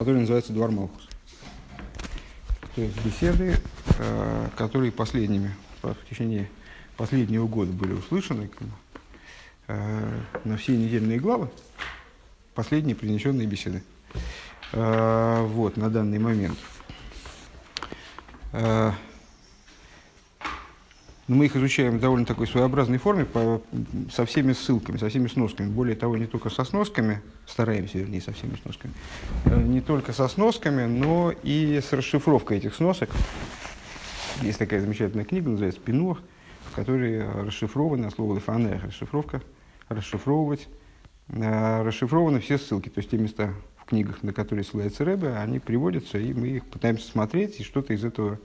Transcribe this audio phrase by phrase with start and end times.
[0.00, 1.06] который называется Двор Малхус.
[2.74, 3.58] То есть беседы,
[3.98, 6.48] э, которые последними, в течение
[6.96, 8.50] последнего года были услышаны
[9.68, 11.50] э, на все недельные главы,
[12.54, 13.82] последние принесенные беседы.
[14.72, 16.58] Э, вот, на данный момент.
[21.30, 23.62] Но мы их изучаем в довольно такой своеобразной форме, по,
[24.12, 25.68] со всеми ссылками, со всеми сносками.
[25.68, 28.92] Более того, не только со сносками, стараемся, вернее, со всеми сносками,
[29.44, 33.10] э, не только со сносками, но и с расшифровкой этих сносок.
[34.42, 36.20] Есть такая замечательная книга, называется «Пинух»,
[36.68, 39.40] в которой расшифрованы, слово «лефанех», расшифровка,
[39.88, 40.66] расшифровывать,
[41.28, 45.60] э, расшифрованы все ссылки, то есть те места в книгах, на которые ссылается Рэбе, они
[45.60, 48.40] приводятся, и мы их пытаемся смотреть, и что-то из этого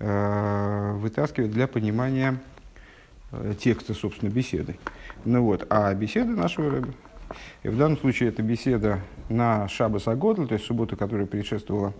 [0.00, 2.38] вытаскивать для понимания
[3.32, 4.78] э, текста, собственно, беседы.
[5.26, 6.88] Ну вот, а беседа нашего рэба,
[7.62, 11.92] и в данном случае это беседа на Шабас Агодл, то есть субботу, которая предшествовала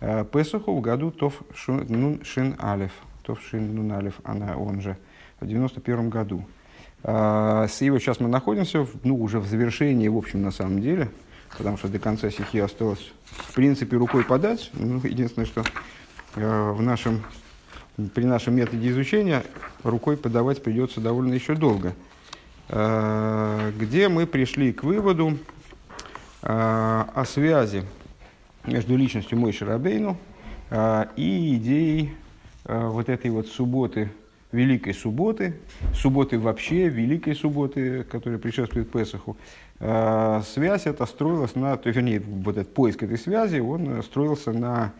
[0.00, 4.96] э, Песаху в году Тов Нун Шин Алев, Тов Шин Нун Алев, она он же,
[5.40, 6.46] в 91 году.
[7.02, 11.10] С его сейчас мы находимся, ну, уже в завершении, в общем, на самом деле,
[11.58, 14.70] потому что до конца стихи осталось, в принципе, рукой подать.
[14.72, 15.64] Ну, единственное, что
[16.36, 17.22] Э, в нашем,
[18.14, 19.42] при нашем методе изучения
[19.82, 21.94] рукой подавать придется довольно еще долго,
[22.68, 25.38] э, где мы пришли к выводу
[26.42, 27.84] э, о связи
[28.66, 30.16] между личностью Мойши Рабейну
[31.16, 32.14] и идеей
[32.64, 34.10] вот этой вот субботы,
[34.50, 35.54] Великой Субботы,
[35.92, 39.36] субботы вообще, Великой Субботы, которая предшествует Песаху,
[39.78, 44.94] связь эта строилась на, то, вернее, вот этот поиск этой связи, он строился на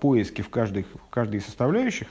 [0.00, 2.08] поиски в каждой, в каждой из составляющих,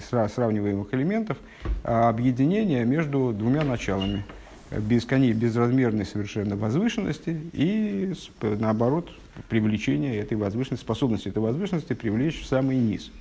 [0.00, 1.36] сравниваемых элементов,
[1.84, 4.24] а объединение между двумя началами.
[4.70, 9.10] Бесконечной, безразмерной совершенно возвышенности и, наоборот,
[9.50, 13.12] привлечение этой возвышенности, способности этой возвышенности привлечь в самый низ.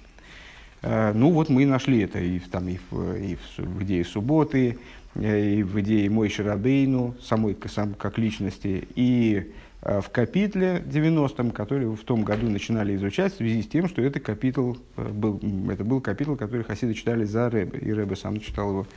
[0.81, 4.77] Э, ну вот мы нашли это и, там, и, в, и в, в идее субботы,
[5.15, 9.51] и в идее Мой Шарабейну, самой сам, как личности, и
[9.81, 14.19] в капитле 90-м, который в том году начинали изучать в связи с тем, что это,
[14.19, 15.39] капитул, э, был,
[15.71, 17.79] это был капитул, который хасиды читали за Рэбе.
[17.79, 18.87] И Рэбе сам читал его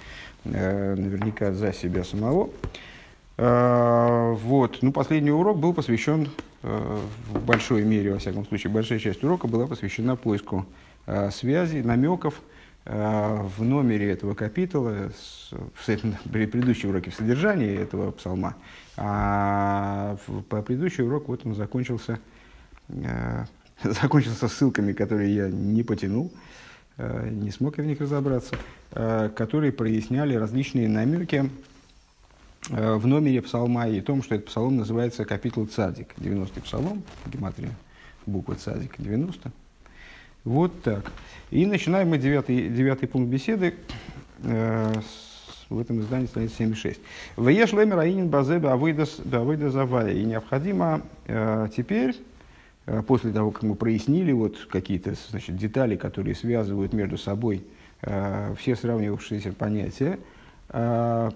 [0.45, 2.51] э, наверняка за себя самого.
[3.39, 4.79] Э, вот.
[4.83, 6.29] Ну, последний урок был посвящен,
[6.63, 6.99] э,
[7.31, 10.67] в большой мере, во всяком случае, большая часть урока была посвящена поиску
[11.07, 12.43] э, связей, намеков,
[12.87, 15.11] Э, в номере этого капитула,
[15.51, 18.57] в предыдущем уроке в содержании этого псалма,
[18.97, 20.17] а
[20.49, 22.19] по предыдущий урок вот он закончился,
[22.89, 23.45] э,
[23.83, 26.33] закончился ссылками, которые я не потянул,
[26.97, 28.57] э, не смог я в них разобраться,
[28.91, 31.51] которые проясняли различные намеки
[32.71, 37.73] в номере псалма и том, что этот псалом называется капитул Цадик, 90-й псалом, гематрия,
[38.25, 39.51] буква Цадик, 90
[40.45, 41.11] вот так.
[41.51, 43.75] И начинаем мы девятый, девятый пункт беседы
[44.43, 45.24] э, с,
[45.75, 47.01] в этом издании страница 76.
[47.37, 50.13] Веш лемер аинин базе бавыда завая.
[50.13, 52.17] И необходимо э, теперь,
[52.87, 57.65] э, после того, как мы прояснили вот какие-то значит, детали, которые связывают между собой
[58.03, 60.19] э, все сравнивавшиеся понятия,
[60.71, 61.31] э,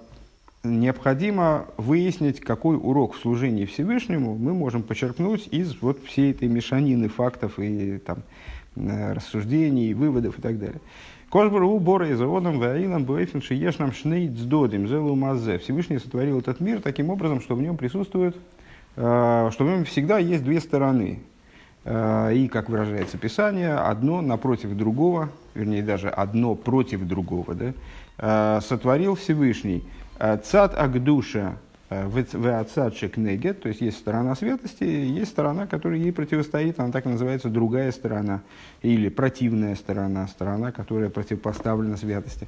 [0.64, 7.08] необходимо выяснить, какой урок в служении Всевышнему мы можем почерпнуть из вот всей этой мешанины
[7.08, 8.18] фактов и там,
[8.80, 10.80] Э, рассуждений, выводов и так далее.
[11.30, 15.58] Кошбару бора из Родом Ваилам Буэйфен Шиешнам Шней Дздодим Зелу Мазе.
[15.58, 18.34] Всевышний сотворил этот мир таким образом, что в нем присутствует,
[18.96, 21.18] э, что в нем всегда есть две стороны.
[21.84, 29.14] Э, и, как выражается Писание, одно напротив другого, вернее даже одно против другого, да, сотворил
[29.14, 29.84] Всевышний.
[30.18, 36.12] Цад Агдуша Э, в отсадшик негет, то есть есть сторона святости, есть сторона, которая ей
[36.12, 38.42] противостоит, она так и называется другая сторона,
[38.82, 42.46] или противная сторона, сторона, которая противопоставлена святости.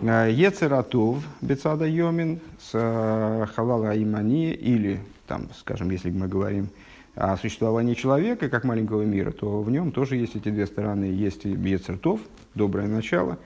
[0.00, 6.70] Э, Ецератов, Бецада Йомин, с э, Халала Имани, или, там, скажем, если мы говорим
[7.16, 11.04] о существовании человека как маленького мира, то в нем тоже есть эти две стороны.
[11.04, 12.20] Есть Ецертов,
[12.54, 13.36] доброе начало,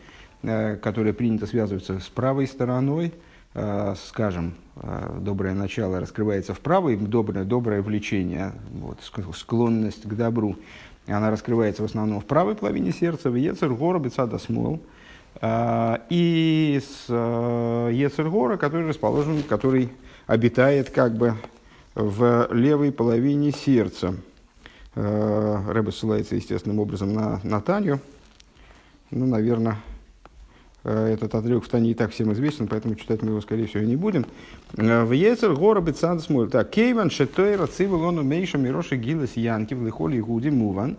[0.43, 3.11] которое принято связываться с правой стороной, Э,
[3.55, 8.99] скажем, э, доброе начало раскрывается вправо, и доброе, доброе влечение, вот,
[9.37, 10.57] склонность к добру,
[11.07, 14.81] она раскрывается в основном в правой половине сердца, в Ецергора, Бецада Смол,
[15.41, 19.93] э, и с Ецергора, который расположен, который
[20.27, 21.35] обитает как бы
[21.95, 24.17] в левой половине сердца.
[24.97, 28.01] Рэбе ссылается естественным образом на Натанью.
[29.11, 29.79] Ну, наверное,
[30.85, 33.97] Этот отрывок в Тане и так всем известен, поэтому читать мы его, скорее всего, не
[33.97, 34.27] будем.
[34.73, 36.51] В Ецер гора бецан смоль.
[36.51, 40.99] Так, кейван шетойра цивилону мейша мироши гилас янки в лихоли гуди муван.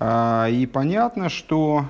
[0.00, 1.84] И понятно, что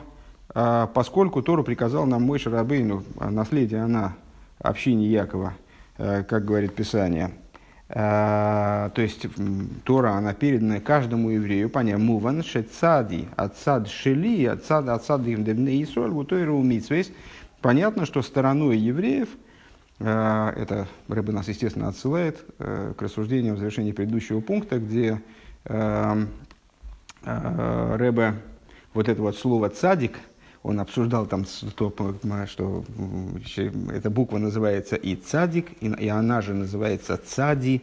[0.53, 4.17] поскольку Тору приказал нам Мой Шарабейну, наследие она
[4.59, 5.55] общине Якова,
[5.97, 7.44] как говорит Писание– Э,
[7.89, 9.27] то есть
[9.85, 15.85] Тора, она передана каждому еврею, понятно, муван шецади, отцад шели, отцад, отцад им дебне и
[15.85, 17.13] соль, гутойру митсвейс.
[17.61, 19.29] Понятно, что стороной евреев,
[19.99, 25.21] э, это Рэбе нас, естественно, отсылает э, к рассуждениям в завершении предыдущего пункта, где
[27.25, 28.35] Рэбе
[28.95, 30.19] вот это вот слово «цадик»,
[30.65, 31.45] он обсуждал там,
[31.77, 31.93] то,
[32.47, 32.85] что
[33.93, 37.83] эта буква называется и цадик, и, и она же называется цади.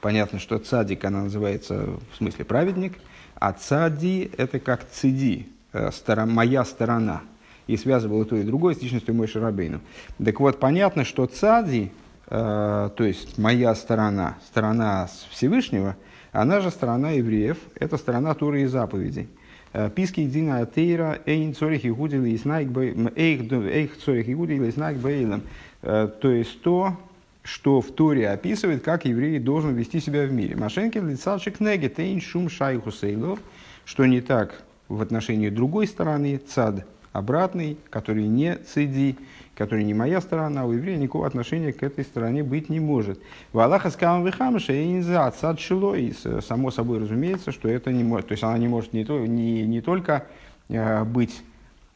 [0.00, 2.94] Понятно, что цадик, она называется в смысле праведник,
[3.34, 7.20] а цади– это как циди, э, стора, моя сторона.
[7.66, 9.80] И связывал и то, и другое с личностью Мой Шарабейну.
[10.24, 11.92] Так вот, понятно, что цади,
[12.28, 15.96] э, то есть моя сторона, сторона Всевышнего,
[16.32, 19.28] она же сторона евреев, это сторона Туры и заповедей.
[19.72, 22.68] Э, Писки дина тейра эйн цорих игудили и снайк
[23.16, 25.42] эйх цорих игудили и снайк бейлем.
[25.82, 26.96] Э, то есть то,
[27.42, 30.56] что в Торе описывает, как еврей должен вести себя в мире.
[30.56, 33.40] Машенкин лицалшик неге тейн шум шайху сейлов,
[33.84, 39.16] что не так в отношении другой стороны, цад обратный, который не цеди,
[39.62, 43.20] который не моя сторона, у еврея никакого отношения к этой стороне быть не может.
[43.52, 46.12] В Аллаха скам вихамша и инза отсад шилой.
[46.40, 49.62] Само собой разумеется, что это не может, то есть она не может не, то, не,
[49.62, 50.26] не только
[50.68, 51.42] э, быть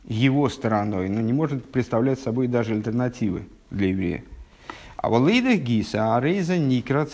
[0.07, 4.23] его стороной, но не может представлять собой даже альтернативы для еврея.
[4.97, 7.05] А в лейдах гиса арейза никра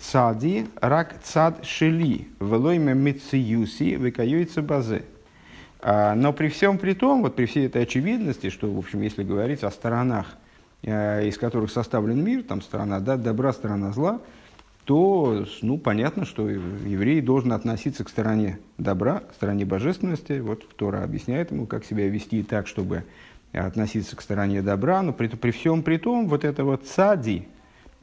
[0.00, 5.04] цади рак цад шели велойме митсиюси векаюйца базе.
[5.80, 9.22] А, но при всем при том, вот при всей этой очевидности, что, в общем, если
[9.22, 10.36] говорить о сторонах,
[10.82, 14.20] э, из которых составлен мир, там сторона да, добра, сторона зла,
[14.84, 20.38] то ну, понятно, что еврей должен относиться к стороне добра, к стороне божественности.
[20.38, 23.04] Вот Тора объясняет ему, как себя вести так, чтобы
[23.52, 25.02] относиться к стороне добра.
[25.02, 27.48] Но при, при всем при том, вот это вот цади,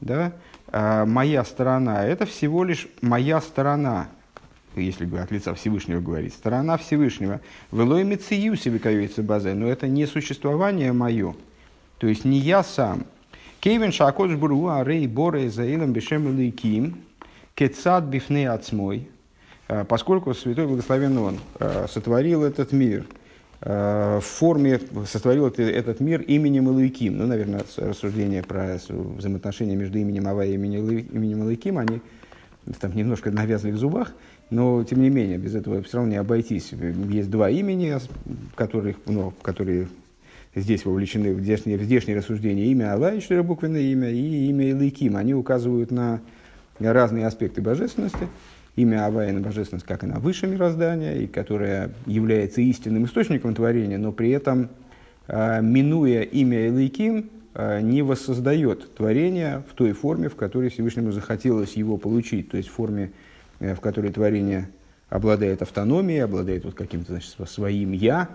[0.00, 0.32] да,
[0.68, 4.08] а, моя сторона, это всего лишь моя сторона,
[4.80, 7.40] если от лица Всевышнего говорить, сторона Всевышнего.
[7.72, 11.34] Велой мециюси выковится базе, но это не существование мое,
[11.98, 13.06] то есть не я сам.
[13.60, 16.96] Кейвен шакодж буру арей боре заилом бешем лейким,
[17.54, 19.08] кецад бифне отсмой,
[19.68, 23.06] а, поскольку Святой Благословен Он а, сотворил этот мир
[23.62, 27.16] а, в форме, сотворил этот мир именем Илуиким.
[27.16, 32.02] Ну, наверное, рассуждения про взаимоотношения между именем Ава и именем Илуиким, они
[32.80, 34.12] там немножко навязли в зубах,
[34.54, 36.70] но, тем не менее, без этого все равно не обойтись.
[37.10, 37.96] Есть два имени,
[38.54, 39.88] которых, ну, которые
[40.54, 42.66] здесь вовлечены в здешние, в здешние рассуждения.
[42.66, 45.16] Имя Аллах, четырехбуквенное имя, и имя Илайким.
[45.16, 46.20] Они указывают на
[46.78, 48.28] разные аспекты божественности.
[48.76, 53.98] Имя Авая на божественность, как и на высшее мироздание, и которое является истинным источником творения,
[53.98, 54.68] но при этом,
[55.26, 61.74] а, минуя имя Илайким, а, не воссоздает творение в той форме, в которой Всевышнему захотелось
[61.74, 63.12] его получить, то есть в форме
[63.60, 64.68] в которой творение
[65.08, 68.30] обладает автономией, обладает вот каким-то значит, своим «я»,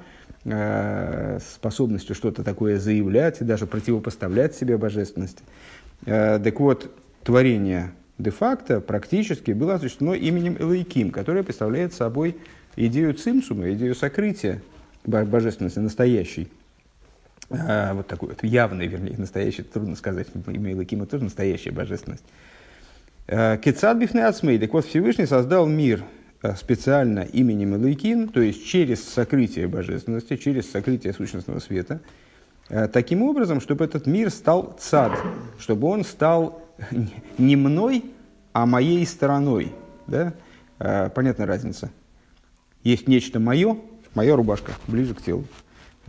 [0.45, 5.43] э, способностью что-то такое заявлять и даже противопоставлять себе божественности.
[6.05, 6.89] Э, так вот,
[7.23, 12.37] творение де-факто практически было осуществлено именем Элайким, которое представляет собой
[12.75, 14.61] идею цимсума, идею сокрытия
[15.03, 16.49] божественности настоящей.
[17.49, 22.23] Вот такой вот явный, вернее, настоящий, трудно сказать, имя Элайкима тоже настоящая божественность.
[23.29, 24.57] Кецад бифне ацмей.
[24.57, 26.03] Так вот, Всевышний создал мир
[26.41, 32.01] э, специально именем Элайкин, то есть через сокрытие божественности, через сокрытие сущностного света,
[32.69, 35.11] э, таким образом, чтобы этот мир стал цад,
[35.59, 36.63] чтобы он стал
[37.37, 38.03] не мной,
[38.51, 39.73] а моей стороной.
[40.07, 40.33] Да?
[40.79, 41.91] Э, понятная разница.
[42.83, 43.77] Есть нечто мое,
[44.15, 45.45] моя рубашка, ближе к телу.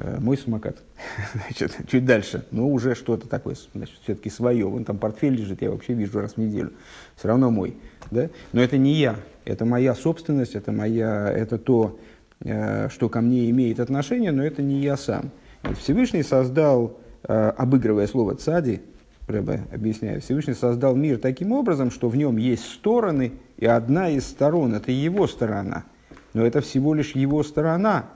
[0.02, 0.76] Э, мой самокат.
[1.34, 4.66] Значит, чуть дальше, но уже что-то такое, значит, все-таки свое.
[4.66, 6.72] Вон там портфель лежит, я вообще вижу раз в неделю.
[7.16, 7.76] Все равно мой.
[8.10, 8.30] Да?
[8.52, 11.98] Но это не я, это моя собственность, это, моя, это то,
[12.40, 15.30] э, что ко мне имеет отношение, но это не я сам.
[15.78, 18.80] Всевышний создал, э, обыгрывая слово «цади»,
[19.26, 24.26] Рэбе объясняет, Всевышний создал мир таким образом, что в нем есть стороны, и одна из
[24.26, 25.84] сторон– это его сторона.
[26.32, 28.06] Но это всего лишь его сторона,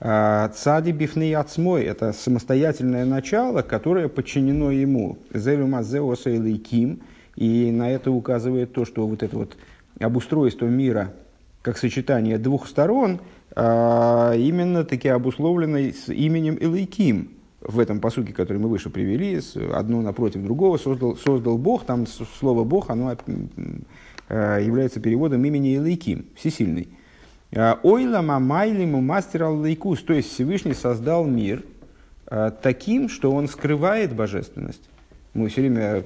[0.00, 5.18] цади бифны ацмой– это самостоятельное начало, которое подчинено ему.
[5.34, 6.30] Зелю мазеоса
[7.38, 9.56] и на это указывает то, что вот это вот
[10.00, 11.12] обустройство мира,
[11.62, 13.20] как сочетание двух сторон,
[13.54, 17.30] а, именно таки обусловленной с именем Элейким.
[17.60, 19.40] В этом посуке, который мы выше привели,
[19.72, 21.84] одно напротив другого создал, создал Бог.
[21.84, 23.16] Там слово Бог, оно
[24.28, 26.88] а, является переводом имени Элейким, всесильный.
[27.54, 31.64] А, Ойла мамайлиму мастер аллайкус, то есть Всевышний создал мир
[32.62, 34.82] таким, что он скрывает божественность.
[35.32, 36.04] Мы все время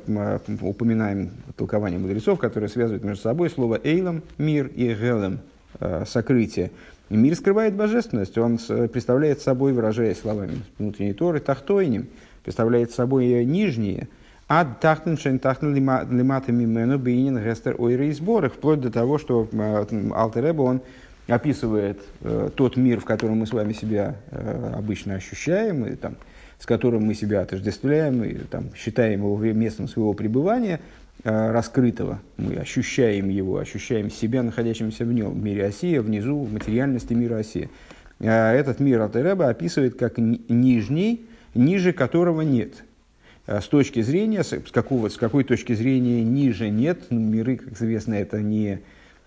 [0.60, 5.40] упоминаем толкование мудрецов, которые связывают между собой слово «эйлом»– мир и «гелем»–
[6.06, 6.70] сокрытие.
[7.10, 12.06] Мир скрывает божественность, он представляет собой, выражаясь словами внутренней Торы, тахтойним,
[12.44, 14.08] представляет собой нижние,
[14.48, 19.48] а тахтен шен тахтен лимата мимену бейнин гестер ойры и сборах, вплоть до того, что
[20.14, 20.82] Алтереба, он
[21.34, 26.16] описывает э, тот мир, в котором мы с вами себя э, обычно ощущаем, и, там,
[26.58, 30.80] с которым мы себя отождествляем, и, там, считаем его местом своего пребывания–
[31.24, 32.20] Э, раскрытого.
[32.36, 37.36] Мы ощущаем его, ощущаем себя, находящимся в нем, в мире Осия, внизу, в материальности мира
[37.36, 37.68] Осия.
[38.18, 41.24] А этот мир Алтереба описывает как нижний,
[41.54, 42.82] ниже которого нет.
[43.46, 47.74] А с точки зрения, с, какого, с какой точки зрения ниже нет, ну, миры, как
[47.74, 48.78] известно, это не э,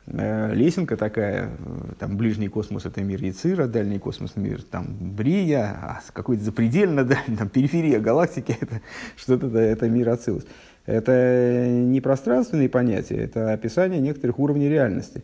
[0.08, 6.02] лесенка такая, э, там ближний космос это мир Яцира, дальний космос мир там Брия, а
[6.14, 8.82] какой-то запредельно дальний, там периферия галактики, это
[9.16, 10.46] что-то это мир Ацилус.
[10.86, 15.24] Это не пространственные понятия, это описание некоторых уровней реальности.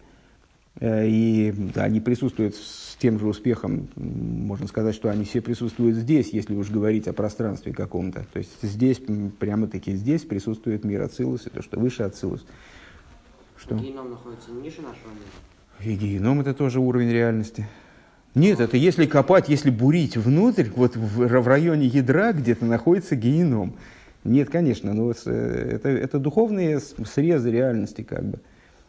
[0.79, 6.33] Э, и они присутствуют с тем же успехом, можно сказать, что они все присутствуют здесь,
[6.33, 8.25] если уж говорить о пространстве каком-то.
[8.33, 9.00] То есть здесь,
[9.39, 12.45] прямо-таки здесь присутствует мир Ацилус, и то, что выше Ацилус.
[13.61, 13.75] Что?
[13.75, 15.29] Геном находится ниже нашего мира?
[15.81, 17.67] И геном это тоже уровень реальности.
[18.33, 23.75] Нет, это если копать, если бурить внутрь, вот в, в районе ядра где-то находится геном.
[24.23, 28.39] Нет, конечно, но э, это, это духовные срезы реальности как бы.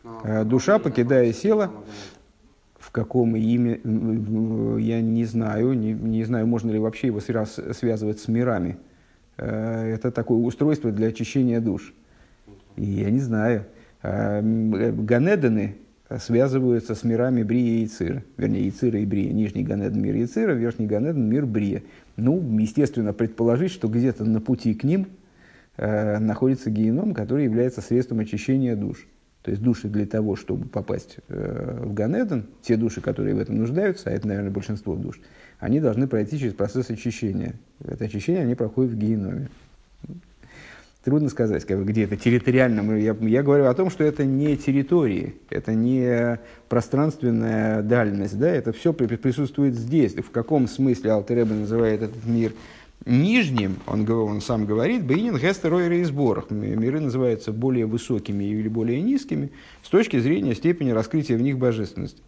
[0.04, 1.72] Но, ну, а Душа, покидая тело,
[2.78, 3.80] в каком имя,
[4.78, 8.78] я не знаю, не, не знаю, можно ли вообще его связ, связывать с мирами.
[9.36, 11.92] Э, это такое устройство для очищения душ.
[12.76, 13.66] И я не знаю.
[14.02, 15.76] А, Ганеданы
[16.18, 18.23] связываются с мирами Брия и Ицира.
[18.37, 19.32] Вернее, Ицира и Брия.
[19.32, 21.82] Нижний Ганеден мир Ицира, верхний Ганеден мир Брия.
[22.16, 25.06] Ну, естественно, предположить, что где-то на пути к ним–
[25.76, 29.06] э, находится геном, который является средством очищения душ.
[29.42, 33.56] То есть души для того, чтобы попасть э, в Ганеден, те души, которые в этом
[33.56, 35.21] нуждаются, а это, наверное, большинство душ,
[35.59, 37.54] они должны пройти через процесс очищения.
[37.85, 39.49] Это очищение они проходят в геноме.
[41.04, 42.97] Трудно сказать, как, где это территориально.
[42.97, 48.73] Я, я говорю о том, что это не территории, это не пространственная дальность, да, это
[48.73, 50.14] все присутствует здесь.
[50.14, 52.52] В каком смысле Алтереба называет этот мир
[53.04, 56.50] нижним, он, он сам говорит, Бейнин Гестеройры и сборах.
[56.50, 59.50] Миры называются более высокими или более низкими
[59.82, 62.23] с точки зрения степени раскрытия в них божественности.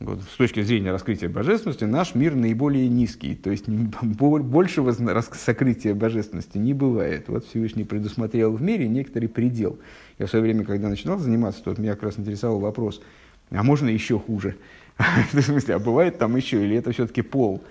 [0.00, 3.68] Вот, с точки зрения раскрытия божественности наш мир наиболее низкий, то есть
[4.02, 7.24] большего сокрытия божественности не бывает.
[7.28, 9.78] Вот Всевышний предусмотрел в мире некоторый предел.
[10.18, 13.02] Я в свое время, когда начинал заниматься, то меня как раз интересовал вопрос,
[13.50, 14.56] а можно еще хуже?
[15.32, 17.62] В смысле, а бывает там еще, или это все-таки пол?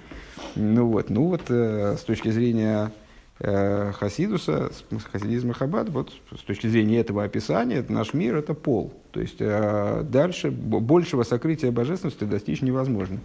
[0.55, 2.91] Ну вот, ну вот э, с точки зрения
[3.39, 4.71] Хасидуса,
[5.11, 8.93] хасидизма Хаббат, вот с точки зрения этого описания, наш мир это пол.
[9.11, 13.19] То есть э, дальше большего сокрытия божественности достичь невозможно.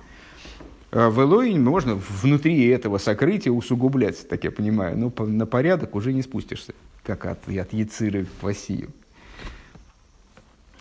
[0.90, 6.12] Э, в Элоине можно внутри этого сокрытия усугублять, так я понимаю, но на порядок уже
[6.12, 8.90] не спустишься, как от, от Яциры в Васию.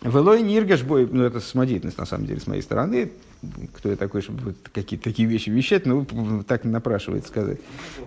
[0.01, 3.11] Велой Ниргаш бой, ну это самодеятельность на самом деле с моей стороны,
[3.75, 6.05] кто я такой, чтобы какие-то такие вещи вещать, но
[6.47, 7.59] так напрашивает сказать.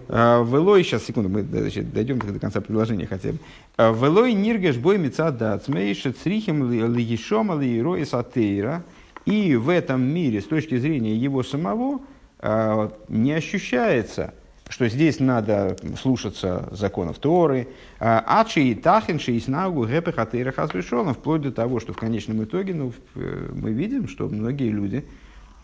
[0.09, 3.39] А, Велой, сейчас, секунду, мы значит, дойдем до конца предложения хотя бы.
[3.77, 8.83] А, Велой Ниргаш бой мецада цмейша црихим лиешома лиерои сатейра.
[9.25, 12.01] И в этом мире, с точки зрения его самого,
[12.41, 14.35] а, не ощущается
[14.69, 17.69] что здесь надо слушаться законов Торы,
[18.01, 22.75] а Ачи и Тахинши и Снагу Гепех Атейра вплоть до того, что в конечном итоге
[22.75, 25.05] ну, э, мы видим, что многие люди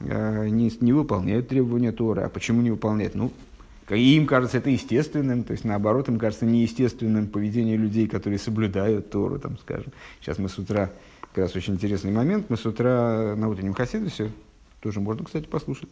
[0.00, 2.22] э, не, не выполняют требования Торы.
[2.22, 3.14] А почему не выполняют?
[3.14, 3.32] Ну,
[3.96, 9.38] им кажется это естественным, то есть наоборот, им кажется неестественным поведение людей, которые соблюдают Тору,
[9.38, 9.92] там, скажем.
[10.20, 10.90] Сейчас мы с утра,
[11.32, 14.30] как раз очень интересный момент, мы с утра на утреннем Хасидусе,
[14.80, 15.88] тоже можно, кстати, послушать,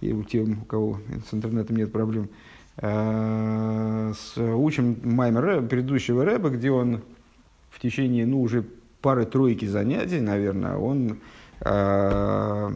[0.00, 2.28] и у тех, у кого с интернетом нет проблем,
[2.76, 7.02] с, учим Маймер предыдущего рэба, где он
[7.70, 8.64] в течение, ну, уже
[9.02, 11.18] пары-тройки занятий, наверное, он
[11.60, 12.70] э,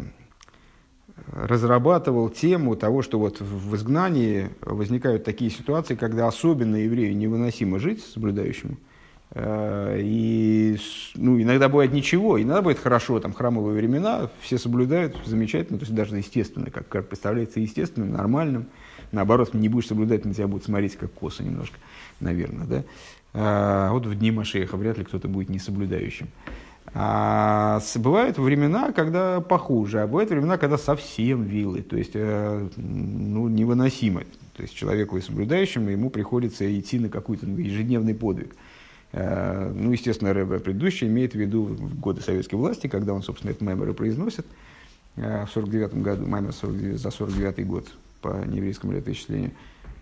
[1.32, 8.04] разрабатывал тему того, что вот в изгнании возникают такие ситуации, когда особенно еврею невыносимо жить,
[8.04, 8.76] соблюдающему,
[9.34, 10.76] Э, и
[11.16, 15.94] ну, иногда бывает ничего, иногда бывает хорошо, там храмовые времена, все соблюдают, замечательно, то есть
[15.94, 18.66] даже естественно, как представляется естественным, нормальным.
[19.14, 21.78] Наоборот, не будешь соблюдать, на тебя будут смотреть как косо немножко,
[22.20, 22.84] наверное, да.
[23.32, 26.28] А вот в дни Машеха вряд ли кто-то будет несоблюдающим.
[26.96, 33.48] А бывают времена, когда похуже, а бывают времена, когда совсем вилы, то есть э, ну,
[33.48, 34.22] невыносимо.
[34.56, 38.54] То есть человеку и соблюдающему ему приходится идти на какой-то ну, ежедневный подвиг.
[39.12, 43.62] Э, ну, естественно, Рэбе предыдущий имеет в виду годы советской власти, когда он, собственно, этот
[43.62, 44.46] меморы произносит
[45.16, 47.88] э, в 49 году, маймер за 49 год
[48.24, 49.52] по нееврейскому летоисчислению.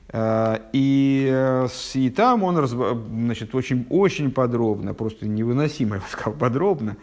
[0.09, 6.35] Э, и, э, и там он значит, очень, очень подробно, просто невыносимо, я бы сказал,
[6.39, 6.97] подробно,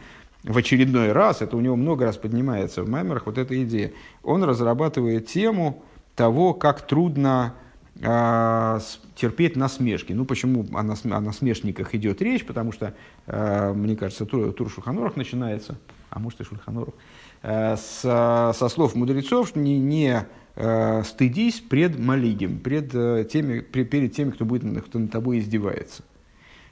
[0.44, 3.92] в очередной раз, это у него много раз поднимается в маймерах, вот эта идея,
[4.24, 5.84] он разрабатывает тему
[6.16, 7.56] того, как трудно
[8.02, 8.80] э,
[9.16, 10.14] терпеть насмешки.
[10.14, 12.46] Ну, почему о, нас, о насмешниках идет речь?
[12.46, 12.94] Потому что,
[13.28, 15.78] э, мне кажется, тур, тур Шульханорах начинается,
[16.10, 16.94] а может и Шульханорах,
[17.42, 20.26] э, с, со слов мудрецов, что не, не
[20.60, 26.04] стыдись пред малигим, пред э, теми, пред, перед теми, кто, будет, кто над тобой издевается.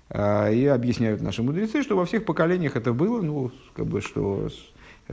[0.10, 4.50] Э, и объясняют наши мудрецы, что во всех поколениях это было, ну, как бы, что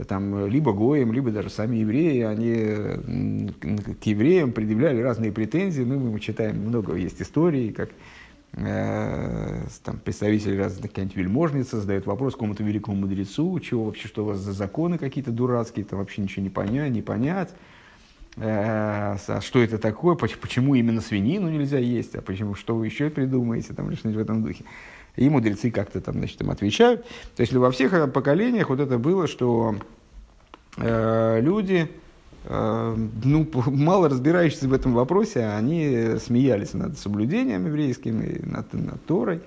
[0.07, 3.49] там либо гоем, либо даже сами евреи, они
[4.01, 5.83] к евреям предъявляли разные претензии.
[5.83, 7.91] Ну, мы читаем, много есть историй, как
[8.53, 14.27] э, там, представители разных какая-нибудь вельможница задает вопрос какому-то великому мудрецу, чего вообще, что у
[14.27, 17.53] вас за законы какие-то дурацкие, там вообще ничего не понять, не понять.
[18.37, 23.09] Э, а что это такое, почему именно свинину нельзя есть, а почему, что вы еще
[23.09, 24.65] придумаете, там, что-нибудь в этом духе.
[25.15, 27.05] И мудрецы как-то там, значит, им отвечают.
[27.35, 29.75] То есть во всех поколениях вот это было, что
[30.77, 31.89] э, люди,
[32.43, 39.05] э, ну, мало разбирающиеся в этом вопросе, они смеялись над соблюдением еврейским и над, над
[39.05, 39.41] Торой.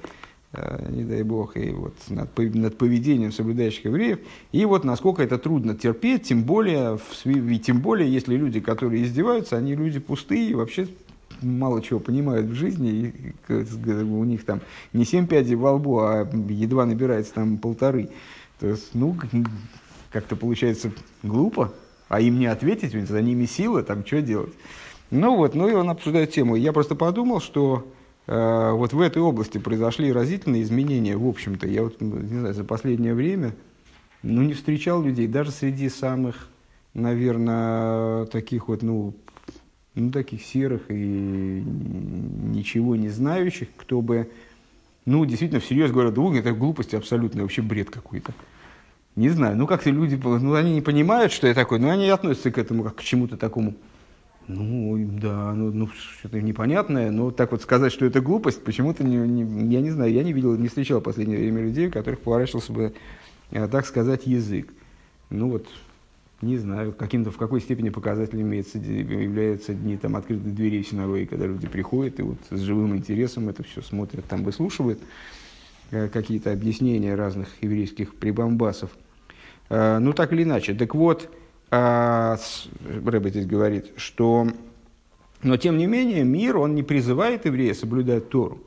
[0.52, 4.20] Э, не дай бог, и вот над, над поведением соблюдающих евреев.
[4.50, 9.58] И вот насколько это трудно терпеть, тем более, и тем более, если люди, которые издеваются,
[9.58, 10.88] они люди пустые, вообще
[11.42, 13.12] мало чего понимают в жизни,
[13.48, 14.62] и у них там
[14.94, 18.08] не семь пядей во лбу, а едва набирается там полторы.
[18.58, 19.16] То есть, ну,
[20.10, 21.74] как-то получается глупо,
[22.08, 24.54] а им не ответить, ведь за ними сила, там что делать.
[25.10, 26.56] Ну вот, ну и он обсуждает тему.
[26.56, 27.86] Я просто подумал, что
[28.28, 31.66] вот в этой области произошли разительные изменения, в общем-то.
[31.66, 33.54] Я вот, не знаю, за последнее время
[34.22, 36.48] ну, не встречал людей, даже среди самых,
[36.94, 39.14] наверное, таких вот, ну,
[39.94, 44.30] ну, таких серых и ничего не знающих, кто бы,
[45.04, 48.32] ну, действительно, всерьез говорят, да, это глупость абсолютно, вообще бред какой-то.
[49.16, 52.50] Не знаю, ну, как-то люди, ну, они не понимают, что это такое, но они относятся
[52.50, 53.74] к этому как к чему-то такому
[54.48, 59.16] ну, да, ну, ну что-то непонятное, но так вот сказать, что это глупость, почему-то, не,
[59.16, 62.20] не, я не знаю, я не видел, не встречал в последнее время людей, у которых
[62.20, 62.94] поворачивался бы,
[63.50, 64.72] э, так сказать, язык.
[65.28, 65.68] Ну вот,
[66.40, 71.26] не знаю, каким-то в какой степени показателем имеется, являются дни там, открытых дверей в синагоге,
[71.26, 74.98] когда люди приходят и вот с живым интересом это все смотрят, там выслушивают
[75.90, 78.96] э, какие-то объяснения разных еврейских прибамбасов.
[79.68, 80.72] Э, ну, так или иначе.
[80.72, 81.28] Так вот,
[81.70, 82.38] а,
[83.04, 84.48] Рэбе здесь говорит, что,
[85.42, 88.62] но тем не менее мир, он не призывает еврея соблюдать Тору.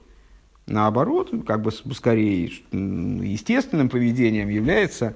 [0.68, 5.16] Наоборот, как бы скорее естественным поведением является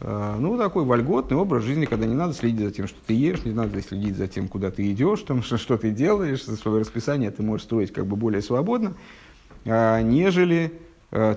[0.00, 3.44] а, ну, такой вольготный образ жизни, когда не надо следить за тем, что ты ешь,
[3.44, 7.30] не надо следить за тем, куда ты идешь, там, что, что ты делаешь, свое расписание
[7.30, 8.94] ты можешь строить как бы более свободно,
[9.64, 10.72] а, нежели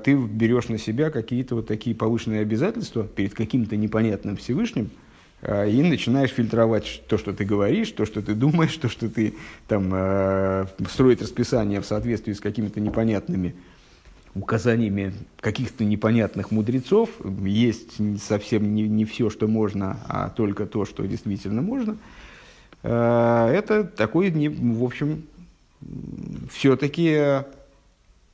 [0.05, 5.04] ты берешь на себя какие-то вот такие повышенные обязательства перед каким-то непонятным Всевышним, а,
[5.43, 9.35] и начинаешь фильтровать то, что ты говоришь, то, что ты думаешь, то, что ты
[9.67, 13.55] там э, строить расписание в соответствии с какими-то непонятными
[14.33, 17.09] указаниями каких-то непонятных мудрецов.
[17.43, 21.97] Есть совсем не, не все, что можно, а только то, что действительно можно.
[22.83, 25.23] Э, это такой, не, в общем,
[26.51, 27.43] все-таки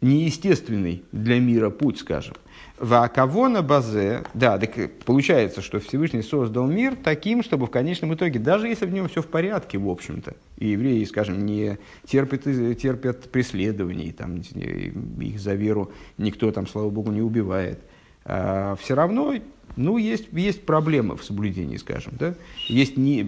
[0.02, 2.36] неестественный для мира путь, скажем.
[2.82, 8.68] Ваакавона базе, да, так получается, что Всевышний создал мир таким, чтобы в конечном итоге, даже
[8.68, 14.12] если в нем все в порядке, в общем-то, и евреи, скажем, не терпят, терпят преследований,
[14.12, 17.80] там, их за веру никто там, слава богу, не убивает,
[18.26, 19.36] а все равно,
[19.76, 22.34] ну, есть, есть проблемы в соблюдении, скажем, да,
[22.68, 23.22] есть не,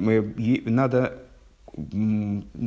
[0.65, 1.19] надо,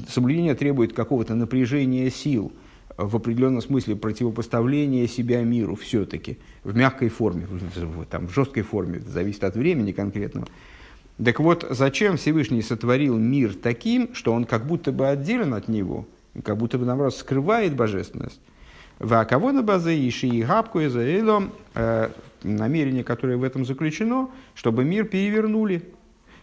[0.09, 2.53] соблюдение требует какого-то напряжения сил–
[2.97, 7.47] в определенном смысле противопоставление себя миру все-таки в мягкой форме,
[8.11, 10.47] там, в жесткой форме, зависит от времени конкретного.
[11.23, 16.07] Так вот, зачем Всевышний сотворил мир таким, что он как будто бы отделен от него,
[16.45, 18.41] как будто бы, наоборот, скрывает божественность?
[18.99, 21.53] В кого на базе иши и габку и заэлом
[22.43, 25.83] намерение, которое в этом заключено, чтобы мир перевернули.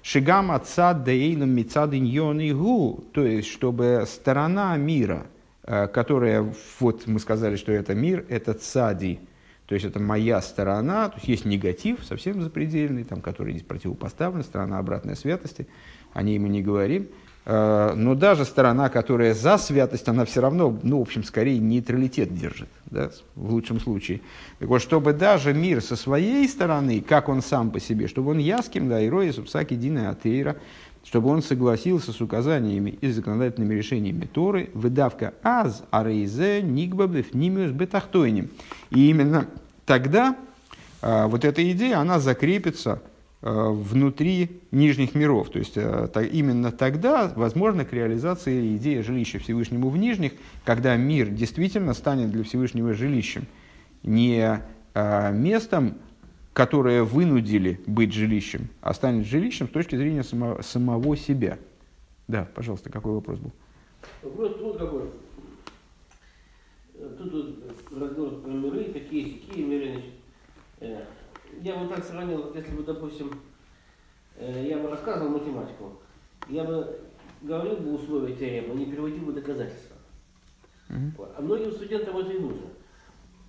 [0.02, 5.33] Шигам отца дейном мецадиньон и гу, то есть, чтобы сторона мира, э,
[5.65, 9.19] которая, вот мы сказали, что это мир, это цади,
[9.65, 14.43] то есть это моя сторона, то есть есть негатив, совсем запредельный, там, который здесь противопоставлен,
[14.43, 15.67] сторона обратной святости,
[16.13, 17.08] о ней мы не говорим–
[17.45, 22.34] Э, но даже сторона, которая за святость, она все равно, ну, в общем, скорее нейтралитет
[22.34, 24.21] держит, да, в лучшем случае.
[24.60, 28.38] Так вот, чтобы даже мир со своей стороны, как он сам по себе, чтобы он
[28.38, 30.56] яским, да, ирои, субсаки, дина, атеира,
[31.04, 38.50] чтобы он согласился с указаниями и законодательными решениями Торы, выдавка аз арейзе нигбабев нимиус бетахтойним.
[38.89, 39.48] И именно
[39.86, 40.36] тогда
[41.02, 43.02] а, вот эта идея, она закрепится
[43.46, 45.50] Э, внутри нижних миров.
[45.50, 50.32] То есть э, именно тогда возможно к реализации идеи жилища Всевышнему в нижних,
[50.63, 53.46] когда мир действительно станет для Всевышнего жилищем,
[54.02, 54.62] не
[54.94, 55.96] э, местом,
[56.54, 61.58] которое вынудили быть жилищем, а станет жилищем с точки зрения само, самого себя.
[62.28, 63.52] Да, пожалуйста, какой вопрос был?
[64.22, 65.10] Вопрос вот какой.
[67.18, 70.04] Тут вот разговор про миры, такие, такие миры,
[70.80, 71.08] значит,
[71.62, 73.32] я бы так сравнил, если бы, допустим,
[74.38, 76.00] э, я бы рассказывал математику,
[76.48, 77.00] я бы
[77.42, 79.98] говорил бы условия теоремы, не переводил бы доказательства.
[80.89, 81.34] Mm-hmm.
[81.38, 82.68] А многим студентам это и нужно.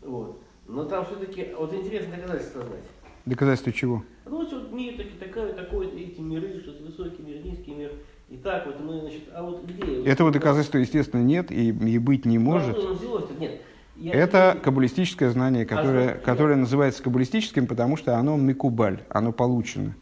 [0.01, 0.43] Вот.
[0.67, 2.85] Но там все-таки, вот интересно доказательства знать.
[3.27, 4.05] Доказательства чего?
[4.27, 7.93] Ну, вот, вот мир таки, такая, такой, эти миры, что высокий мир, низкий мир.
[8.29, 10.05] И так вот мы, значит, а вот где?
[10.05, 12.77] Этого доказательства, естественно, нет и, и быть не может.
[12.77, 13.61] Ну, нет.
[13.97, 19.95] Я это каббалистическое знание, которое, а которое называется каббалистическим, потому что оно микубаль, оно получено.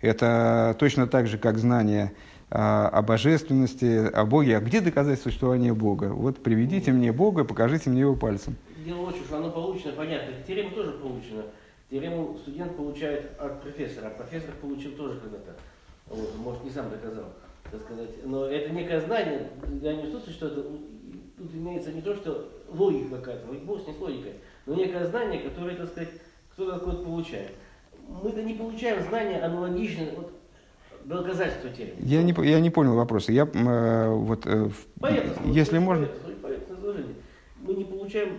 [0.00, 2.12] Это точно так же, как знание
[2.50, 4.56] а, о божественности, о Боге.
[4.56, 6.12] А где доказательство существования Бога?
[6.12, 8.56] Вот приведите мне Бога, покажите мне его пальцем.
[8.84, 10.34] Дело в том, что оно получено, понятно.
[10.46, 11.42] Теорема тоже получена.
[11.92, 15.54] Теорему студент получает от профессора, а профессор получил тоже когда-то.
[16.06, 17.26] Вот, может, не сам доказал,
[17.70, 18.08] так сказать.
[18.24, 19.50] Но это некое знание,
[19.82, 20.62] я не в что это
[21.36, 24.32] тут имеется не то, что логика какая-то, бог с ней с логикой,
[24.64, 26.08] но некое знание, которое, так сказать,
[26.52, 27.50] кто-то какое-то получает.
[28.08, 30.32] Мы-то не получаем знания аналогичные, вот,
[31.04, 31.92] доказательства теме.
[31.98, 33.32] Я не, я не понял вопроса.
[33.32, 34.70] Я, э, вот, э,
[35.44, 36.08] если можно...
[37.60, 38.38] Мы не получаем,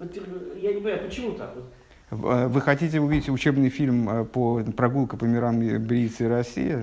[0.00, 1.54] э, я не понимаю, почему так?
[1.54, 1.64] Вот,
[2.10, 6.76] вы хотите увидеть учебный фильм э, по прогулка по мирам Бриции России?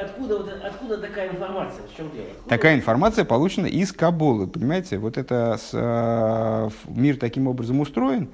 [0.00, 1.82] Откуда, откуда такая информация?
[1.92, 2.26] В чем дело?
[2.30, 2.48] Откуда?
[2.48, 4.98] Такая информация получена из Кабулы, понимаете?
[4.98, 8.28] Вот это с, э, мир таким образом устроен,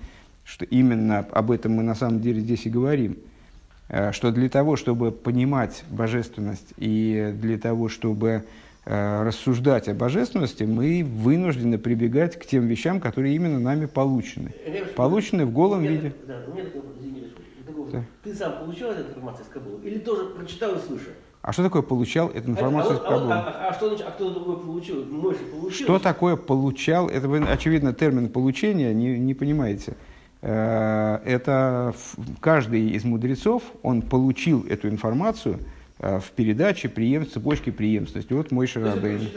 [0.45, 3.19] что именно об этом мы на самом деле здесь и говорим,
[3.89, 8.43] э, что для того, чтобы понимать божественность и для того, чтобы Э,
[8.89, 14.55] рассуждать о божественности, мы вынуждены прибегать к тем вещам, которые именно нами получены.
[14.97, 16.15] Получены в голом виде.
[16.27, 17.29] Да, у меня такой, извини,
[17.93, 18.05] да.
[18.23, 19.81] Ты сам получал эту информацию из Кабула?
[19.83, 21.13] Или тоже прочитал и слышал?
[21.41, 23.35] А что такое получал эту информацию а, из Кабула?
[23.35, 25.05] А, а, а, что, а кто такое получил?
[25.05, 25.85] Мойша получил?
[25.85, 27.09] Что такое получал?
[27.09, 29.97] Это вы, очевидно, термин получения не, не понимаете.
[30.43, 31.95] Э, это
[32.41, 38.33] каждый из мудрецов, он получил эту информацию– Э, в передаче преем, цепочки преемственности.
[38.33, 39.31] Вот мой Шарабейн.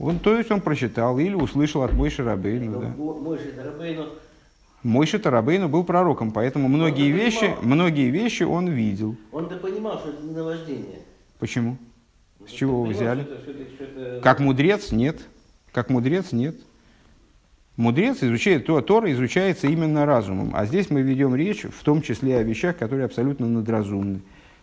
[0.00, 2.80] Он, то есть он прочитал или услышал от Мойши Рабейну.
[2.80, 2.88] Да.
[2.96, 4.06] Мойши Рабейну.
[4.82, 9.14] Мойши Тарабейну был пророком, поэтому многие вещи, многие вещи он видел.
[9.30, 11.00] Он-то понимал, что это не наваждение.
[11.38, 11.76] Почему?
[12.38, 13.24] Ну, С чего вы взяли?
[13.24, 14.20] Что это, что это...
[14.22, 15.20] Как мудрец нет.
[15.70, 16.56] Как мудрец нет.
[17.76, 20.52] Мудрец изучает то, Тора изучается именно разумом.
[20.54, 24.22] А здесь мы ведем речь в том числе о вещах, которые абсолютно надразумны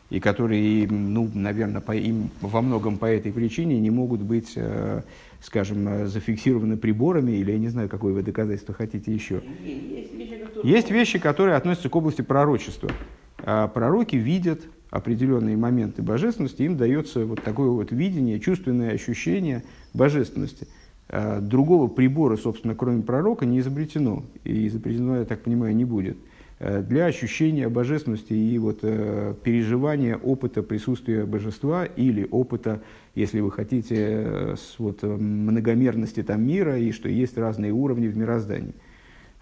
[0.10, 5.02] и которые, ну, наверное, по, им во многом по этой причине не могут быть, э,
[5.42, 9.42] скажем, э, зафиксированы приборами, или я не знаю, какое вы доказательство хотите еще.
[9.64, 12.90] Есть вещи, которые, Есть вещи, которые относятся к области пророчества.
[13.40, 20.68] А пророки видят определенные моменты божественности, им дается вот такое вот видение, чувственное ощущение божественности.
[21.10, 24.24] А другого прибора, собственно, кроме пророка, не изобретено.
[24.46, 26.18] И изобретено, я так понимаю, не будет.
[26.60, 32.82] Э, для ощущения божественности и вот, э, переживания опыта присутствия божества или опыта,
[33.14, 38.74] если вы хотите, э, вот, многомерности там мира и что есть разные уровни в мироздании.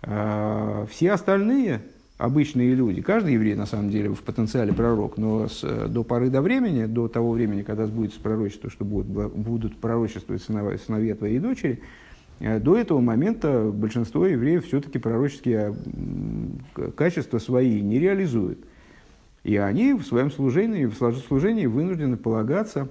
[0.01, 1.82] А, все остальные
[2.17, 6.41] обычные люди, каждый еврей на самом деле в потенциале пророк, но с, до поры до
[6.41, 11.39] времени, до того времени, когда сбудется пророчество, что будут, будут пророчествовать сыновья, сыновья твои и
[11.39, 11.82] дочери–
[12.39, 15.75] до этого момента большинство евреев все-таки пророческие
[16.95, 18.59] качества свои не реализуют.
[19.43, 20.95] И они в своем служении, в
[21.27, 22.89] служении вынуждены полагаться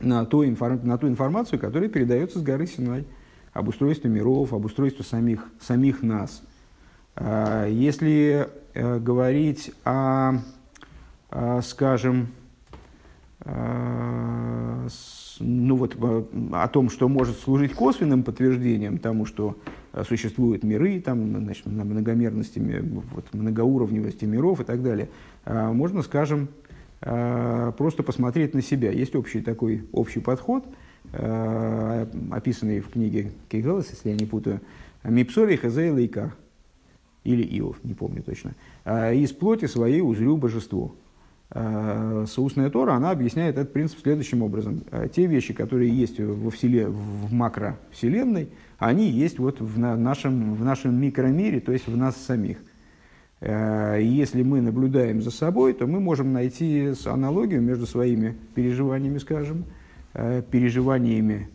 [0.00, 3.04] на ту, информ, на ту информацию, которая передается с горы Синай.
[3.52, 6.42] об устройстве миров, об устройстве самих, самих нас.
[7.16, 10.38] Если говорить о,
[11.62, 12.28] скажем,
[15.40, 15.96] ну вот,
[16.52, 19.56] о том, что может служить косвенным подтверждением тому, что
[20.06, 22.60] существуют миры, там, значит, на многомерности,
[23.14, 25.08] вот, многоуровневости миров и так далее,
[25.46, 26.48] можно, скажем,
[27.00, 28.90] просто посмотреть на себя.
[28.90, 30.64] Есть общий такой общий подход,
[31.12, 34.60] описанный в книге Кейгалас, если я не путаю,
[35.02, 36.34] «Мипсори хазей лейка»
[37.24, 40.94] или Иов, не помню точно, «из плоти своей узрю божество».
[41.52, 44.82] Э, соусная Тора, она объясняет этот принцип следующим образом.
[44.92, 46.92] Э, те вещи, которые есть во вселен...
[46.92, 52.58] в макровселенной, они есть вот в нашем, в нашем микромире, то есть в нас самих.
[53.40, 59.64] Э, если мы наблюдаем за собой, то мы можем найти аналогию между своими переживаниями, скажем,
[60.12, 61.48] переживаниями,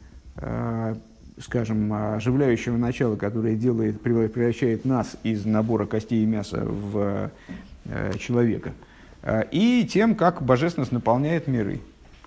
[1.38, 7.31] скажем, оживляющего начала, которое делает, превращает нас из набора костей и мяса в
[8.17, 8.71] человека–
[9.52, 11.80] и тем, как божественность наполняет миры.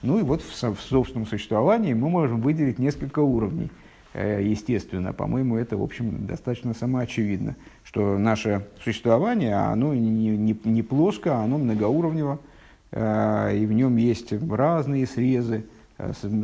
[0.03, 3.71] Ну и вот в, в собственном существовании мы можем выделить несколько уровней.
[4.15, 10.83] Э, естественно, по-моему, это, в общем, достаточно самоочевидно, что наше существование, оно не, не, не
[10.83, 12.41] плоско, оно многоуровнево,
[12.93, 15.67] э, и в нем есть разные срезы,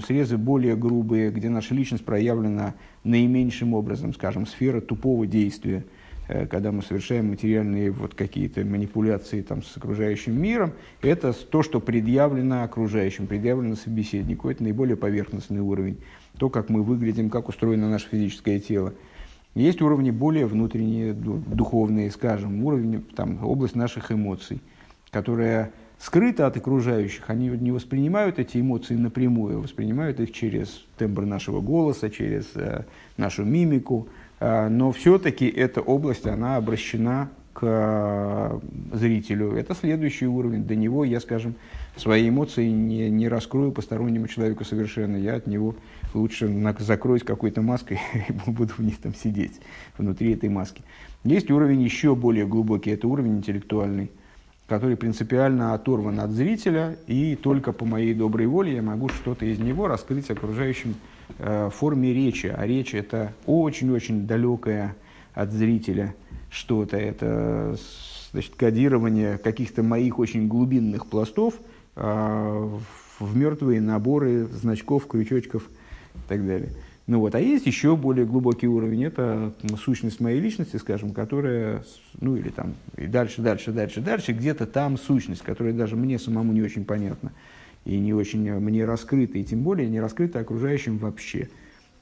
[0.05, 5.94] срезы более грубые, где наша личность проявлена наименьшим образом, скажем, сфера тупого действия– Э,
[6.27, 12.63] когда мы совершаем материальные вот какие-то манипуляции там, с окружающим миром, это то, что предъявлено
[12.63, 14.49] окружающим, предъявлено собеседнику.
[14.49, 15.99] Это наиболее поверхностный уровень.
[16.39, 18.95] То, как мы выглядим, как устроено наше физическое тело.
[19.55, 24.61] Есть уровни более внутренние, духовные, скажем, уровень, там, область наших эмоций,
[25.11, 27.31] которая скрыта от окружающих.
[27.31, 32.85] Они не воспринимают эти эмоции напрямую, воспринимают их через тембр нашего голоса, через э,
[33.17, 38.59] нашу мимику, а, но все-таки эта область, она обращена к э,
[38.93, 39.53] зрителю.
[39.53, 40.65] Это следующий уровень.
[40.65, 41.55] До него я, скажем,
[41.97, 45.17] свои эмоции не, не раскрою постороннему человеку совершенно.
[45.17, 45.77] Я от него
[46.13, 46.49] лучше
[46.81, 49.61] закроюсь какой-то маской и буду в ней там сидеть,
[49.97, 50.83] внутри этой маски.
[51.23, 54.11] Есть уровень еще более глубокий, это уровень интеллектуальный,
[54.67, 59.59] который принципиально оторван от зрителя, и только по моей доброй воле я могу что-то из
[59.59, 64.95] него раскрыть окружающим Э, форме речи, а речь это очень-очень далекое
[65.35, 66.15] от зрителя
[66.51, 67.77] что-то, это
[68.33, 71.55] значит, кодирование каких-то моих очень глубинных пластов
[71.97, 72.69] э,
[73.19, 75.69] в мертвые наборы значков, крючочков
[76.15, 76.71] и так далее.
[77.07, 81.85] Ну вот, а есть еще более глубокий уровень, это сущность моей личности, скажем, которая,
[82.19, 86.53] ну или там, и дальше, дальше, дальше, дальше, где-то там сущность, которая даже мне самому
[86.53, 87.33] не очень понятна
[87.85, 91.49] и не очень мне раскрыта, и тем более не раскрыта окружающим вообще.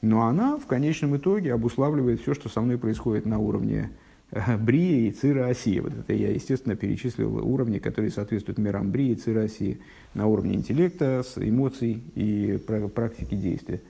[0.01, 3.91] Но она в конечном итоге обуславливает все, что со мной происходит на уровне
[4.31, 5.79] э, Брии и Цира Осии.
[5.79, 9.81] Вот это я, естественно, перечислил уровни, которые соответствуют мирам Брии и Цира Осии
[10.15, 12.59] на уровне интеллекта, эмоций и
[12.95, 13.81] практики действия.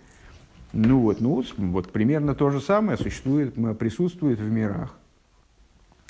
[0.74, 4.94] Ну вот, ну вот примерно то же самое существует, присутствует в мирах.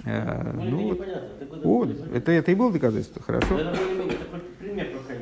[0.04, 1.64] Э, ну, ну, вот.
[1.64, 3.58] О, это, это и было доказательство, хорошо.
[3.58, 5.21] Это это пример, по крайней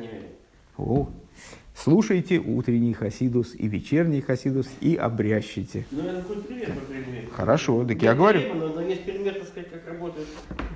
[0.77, 1.09] О,
[1.75, 5.85] слушайте утренний хасидус и вечерний хасидус и обрящите.
[5.91, 7.29] Ну, это хоть пример, мере.
[7.31, 8.41] Хорошо, так я говорю.
[8.55, 10.27] Но, но есть пример, так сказать, как работает.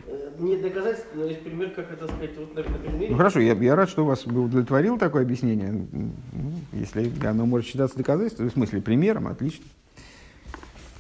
[0.08, 3.08] Э, не доказательство, но есть пример, как это сказать, вот на, на примере.
[3.12, 5.72] Ну хорошо, я, я рад, что вас удовлетворил такое объяснение.
[5.72, 6.12] Ну,
[6.74, 9.66] если оно может считаться доказательством, в смысле примером, отлично.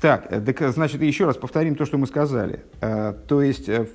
[0.01, 2.63] Так, так, значит, еще раз повторим то, что мы сказали.
[2.81, 3.87] Э, то есть, э,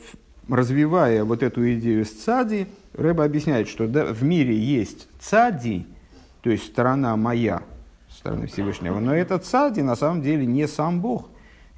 [0.55, 5.87] развивая вот эту идею с цади, Рэба объясняет, что да, в мире есть цади,
[6.43, 7.63] то есть сторона моя,
[8.11, 11.29] стороны Всевышнего, но этот цади на самом деле не сам Бог.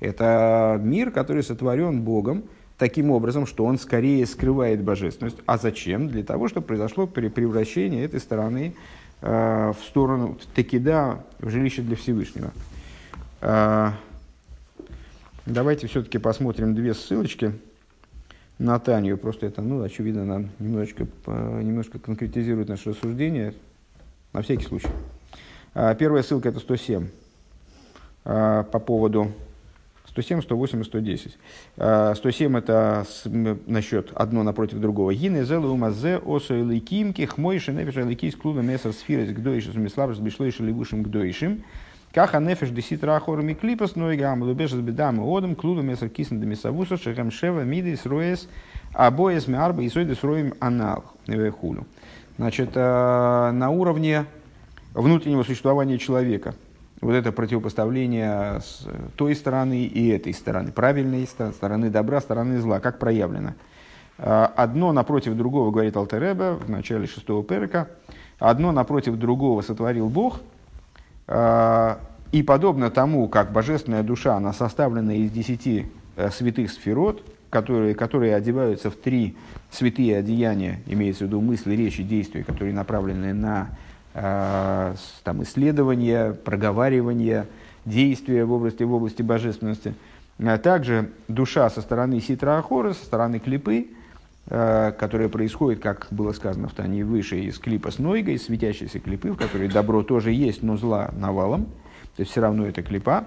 [0.00, 2.44] Это мир, который сотворен Богом
[2.78, 5.36] таким образом, что он скорее скрывает божественность.
[5.46, 6.08] А зачем?
[6.08, 8.74] Для того, чтобы произошло превращение этой стороны
[9.20, 12.50] э, в сторону Текида, в жилище для Всевышнего.
[13.40, 13.90] Э,
[15.46, 17.52] давайте все-таки посмотрим две ссылочки
[18.58, 19.18] на Танию.
[19.18, 23.54] Просто это, ну, очевидно, нам немножечко, немножко конкретизирует наше рассуждение.
[24.32, 24.88] На всякий случай.
[25.74, 27.08] А, первая ссылка это 107
[28.24, 29.32] а, по поводу
[30.12, 31.38] 107, 108 и 110.
[32.16, 33.06] 107 это
[33.66, 35.14] насчет одно напротив другого.
[35.14, 40.62] Гины зелы умазе осо и лейкимки хмойши нефиша лейкис клуда месар сфирес гдойши сумиславрс бишлойши
[40.62, 41.64] левушим гдойшим.
[42.12, 47.64] Каха нефиш десит рахорами клипас нойгам лубешес бедам одам клуда месар кисн демисавуса шехам шева
[47.64, 48.48] мидис роес
[48.92, 51.04] обоес миарба и сойдес роем анал
[51.60, 51.86] хулю.
[52.36, 54.26] Значит, на уровне
[54.92, 56.54] внутреннего существования человека,
[57.00, 62.98] вот это противопоставление с той стороны и этой стороны, правильной стороны добра, стороны зла, как
[62.98, 63.54] проявлено.
[64.18, 67.88] Одно напротив другого, говорит Алтереба в начале шестого перека,
[68.38, 70.40] одно напротив другого сотворил Бог,
[71.28, 78.34] и подобно тому, как божественная душа, она составлена из десяти э, святых сферот, которые, которые
[78.34, 79.36] одеваются в три
[79.70, 83.68] святые одеяния, имеется в виду мысли, речи, действия, которые направлены на
[84.14, 87.46] э, там, исследование, проговаривание,
[87.84, 89.94] действия в области, в области божественности.
[90.38, 93.88] А также душа со стороны Ситра Ахора, со стороны клипы,
[94.46, 99.30] э, которая происходит, как было сказано в Тане выше, из клипа с Нойгой, светящейся клипы,
[99.32, 101.66] в которой добро тоже есть, но зла навалом.
[102.16, 103.26] То есть все равно это клипа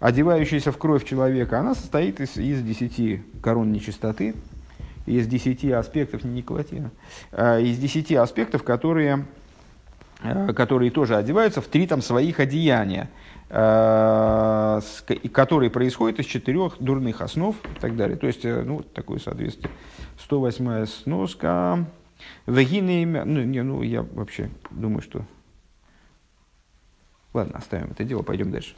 [0.00, 4.34] одевающаяся в кровь человека, она состоит из, из десяти корон нечистоты,
[5.06, 6.90] из десяти аспектов, не никотина,
[7.32, 9.26] а из десяти аспектов, которые,
[10.20, 13.08] которые тоже одеваются в три там, своих одеяния,
[13.50, 14.80] а,
[15.32, 18.16] которые происходят из четырех дурных основ и так далее.
[18.16, 19.70] То есть, э, ну, такое соответствие.
[20.18, 21.86] 108 сноска.
[22.46, 25.22] Вагины, ну, не, ну, я вообще думаю, что...
[27.32, 28.74] Ладно, оставим это дело, пойдем дальше.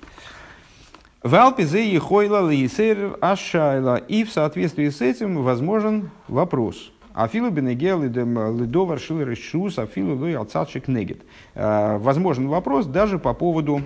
[1.22, 3.96] В Алпизе и Хойла Лейсер Ашайла.
[3.96, 6.92] И в соответствии с этим возможен вопрос.
[7.14, 11.22] Афилу бенегел лидовар шилер шус, афилу луи алцатшик негет.
[11.54, 13.82] Э, возможен вопрос даже по поводу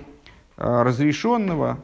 [0.57, 1.79] э, разрешенного,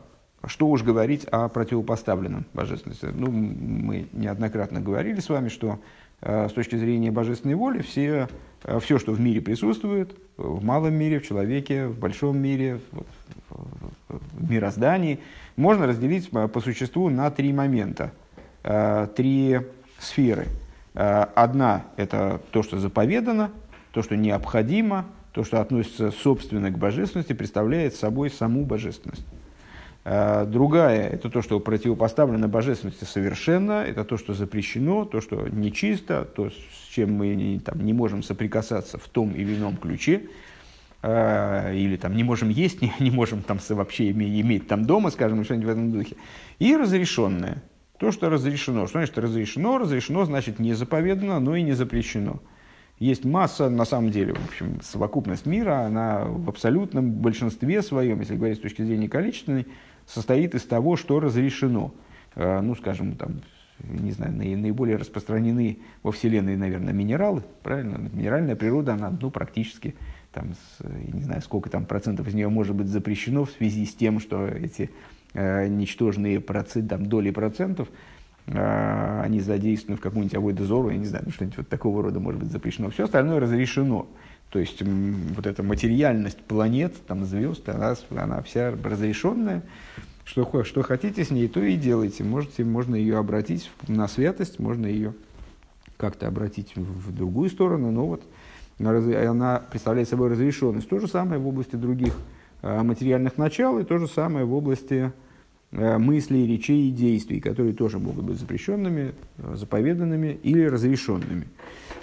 [0.46, 3.08] что уж говорить о противопоставленном божественности.
[3.14, 5.80] Ну, мы неоднократно говорили с вами, что
[6.22, 8.28] э, с точки зрения божественной воли все,
[8.80, 12.80] все, что в мире присутствует, в малом мире, в человеке, в большом мире,
[13.50, 15.20] в мироздании,
[15.56, 18.12] можно разделить по существу на три момента,
[18.64, 19.60] э, три
[20.00, 20.48] сферы.
[20.94, 23.52] Э, одна– это то, что заповедано,
[23.92, 29.26] то, что необходимо, то, что относится собственно к божественности, представляет собой саму божественность.
[30.04, 36.26] Э, другая– это то, что противопоставлено божественности совершенно, это то, что запрещено, то, что нечисто,
[36.26, 40.24] то, с чем мы там, не можем соприкасаться в том или ином ключе.
[41.04, 45.12] Э, или там не можем есть, не, не можем там вообще иметь, иметь там дома,
[45.12, 46.16] скажем, что-нибудь в этом духе.
[46.60, 47.64] И разрешенное.
[48.02, 48.88] То, что разрешено.
[48.88, 49.78] Что значит разрешено?
[49.78, 52.42] Разрешено значит не заповедано, но и не запрещено.
[52.98, 58.36] Есть масса, на самом деле, в общем, совокупность мира, она в абсолютном большинстве своем, если
[58.36, 59.68] говорить с точки зрения количественной,
[60.08, 61.94] состоит из того, что разрешено.
[62.34, 63.42] Э, ну, скажем, там,
[63.84, 68.10] не знаю, наиболее распространены во Вселенной, наверное, минералы, правильно?
[68.12, 69.94] Минеральная природа, она, ну, практически
[70.32, 70.56] там,
[71.14, 74.48] не знаю, сколько там процентов из нее может быть запрещено в связи с тем, что
[74.48, 74.90] эти
[75.34, 77.88] ничтожные процент, там, доли процентов,
[78.48, 82.42] э, они задействованы в какую-нибудь авойдозору, я не знаю, ну, что-нибудь вот такого рода может
[82.42, 82.90] быть запрещено.
[82.90, 84.08] Все остальное разрешено.
[84.50, 89.64] То есть вот эта материальность планет, там, звезд, она, она вся разрешенная.
[90.26, 92.24] Что, что хотите с ней, то и делайте.
[92.24, 95.14] Можете, можно ее обратить на святость, можно ее
[95.98, 98.24] как-то обратить в, другую сторону, но вот
[98.80, 100.90] она представляет собой разрешенность.
[100.90, 105.12] То же самое в области других э, материальных начал и то же самое в области
[105.72, 111.48] э, мыслей, речей и действий, которые тоже могут быть запрещенными, э, заповеданными или разрешенными.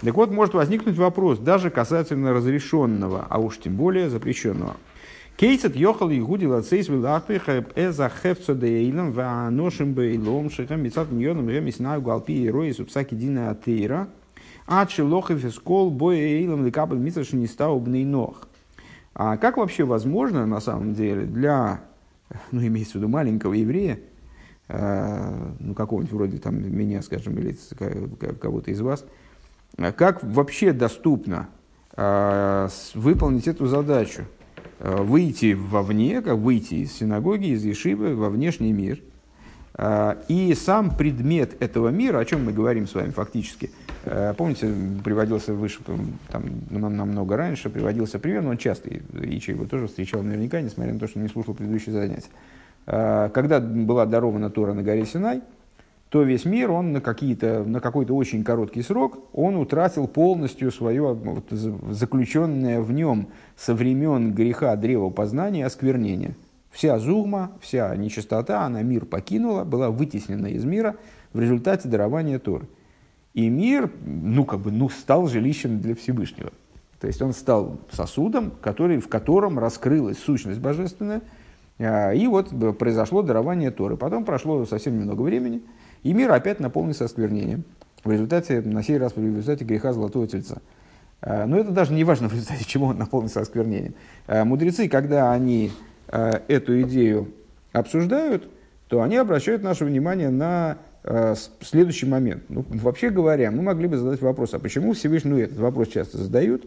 [0.01, 4.77] Так вот, может возникнуть вопрос даже касательно разрешенного, а уж тем более запрещенного.
[5.37, 12.03] Кейсет йохал игуди лацейс вилахпих эза хефцо дейлам ва ношим бейлом шехам мицат ньоном ремиснаю
[12.03, 14.09] галпи и рои субсаки дина атеира–
[14.71, 18.49] а челохов из кол боя эйлом лекабль митсаши не стал ног.
[19.19, 21.81] А как вообще возможно, на самом деле, для,
[22.53, 23.99] ну, имеется в виду маленького еврея,
[24.69, 27.57] э, ну, какого-нибудь вроде там меня, скажем, или
[28.41, 29.05] кого-то из вас,
[29.97, 31.49] как вообще доступно
[31.97, 34.23] э, выполнить эту задачу?
[34.79, 39.01] Э, выйти вовне, как выйти из синагоги, из Ешивы во внешний мир.
[40.29, 43.71] И сам предмет этого мира, о чем мы говорим с вами фактически–
[44.11, 44.73] Э, помните,
[45.05, 45.81] приводился выше,
[46.29, 50.99] там, намного раньше, приводился пример, но он часто, Ичи его тоже встречал наверняка, несмотря на
[50.99, 52.31] то, что не слушал предыдущие занятия.
[52.87, 55.43] Э, когда была дарована Тора на горе Синай,
[56.09, 61.13] то весь мир, он на, какие-то, на какой-то очень короткий срок, он утратил полностью свое
[61.13, 66.35] вот, заключенное в нем со времен греха древа познания осквернение.
[66.79, 70.95] Вся зугма, вся нечистота, она мир покинула, была вытеснена из мира
[71.33, 72.69] в результате дарования Торы.
[73.35, 76.53] И мир, ну, как бы, ну, стал жилищем для Всевышнего.
[77.01, 81.23] То есть он стал сосудом, который, в котором раскрылась сущность божественная,
[81.81, 83.97] а, и вот произошло дарование Торы.
[83.97, 85.63] Потом прошло совсем немного времени,
[86.05, 87.65] и мир опять наполнился осквернением.
[88.05, 90.63] В результате, на сей раз, в результате греха Золотого Тельца.
[91.23, 93.95] А, но это даже не важно, в результате чего он наполнился осквернением.
[94.29, 95.73] А, мудрецы, когда они
[96.09, 97.33] эту идею
[97.73, 98.49] обсуждают,
[98.89, 100.79] то они обращают наше внимание на
[101.61, 102.45] следующий момент.
[102.49, 106.19] Ну, вообще говоря, мы могли бы задать вопрос, а почему Всевышний, ну, этот вопрос часто
[106.19, 106.67] задают,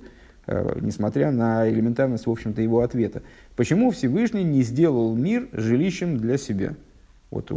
[0.80, 3.22] несмотря на элементарность, в общем-то, его ответа.
[3.56, 6.76] Почему Всевышний не сделал мир жилищем для себя?
[7.30, 7.50] Вот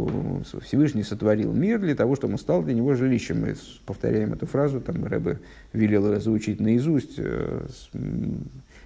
[0.63, 3.41] Всевышний сотворил мир для того, чтобы он стал для него жилищем.
[3.41, 3.55] Мы
[3.85, 5.39] повторяем эту фразу, там Рэбе
[5.73, 7.65] велел ее заучить наизусть, э,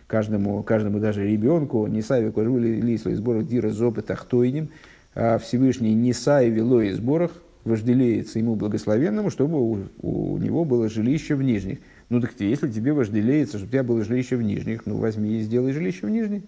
[0.09, 4.69] каждому, каждому даже ребенку, не савику лисло из сборах дира зопы тахтойним,
[5.13, 7.31] а Всевышний не сай вело из сборах,
[7.63, 11.77] вожделеется ему благословенному, чтобы у, у него было жилище в нижних.
[12.09, 15.41] Ну так если тебе вожделеется, чтобы у тебя было жилище в нижних, ну возьми и
[15.41, 16.41] сделай жилище в нижних.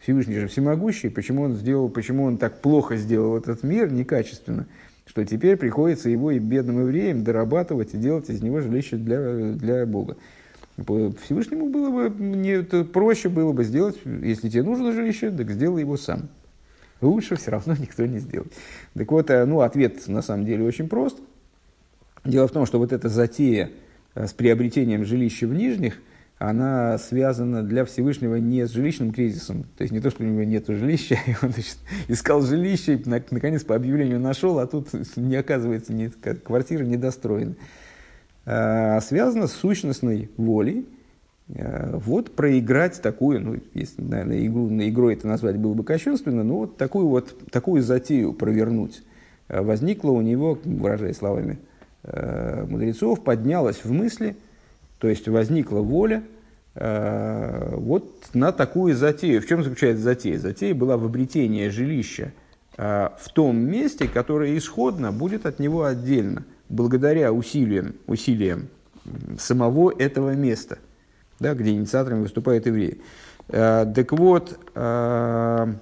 [0.00, 4.66] Всевышний же всемогущий, почему он сделал, почему он так плохо сделал этот мир, некачественно,
[5.06, 9.86] что теперь приходится его и бедным евреям дорабатывать и делать из него жилище для, для
[9.86, 10.16] Бога.
[10.76, 15.96] Всевышнему было бы не, проще было бы сделать, если тебе нужно жилище, так сделай его
[15.96, 16.28] сам.
[17.00, 18.52] Лучше все равно никто не сделает.
[18.94, 21.18] Так вот, э, ну, ответ на самом деле очень прост.
[22.24, 23.70] Дело в том, что вот эта затея
[24.14, 25.98] э, с приобретением жилища в нижних–
[26.38, 29.64] она связана для Всевышнего не с жилищным кризисом.
[29.76, 33.02] То есть не то, что у него нет жилища, и он значит, искал жилище, и
[33.06, 37.54] наконец по объявлению нашел, а тут не оказывается, не, квартира недостроена.
[37.54, 37.58] А
[38.44, 40.86] связана с сущностной волей,
[41.56, 46.44] а, вот проиграть такую, ну, если, наверное, игру, на игру это назвать было бы кощунственно,
[46.44, 49.02] но вот такую вот такую затею провернуть
[49.48, 51.58] а, возникла у него, выражая словами
[52.68, 54.36] мудрецов, поднялась в мысли–
[55.04, 56.22] то есть возникла воля
[56.74, 59.42] э, вот на такую затею.
[59.42, 60.38] В чем заключается затея?
[60.38, 62.32] Затея была в обретении жилища
[62.78, 68.68] э, в том месте, которое исходно будет от него отдельно, благодаря усилиям, усилиям
[69.38, 70.78] самого этого места,
[71.40, 73.00] да, где инициаторами выступают евреи.
[73.48, 75.74] Э, так вот, э,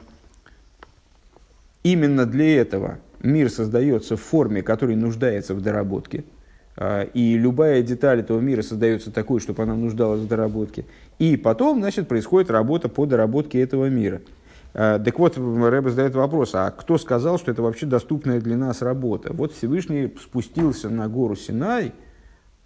[1.83, 6.25] именно для этого мир создается в форме, которая нуждается в доработке–
[6.77, 10.85] а, и любая деталь этого мира создается такой, чтобы она нуждалась в доработке.
[11.19, 14.23] И потом, значит, происходит работа по доработке этого мира.
[14.75, 18.83] А, так вот, Рэбе задает вопрос, а кто сказал, что это вообще доступная для нас
[18.83, 19.33] работа?
[19.33, 21.93] Вот Всевышний спустился на гору Синай,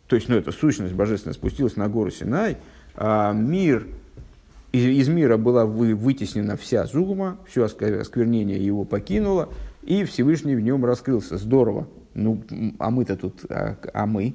[0.06, 2.58] то есть, ну, это сущность божественная спустилась на гору Синай,
[2.94, 3.88] а мир,
[4.72, 9.48] из, из мира была вы, вытеснена вся зугма, все осквернение его покинуло,
[9.82, 11.38] и Всевышний в нем раскрылся.
[11.38, 11.88] Здорово.
[12.14, 12.42] Ну,
[12.78, 14.34] а мы-то тут, а, а мы?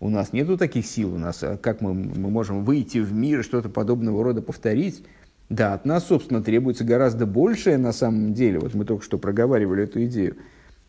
[0.00, 3.42] У нас нету таких сил, у нас, а как мы, мы можем выйти в мир,
[3.42, 5.04] что-то подобного рода повторить?
[5.48, 8.58] Да, от нас, собственно, требуется гораздо большее на самом деле.
[8.58, 10.36] Вот мы только что проговаривали эту идею.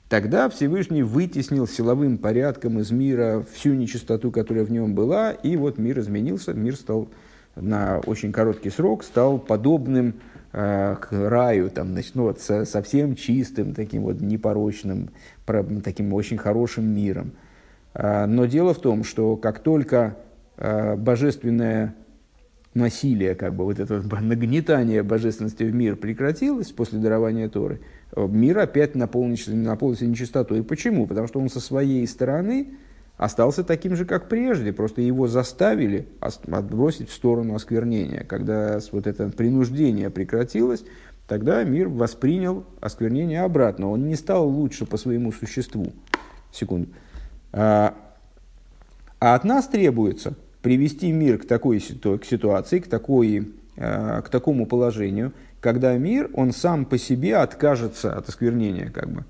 [0.08, 5.78] Тогда Всевышний вытеснил силовым порядком из мира всю нечистоту, которая в нем была, и вот
[5.78, 7.10] мир изменился, мир стал
[7.56, 10.16] на очень короткий срок, стал подобным
[10.54, 15.10] э, к раю, там, значит, ну, вот, со, совсем чистым, таким вот непорочным,
[15.84, 17.32] таким очень хорошим миром.
[17.96, 20.18] А, но дело в том, что как только
[20.58, 21.96] а, божественное
[22.76, 27.80] насилие, как бы вот это нагнетание божественности в мир прекратилось после дарования Торы,
[28.16, 30.64] мир опять наполнился, наполнился нечистотой.
[30.64, 31.08] Почему?
[31.08, 32.76] Потому что он со своей стороны
[33.18, 38.24] остался таким же, как прежде, просто его заставили отбросить в сторону осквернения.
[38.24, 40.84] Когда вот это принуждение прекратилось,
[41.28, 43.90] тогда мир воспринял осквернение обратно.
[43.90, 45.94] Он не стал лучше по своему существу.
[46.52, 46.90] Секунду.
[47.54, 47.96] А,
[49.20, 50.36] а от нас требуется
[50.66, 56.54] привести мир к такой к ситуации, к, такой, а, к такому положению, когда мир, он
[56.54, 58.90] сам по себе откажется от осквернения.
[58.90, 59.26] Как бы.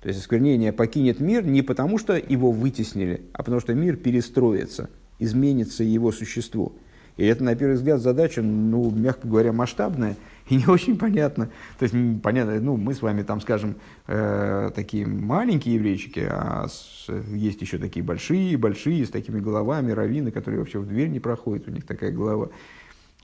[0.00, 4.90] То есть осквернение покинет мир не потому, что его вытеснили, а потому что мир перестроится,
[5.20, 6.72] изменится его существо.
[7.16, 10.16] И это, на первый взгляд, задача, ну, мягко говоря, масштабная–
[10.52, 11.46] и не очень понятно.
[11.78, 13.76] То есть, понятно, ну, мы с вами там, скажем,
[14.06, 20.30] э, такие маленькие еврейчики, а с, есть еще такие большие, большие, с такими головами, раввины,
[20.30, 22.50] которые вообще в дверь не проходят, у них такая голова,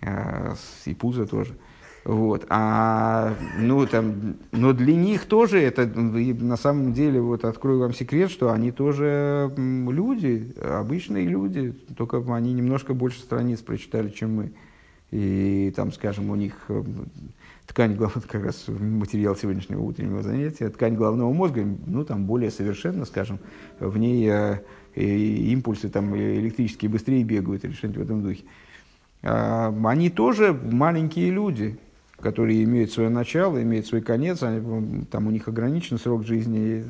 [0.00, 0.54] э,
[0.86, 1.54] и пузо тоже.
[2.04, 2.46] Вот.
[2.48, 8.30] А, ну, там, но для них тоже это, на самом деле, вот открою вам секрет,
[8.30, 14.52] что они тоже люди, обычные люди, только они немножко больше страниц прочитали, чем мы
[15.10, 16.82] и там, скажем, у них э,
[17.66, 17.96] ткань,
[18.28, 23.38] как раз материал сегодняшнего утреннего занятия, ткань головного мозга, ну, там более совершенно, скажем,
[23.80, 24.60] в ней э,
[24.94, 28.44] импульсы там электрические быстрее бегают или что-нибудь в этом духе.
[29.22, 31.78] А, они тоже маленькие люди,
[32.20, 36.84] которые имеют свое начало, имеют свой конец, они, там у них ограничен срок жизни,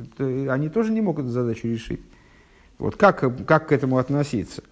[0.49, 2.01] они тоже не могут эту задачу решить.
[2.79, 4.62] Вот как, как к этому относиться?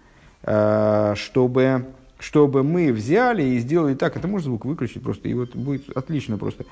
[0.43, 1.85] А, чтобы
[2.19, 6.37] чтобы мы взяли и сделали так, это можно звук выключить просто, и вот будет отлично
[6.37, 6.65] просто,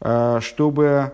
[0.00, 1.12] а, чтобы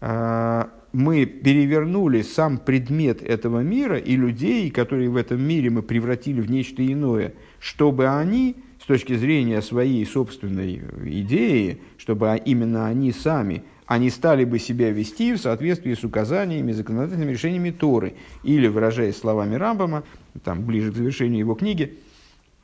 [0.00, 6.40] а, мы перевернули сам предмет этого мира и людей, которые в этом мире мы превратили
[6.40, 13.62] в нечто иное, чтобы они, с точки зрения своей собственной идеи, чтобы именно они сами,
[13.86, 18.14] они стали бы себя вести в соответствии с указаниями, законодательными решениями Торы.
[18.42, 20.04] Или, выражаясь словами Рамбама,
[20.44, 21.98] там, ближе к завершению его книги,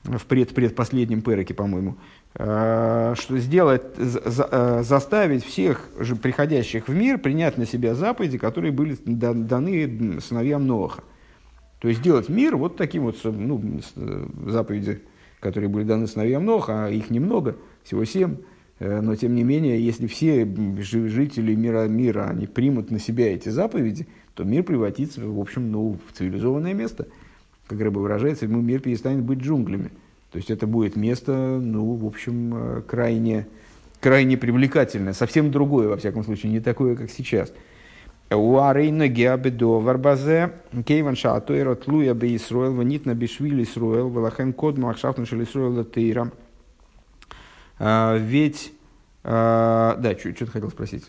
[0.04, 1.96] в пред, предпоследнем переке, по-моему,
[2.34, 8.72] э, что сделать, э, заставить всех же приходящих в мир принять на себя заповеди, которые
[8.72, 11.02] были даны сыновьям Ноаха.
[11.80, 15.02] То есть сделать мир вот таким вот, ну, э, заповеди,
[15.40, 18.38] которые были даны сыновьям Ноаха, а их немного, всего семь,
[18.80, 20.46] но тем не менее, если все
[20.78, 25.98] жители мира, мира они примут на себя эти заповеди, то мир превратится, в общем, ну,
[26.08, 27.08] в цивилизованное место–
[27.68, 29.90] как рыба выражается, ему мир перестанет быть джунглями.
[30.32, 33.46] То есть это будет место, ну, в общем, э, крайне,
[34.00, 37.52] крайне привлекательное, совсем другое, во всяком случае, не такое, как сейчас.
[38.30, 40.52] У Арейна Геабедо Варбазе,
[40.84, 46.30] Кейван Шаатуэра Тлуя Бе Исруэл, Ванитна Бешвили Исруэл, Валахен Код Махшафтан Шел Исруэл Тейра.
[47.78, 48.72] А, ведь,
[49.24, 51.06] а, да, что ты хотел спросить?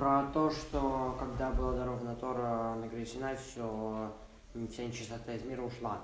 [0.00, 4.10] Про то, что когда была дарована Тора на горе Синай, все,
[4.72, 6.00] вся нечистота из мира ушла.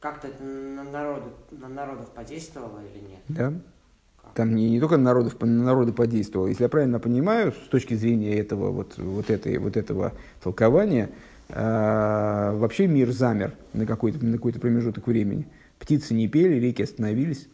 [0.00, 3.20] Как-то это на, народу, на народов подействовало или нет?
[3.28, 3.52] Да.
[4.34, 6.48] Там не, не только на народов, на народы подействовало.
[6.48, 11.10] Если я правильно понимаю, с точки зрения этого, вот, вот, этой, вот этого толкования,
[11.50, 15.46] э, вообще мир замер на какой-то, на какой-то промежуток времени.
[15.78, 17.46] Птицы не пели, реки остановились.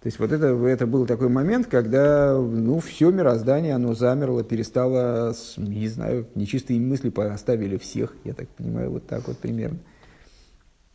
[0.00, 5.34] То есть вот это, это был такой момент, когда ну, все мироздание, оно замерло, перестало,
[5.56, 9.78] не знаю, нечистые мысли оставили всех, я так понимаю, вот так вот примерно.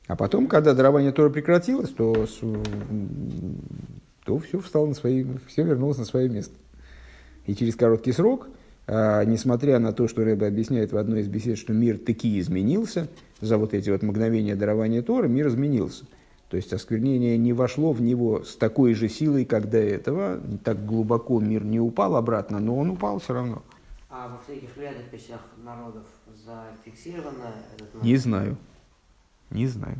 [0.07, 2.27] А потом, когда дарование Тора прекратилось, то,
[4.25, 6.55] то все встало на свои, все вернулось на свое место.
[7.45, 8.47] И через короткий срок,
[8.87, 13.09] а, несмотря на то, что Рэбе объясняет в одной из бесед, что мир таки изменился,
[13.41, 16.05] за вот эти вот мгновения дарования Тора, мир изменился–
[16.53, 20.39] то есть осквернение не вошло в него с такой же силой, как до этого.
[20.63, 23.63] Так глубоко мир не упал обратно, но он упал все равно.
[24.07, 26.03] А во всяких летописях народов
[26.45, 28.03] зафиксировано этот момент?
[28.03, 28.57] Не знаю.
[29.49, 29.97] Не знаю.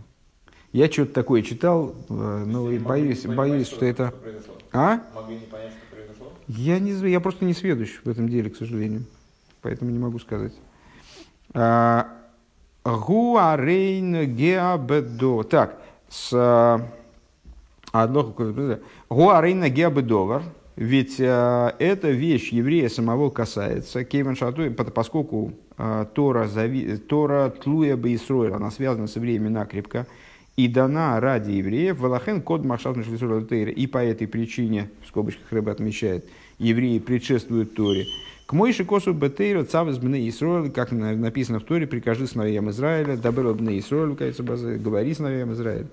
[0.74, 4.14] Я что-то такое читал, э, но и боюсь, боюсь, что, что это...
[4.44, 5.02] Что а?
[5.16, 6.34] Могли не понять, что произошло?
[6.48, 9.06] Я, не, я просто не сведущ в этом деле, к сожалению.
[9.64, 10.54] Поэтому не могу сказать.
[11.56, 12.10] А,
[12.84, 15.42] Гуарейн геабедо.
[15.46, 15.83] Так,
[16.14, 16.80] с
[19.10, 20.44] Гуарейна Геабедовар,
[20.76, 27.96] ведь э, эта вещь еврея самого касается, Кейван Шату, поскольку э, Тора, зави, Тора Тлуя
[27.98, 30.08] Бейсройль, она связана с евреями накрепко,
[30.56, 36.26] и дана ради евреев, Валахен код Махшат и по этой причине, в скобочках рыба отмечает,
[36.60, 38.06] евреи предшествуют Торе.
[38.46, 43.54] К Мойши косу бетейра цавес бне Исроэль, как написано в Торе, прикажи сыновьям Израиля, дабер
[43.54, 44.16] бне Исроэль,
[44.80, 45.88] говори сыновьям Израиля.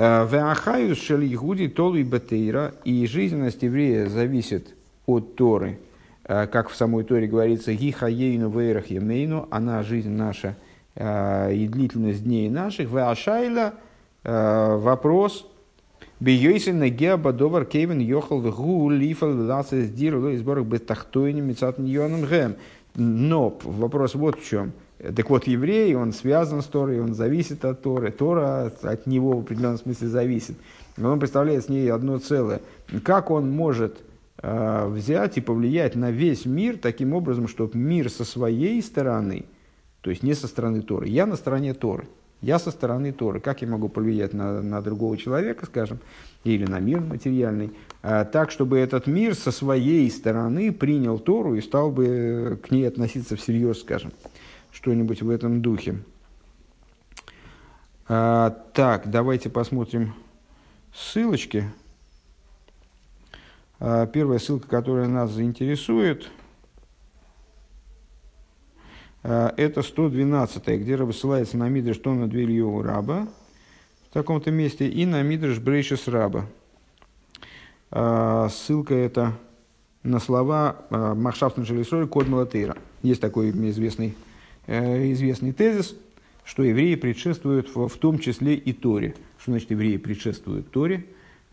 [0.00, 4.76] Э, Веахаю шел Игуди толу и батейра, и жизненность еврея зависит
[5.06, 5.80] от Торы,
[6.22, 10.54] э, как в самой Торе говорится, гихаейну вейрах емейну, она жизнь наша
[10.94, 13.74] э, и длительность дней наших, веашайла
[14.22, 15.46] вопрос,
[16.20, 22.56] Бейойсен нагеа бадовар кейвен йохал вгу лифал ласес дир ло изборах бетахтойни мецат ньоном гэм.
[22.96, 27.82] Но вопрос вот в чем– так вот, еврей, он связан с Торой, он зависит от
[27.82, 30.56] Торы, Тора от него в определенном смысле зависит.
[31.00, 32.60] Он представляет с ней одно целое.
[33.04, 33.98] Как он может
[34.42, 39.44] э, взять и повлиять на весь мир таким образом, чтобы мир со своей стороны,
[40.00, 42.08] то есть не со стороны Торы, я на стороне Торы,
[42.40, 46.00] я со стороны Торы, как я могу повлиять на, на другого человека, скажем,
[46.42, 47.70] или на мир материальный,
[48.02, 52.88] э, так, чтобы этот мир со своей стороны принял Тору и стал бы к ней
[52.88, 54.10] относиться всерьез, скажем
[54.72, 56.02] что-нибудь в этом духе.
[58.08, 60.14] А, так, давайте посмотрим
[60.94, 61.70] ссылочки.
[63.80, 66.30] А, первая ссылка, которая нас заинтересует,
[69.22, 73.28] а, это 112, где ссылается на Мидриш Тона Двильеву Раба
[74.08, 76.46] в таком-то месте и на Мидриш Брейшис Раба.
[77.90, 79.34] А, ссылка это
[80.02, 82.76] на слова а, Махшафтен Шелесрой Код Малатейра.
[83.02, 84.16] Есть такой известный
[84.68, 85.96] известный тезис,
[86.44, 89.14] что евреи предшествуют в, в том числе и Торе.
[89.38, 91.04] Что значит евреи предшествуют Торе?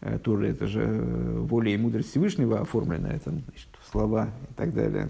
[0.02, 4.74] Э, Тора– это же э, воля и мудрость Всевышнего оформлена, это значит, слова и так
[4.74, 5.10] далее.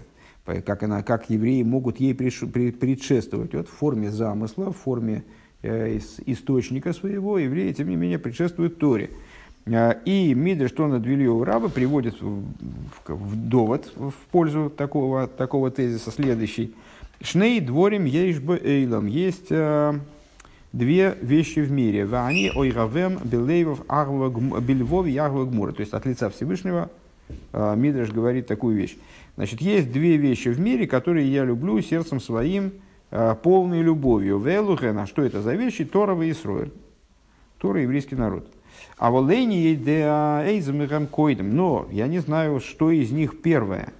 [0.64, 3.52] Как, она, как евреи могут ей предшествовать?
[3.52, 5.24] Вот в форме замысла, в форме
[5.62, 9.10] э, источника своего, евреи, тем не менее, предшествуют Торе.
[9.66, 15.70] Э, и Мидриш Тона Двильева Раба приводит в, в, в довод в пользу такого, такого
[15.70, 16.74] тезиса следующий.
[17.20, 19.06] Шней дворим ейшбе эйлом.
[19.06, 19.94] Есть э,
[20.72, 22.04] две вещи в мире.
[22.04, 23.80] Вани ойравем белейвов
[24.60, 25.72] бельвов ягва гмура.
[25.72, 26.90] То есть от лица Всевышнего
[27.52, 28.96] э, Мидриш говорит такую вещь.
[29.36, 32.72] Значит, есть две вещи в мире, которые я люблю сердцем своим,
[33.10, 34.38] э, полной любовью.
[34.38, 35.84] Велухена, что это за вещи?
[35.86, 36.72] Тора и Исроэль.
[37.58, 38.46] Тора еврейский народ.
[38.98, 41.56] А волейни эйзамихам койдем.
[41.56, 43.92] Но я не знаю, что из них первое.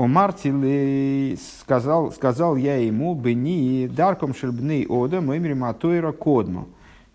[0.00, 6.14] О Мартиле сказал, сказал я ему, бы не дарком шельбны ода, мемри матойра.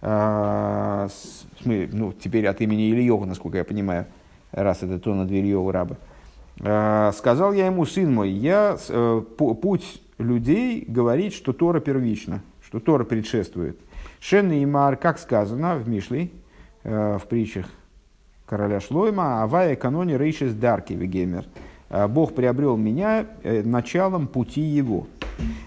[0.04, 1.08] А,
[1.64, 4.06] ну, теперь от имени Ильева, насколько я понимаю,
[4.52, 7.12] раз это то на дверь Ильева раба.
[7.14, 13.04] Сказал я ему, сын мой, я, э, путь людей говорит, что Тора первична, что Тора
[13.04, 13.80] предшествует.
[14.20, 16.30] Шен и Мар, как сказано в Мишле,
[16.88, 17.66] Э, в притчах
[18.46, 21.46] короля Шлойма, Авая каноне рейшис дарки вегемер.
[21.96, 25.08] Э, Бог приобрел меня э, началом пути его.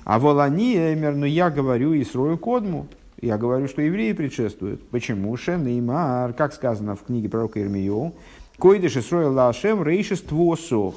[0.04, 2.86] А волани эмер, но я говорю и срою кодму,
[3.20, 4.86] я говорю, что евреи предшествуют.
[4.90, 5.34] Почему?
[5.36, 8.12] Шен и Мар, как сказано в книге пророка Ирмио,
[8.58, 10.96] Койдеш Исроил Лашем Рейшис Твосох.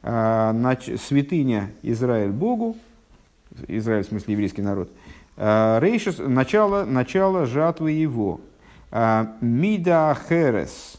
[0.00, 2.76] Святыня Израиль Богу,
[3.66, 4.90] Израиль в смысле еврейский народ,
[5.36, 8.40] Рейшис, начало, начало жатвы его.
[8.92, 10.98] А, Мида Херес.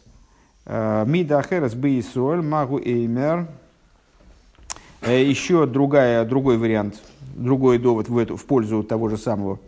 [0.69, 3.47] Мида Херес Бейсоль, Магу Эймер.
[5.01, 7.01] Э, Еще другая, другой вариант,
[7.35, 9.59] другой довод в, эту, в пользу того же самого.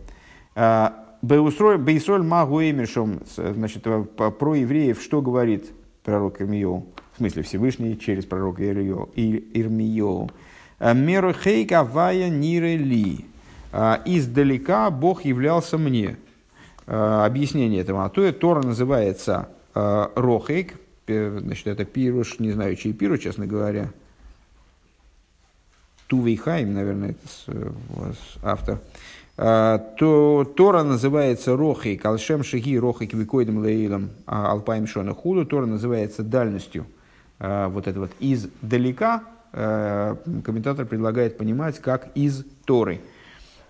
[0.54, 5.70] А, Бейсоль Магу Эймершом, значит, про евреев что говорит
[6.04, 6.82] пророк Ирмио?
[7.14, 10.28] В смысле Всевышний через пророка Ирмио.
[10.80, 13.26] Меру хейка вая нире ли.
[14.04, 16.16] Издалека Бог являлся мне.
[16.86, 18.04] Э, объяснение этого.
[18.04, 20.74] А то Тора называется э, Рохейк,
[21.06, 23.90] значит, это пируш, не знаю, чей пируш, честно говоря.
[26.08, 28.80] Тувейхайм, наверное, это э, автор.
[29.36, 35.46] То Тора называется רחוק, על שם שהיא רחוק וקודם לעולם אלפיים שנה וכו'.
[35.46, 36.86] Тора называется дальностью
[37.38, 39.24] вот это вот издалека.
[39.52, 43.00] Комментатор предлагает понимать как из Торы.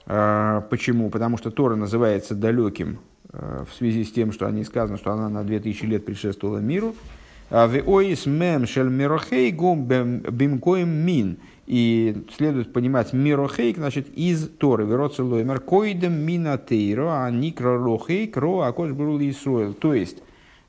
[0.05, 1.11] Почему?
[1.11, 2.99] Потому что Тора называется далеким
[3.33, 6.95] в связи с тем, что они сказано, что она на 2000 лет предшествовала миру.
[7.55, 11.37] А Веоис мем шель мирохей гум бимкоем мин.
[11.67, 14.87] И следует понимать мирохейк, значит, из Торы.
[14.87, 19.75] Вероцелоймер койдем мина тейро, а никро рохейк, ро акош брул Исруэл.
[19.75, 20.23] То есть,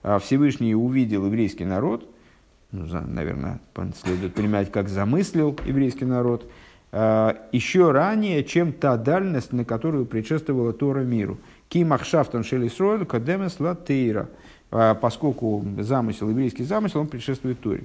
[0.04, 2.06] а, Всевышний увидел еврейский народ,
[2.74, 3.62] ну, наверное,
[4.04, 6.52] следует понимать, как замыслил еврейский народ,
[6.92, 11.38] а, еще ранее, чем та дальность, на которую предшествовала Тора миру–
[11.74, 14.24] Кимахшафтан Шелисроэль Кадемес Латейра.
[14.24, 14.28] А,
[15.02, 17.84] поскольку замысел, еврейский замысел, он предшествует Торе.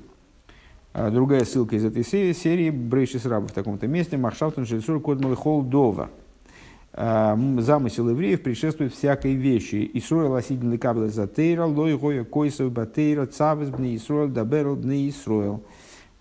[0.95, 4.17] А, другая ссылка из этой серии, серии Брейшис Раба в таком-то месте.
[4.17, 6.11] Махшафтан Шелисроэль Кодмал Холдова.
[6.93, 9.89] А, замысел евреев предшествует всякой вещи.
[9.95, 15.63] Исроэл осидин лекабла затейра, лой гоя койсов батейра, цавес бни Исроэл, даберл бни Исроэл.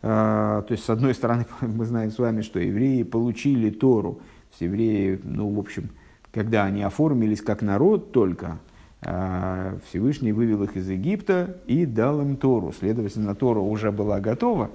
[0.02, 4.20] То есть, с одной стороны, мы знаем с вами, что евреи получили Тору.
[4.60, 5.90] Евреи, ну, в общем,
[6.32, 8.60] когда они оформились как народ только, а,
[9.02, 12.74] Всевышний вывел их из Египта и дал им Тору.
[12.78, 14.72] Следовательно, Тора уже была готова,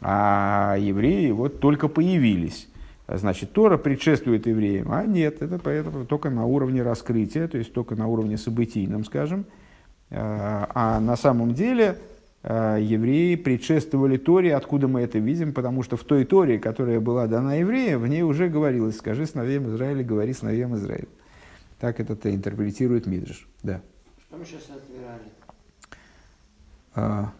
[0.00, 2.68] а евреи вот только появились.
[3.06, 7.96] Значит, Тора предшествует евреям, а нет, это поэтому только на уровне раскрытия, то есть только
[7.96, 9.44] на уровне событийном, скажем.
[10.10, 11.98] А, а на самом деле
[12.42, 14.54] Э, евреи предшествовали Торе.
[14.54, 15.52] Откуда мы это видим?
[15.52, 19.68] Потому что в той Торе, которая была дана евреям, в ней уже говорилось, скажи сыновьям
[19.68, 21.08] Израиля, говори сыновьям Израиля.
[21.80, 23.48] Так это интерпретирует Мидриш.
[23.62, 23.80] Да.
[24.26, 25.22] Что мы сейчас разбирали?
[26.94, 27.32] А,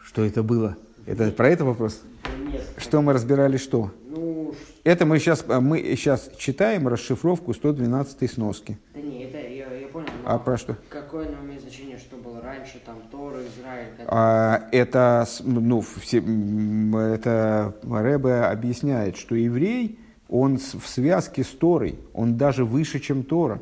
[0.00, 0.76] что это было?
[1.06, 2.02] Это про это вопрос?
[2.46, 2.62] Нет.
[2.78, 3.92] Что мы разбирали, что?
[4.08, 4.54] Ну,
[4.84, 8.78] это мы сейчас, мы сейчас читаем расшифровку 112 сноски.
[8.94, 10.06] Да не, это я, я понял.
[10.24, 10.76] А про что?
[10.88, 13.88] Какое оно имеет значение, что было раньше, там, Тора, Израиль?
[13.96, 14.06] Как...
[14.08, 19.98] А, это, ну, все, это Рэбе объясняет, что еврей,
[20.28, 23.60] он в связке с Торой, он даже выше, чем Тора.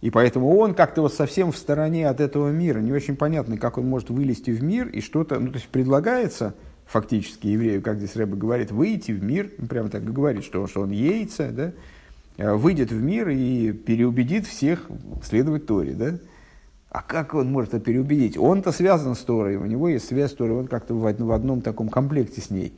[0.00, 2.80] И поэтому он как-то вот совсем в стороне от этого мира.
[2.80, 5.38] Не очень понятно, как он может вылезти в мир и что-то...
[5.38, 6.54] Ну, то есть предлагается
[6.86, 10.80] фактически еврею, как здесь Рэба говорит, выйти в мир, прямо так и говорит, что, что
[10.80, 11.72] он яйца, да,
[12.40, 14.88] Э, выйдет в мир и переубедит всех
[15.22, 16.18] следовать Торе, да?
[16.88, 18.38] А как он может это переубедить?
[18.38, 21.90] Он-то связан с Торой, у него есть связь с Торой, он как-то в одном таком
[21.90, 22.72] комплекте с ней.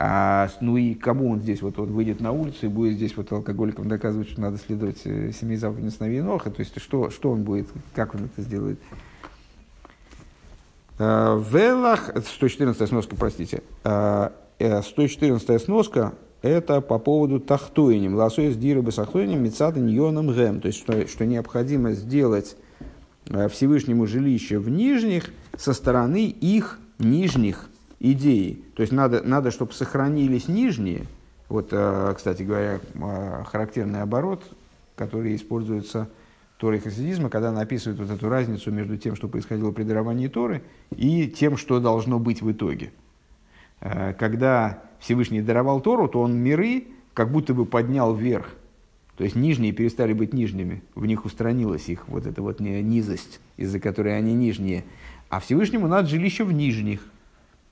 [0.00, 3.32] А, ну и кому он здесь, вот он выйдет на улицу и будет здесь вот
[3.32, 7.66] алкоголикам доказывать, что надо следовать э, семи заповедям сыновей то есть что, что он будет,
[7.96, 8.78] как он это сделает?
[11.00, 18.88] А, Велах, 114 сноска, простите, 114 а, сноска, это по поводу тахтуинем, лосой с диры
[18.92, 22.56] сахтуинем, мецада ньоном гэм, то есть что, что необходимо сделать
[23.30, 27.68] э, Всевышнему жилище в нижних со стороны их нижних
[28.00, 28.62] идеи.
[28.74, 31.06] То есть надо, надо чтобы сохранились нижние.
[31.48, 34.44] Вот, э, кстати говоря, э, характерный оборот,
[34.96, 36.08] который используется
[36.58, 40.62] Торой хасидизма, когда она описывает вот эту разницу между тем, что происходило при даровании Торы,
[40.96, 42.90] и тем, что должно быть в итоге.
[43.80, 48.50] Э, когда Всевышний даровал Тору, то он миры как будто бы поднял вверх.
[49.16, 53.80] То есть нижние перестали быть нижними, в них устранилась их вот эта вот низость, из-за
[53.80, 54.84] которой они нижние.
[55.28, 57.00] А Всевышнему надо жилище в нижних.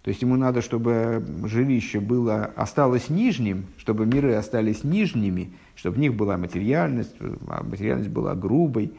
[0.07, 5.99] То есть ему надо, чтобы жилище было, осталось нижним, чтобы миры остались нижними, чтобы в
[5.99, 7.17] них была материальность,
[7.49, 8.93] а материальность была грубой,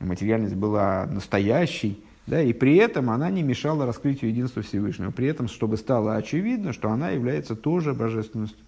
[0.00, 5.10] материальность была настоящей, да, и при этом она не мешала раскрытию единства Всевышнего.
[5.10, 8.62] При этом, чтобы стало очевидно, что она является тоже божественностью,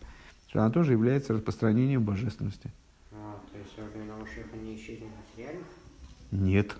[0.48, 2.70] что она тоже является распространением божественности.
[3.12, 5.68] А, то есть времена Машеха не исчезнет материальность?
[6.30, 6.74] Нет.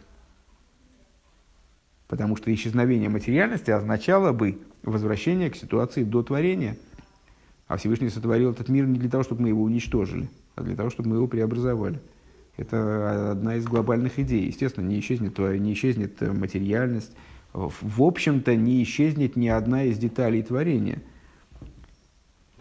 [2.09, 6.77] Потому что исчезновение материальности означало бы возвращение к ситуации до творения.
[7.69, 10.91] А Всевышний сотворил этот мир не для того, чтобы мы его уничтожили, а для того,
[10.91, 12.01] чтобы мы его преобразовали.
[12.57, 14.47] Это одна из глобальных идей.
[14.47, 17.13] Естественно, не исчезнет, не исчезнет материальность.
[17.53, 21.01] В общем-то, не исчезнет ни одна из деталей творения.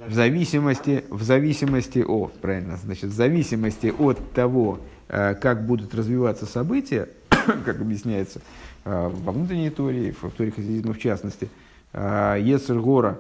[0.08, 6.48] В зависимости, в зависимости, о, правильно, значит, в зависимости от того, э, как будут развиваться
[6.48, 8.42] события, как объясняется
[8.84, 11.50] э, во внутренней теории, в теории хасидизма в частности,
[11.94, 13.20] э, Ецергора,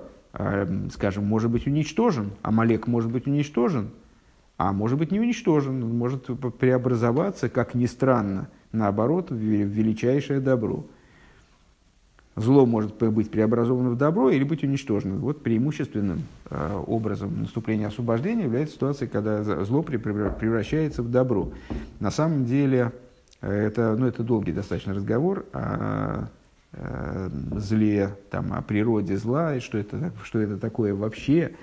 [0.94, 3.90] скажем, может быть уничтожен, а Малек может быть уничтожен–
[4.62, 6.26] а может быть не уничтожен, он может
[6.60, 10.86] преобразоваться, как ни странно, наоборот, в величайшее добро.
[12.36, 15.16] Зло может быть преобразовано в добро или быть уничтожено.
[15.16, 21.52] Вот преимущественным э, образом наступления освобождения является ситуация, когда зло превращается в добро.
[22.00, 22.92] На самом деле,
[23.42, 26.28] э, это, ну, это долгий достаточно разговор о, о
[26.74, 31.54] зле, там, о природе зла, и что это, что это такое вообще,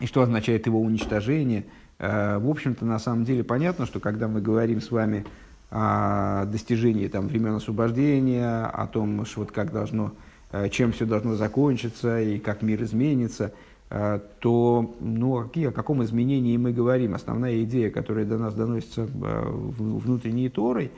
[0.00, 1.64] и что означает его уничтожение–
[1.98, 5.24] Э, в общем-то, на самом деле понятно, что когда мы говорим с вами
[5.70, 10.12] о достижении там, времен освобождения, о том, что вот как должно,
[10.52, 13.52] э, чем все должно закончиться и как мир изменится,
[13.90, 17.14] э, то ну, о каком изменении мы говорим?
[17.14, 20.92] Основная идея, которая до нас доносится внутренней Торой,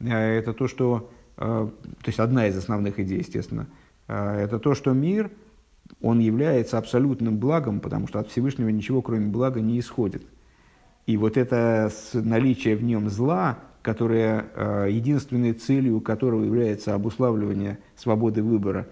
[0.00, 1.72] это то, что, то
[2.06, 3.66] есть одна из основных идей, естественно,
[4.06, 5.30] это то, что мир,
[6.00, 10.22] он является абсолютным благом, потому что от Всевышнего ничего, кроме блага, не исходит.
[11.06, 18.42] И вот это наличие в нем зла, которое, э, единственной целью которого является обуславливание свободы
[18.42, 18.86] выбора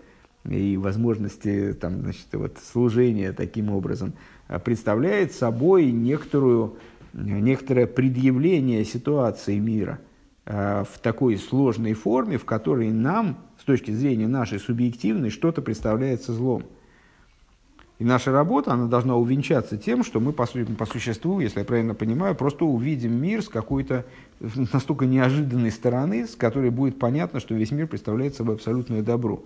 [0.45, 4.14] и возможности там, значит, вот, служения таким образом,
[4.64, 6.76] представляет собой некоторую,
[7.12, 10.01] некоторое предъявление ситуации мира
[10.51, 16.64] в такой сложной форме, в которой нам, с точки зрения нашей субъективной, что-то представляется злом–
[18.01, 21.94] и наша работа, она должна увенчаться тем, что мы по, по существу, если я правильно
[21.94, 24.07] понимаю, просто увидим мир с какой-то
[24.72, 29.44] настолько неожиданной стороны, с которой будет понятно, что весь мир представляет собой абсолютное добро.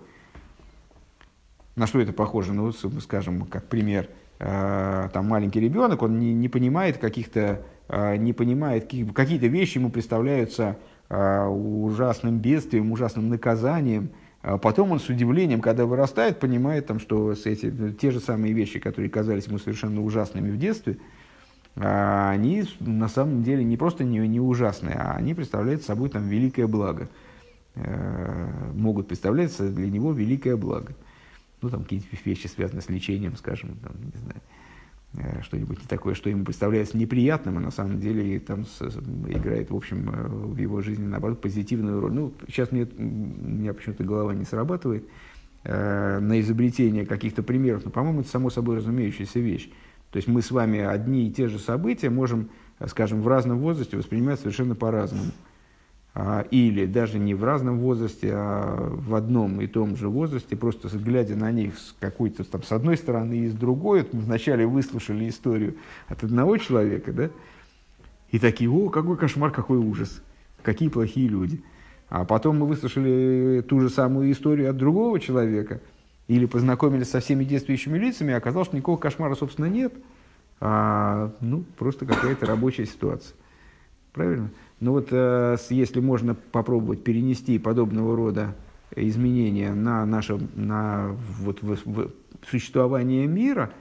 [1.75, 2.53] На что это похоже?
[2.53, 4.07] Ну, скажем, как пример,
[4.39, 9.89] э, там маленький ребенок, он не, не понимает каких-то, э, не понимает, какие-то вещи ему
[9.89, 14.09] представляются э, ужасным бедствием, ужасным наказанием–
[14.45, 18.77] а потом он с удивлением, когда вырастает, понимает, там, что эти, те же самые вещи,
[18.77, 20.99] которые казались ему совершенно ужасными в детстве,
[21.75, 26.27] а они на самом деле не просто не, не ужасные, а они представляют собой там,
[26.27, 27.09] великое благо.
[27.73, 30.93] Э, могут представлять для него великое благо.
[31.63, 34.41] Ну, там какие-то вещи, связанные с лечением, скажем, там, не знаю,
[35.43, 38.81] что-нибудь такое, что ему представляется неприятным, а на самом деле там с,
[39.27, 42.13] играет, в общем, э, в его жизни, наоборот, позитивную роль.
[42.13, 45.05] Ну, сейчас мне, у меня почему-то голова не срабатывает
[45.63, 49.69] э, на изобретение каких-то примеров, но, по-моему, это само собой разумеющаяся вещь.
[50.11, 52.49] То есть мы с вами одни и те же события можем,
[52.87, 55.31] скажем, в разном возрасте воспринимать совершенно по-разному.
[56.17, 60.87] А, или даже не в разном возрасте, а в одном и том же возрасте, просто
[60.97, 65.27] глядя на них с какой-то там с одной стороны и с другой, мы вначале выслушали
[65.27, 65.75] историю
[66.07, 67.29] от одного человека, да,
[68.31, 70.21] и такие, о, какой кошмар, какой ужас,
[70.63, 71.61] какие плохие люди.
[72.07, 75.81] А потом мы выслушали ту же самую историю от другого человека,
[76.29, 79.93] или познакомились со всеми действующими лицами, а оказалось, что никакого кошмара, собственно, нет,
[80.61, 83.35] а ну, просто какая-то рабочая ситуация.
[84.13, 84.49] Правильно?
[84.79, 88.55] Ну вот э, если можно попробовать перенести подобного рода
[88.95, 92.11] изменения на наше на вот, в, в
[92.49, 93.71] существование мира,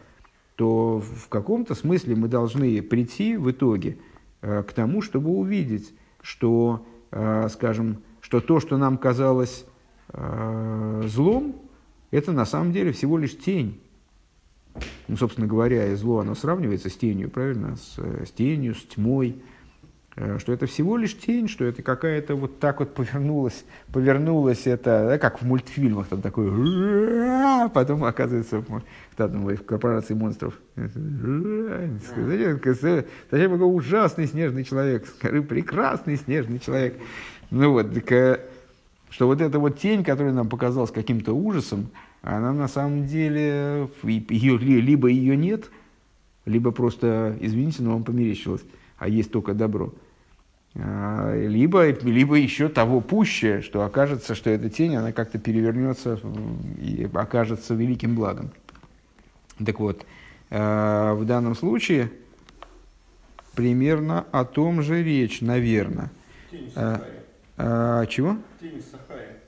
[0.57, 3.99] то в каком-то смысле мы должны прийти в итоге
[4.41, 5.93] э, к тому, чтобы увидеть,
[6.23, 9.67] что, э, скажем, что то, что нам казалось
[11.07, 11.57] злом,
[12.13, 13.81] это на самом деле всего лишь тень.
[15.09, 17.77] Ну, собственно говоря, зло, оно сравнивается с тенью, правильно?
[17.77, 19.43] С, с тенью, с тьмой.
[20.17, 25.07] Э, что это всего лишь тень, что это какая-то вот так вот повернулась, повернулась это,
[25.09, 26.51] да, как в мультфильмах, там такой,
[27.71, 28.65] потом оказывается
[29.17, 30.55] там, в корпорации монстров.
[30.77, 32.61] Зачем
[33.31, 35.07] такой ужасный снежный человек?
[35.07, 36.97] Скажи, прекрасный снежный человек.
[37.51, 38.41] Ну вот, так, э,
[39.11, 41.89] что вот эта вот тень, которая нам показалась каким-то ужасом,
[42.23, 45.71] она на самом деле, ее, либо ее нет,
[46.47, 48.63] либо просто, извините, но вам померещилось,
[48.97, 49.93] а есть только добро.
[50.77, 56.19] А, либо, либо еще того пуще, что окажется, что эта тень, она как-то перевернется
[56.81, 58.51] и окажется великим благом.
[59.65, 60.05] Так вот,
[60.51, 62.11] а, в данном случае
[63.55, 66.11] примерно о том же речь, наверное.
[66.51, 67.07] Тень в а,
[67.57, 68.37] а, чего?
[68.61, 69.41] Тень в Сахаре.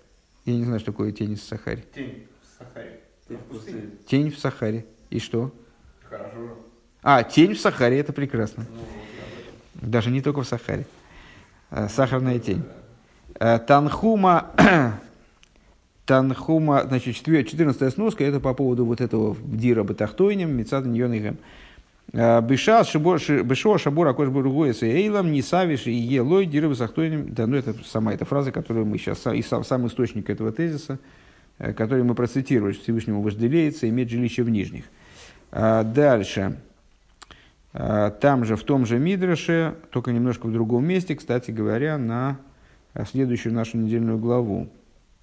[0.44, 1.84] Я не знаю, что такое тень в Сахаре.
[1.92, 3.00] Тень в Сахаре.
[3.26, 3.90] Тень в пустыне.
[4.06, 4.86] Тень в Сахаре.
[5.10, 5.52] И что?
[6.08, 6.58] Хорошо.
[7.02, 8.64] А, тень в Сахаре, это прекрасно.
[8.70, 9.90] Ну, вот.
[9.90, 10.86] Даже не только в Сахаре.
[11.70, 12.62] Э, Сахарная тень.
[13.38, 14.50] Э, Танхума,
[16.06, 21.38] Танхума, значит, 14 сноска, это по поводу вот этого Дира Батахтойнем, Мецад Ньонигем.
[22.12, 27.34] Беша, Бешо, Шабур, Акош Бургуэс и Эйлам, не савишь и елой, Дира Батахтойнем.
[27.34, 31.00] Да, ну это сама эта фраза, которую мы сейчас, и сам, сам источник этого тезиса,
[31.58, 34.84] э, который мы процитировали, что Всевышнему вожделеется иметь жилище в нижних.
[35.50, 36.58] Дальше.
[37.78, 42.38] А, там же, в том же Мидраше, только немножко в другом месте, кстати говоря, на
[42.94, 44.70] а, следующую нашу недельную главу,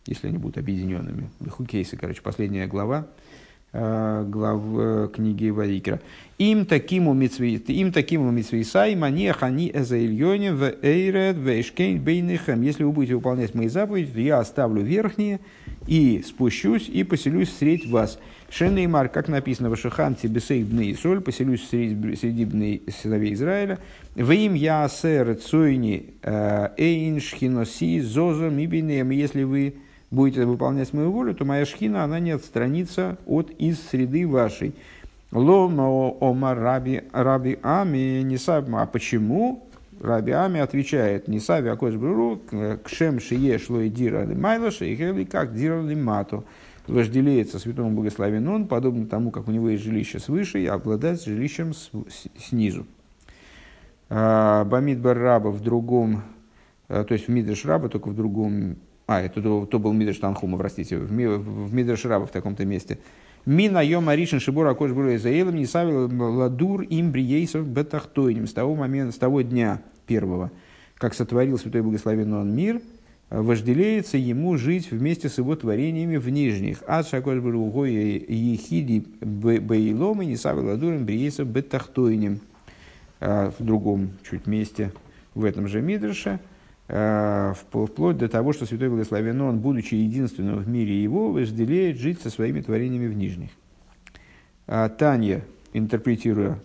[0.06, 1.32] если они будут объединенными.
[1.40, 3.08] Бехукейсы, короче, последняя глава,
[3.74, 6.00] глав э, книги Ваикера.
[6.38, 12.62] Им таким у им таким у митсвейсай мане хани эзаильоне в эйред в эшкейн бейнихам.
[12.62, 15.40] Если вы будете выполнять мои заповеди, то я оставлю верхние
[15.88, 18.20] и спущусь и поселюсь средь вас.
[18.52, 23.80] Шенеймар, как написано в Ашиханте, Бесейх Бны и Соль, поселюсь среди, среди Бны сыновей Израиля.
[24.14, 29.10] В им я сэр цойни э, эйн шхиноси зозо мибинем.
[29.10, 29.74] Если вы
[30.14, 34.74] будете выполнять мою волю, то моя шхина, она не отстранится от из среды вашей.
[35.32, 39.68] Лома ома раби, раби ами не А почему?
[40.00, 45.26] Раби Ами отвечает, не сави акош бруру, к шем шие шло и дира майлаша, и
[45.26, 46.44] как дира лимату
[46.88, 51.74] вожделеется святому благословен он, подобно тому, как у него есть жилище свыше, и обладает жилищем
[51.74, 52.86] с, с, снизу.
[54.10, 56.24] А, Бамид Раба в другом,
[56.90, 58.76] а, то есть в Мидреш Раба, только в другом,
[59.18, 63.00] а, это то, то был Мидреш Танхума, простите, в, в Мидреш Раба в таком-то месте.
[63.46, 68.48] Мина йома ришен шибура кош было изаилом не савил ладур им бриейсов бетахтойним.
[68.48, 70.52] С того момента, с того дня первого,
[70.96, 72.82] как сотворил святой благословенный он мир–
[73.42, 76.84] вожделеется ему жить вместе с его творениями в нижних.
[76.86, 82.40] Ад шакош бругой ехиди бейлом и не савеладурим бриеса бетахтойним.
[83.20, 84.92] А, в другом чуть месте,
[85.34, 86.53] в этом же Мидрше, а,
[86.88, 92.30] вплоть до того, что Святой Благословен Он, будучи единственным в мире его, вожделеет жить со
[92.30, 93.52] своими творениями в нижних.
[94.68, 95.42] А, Таня,
[95.74, 96.60] интерпретируя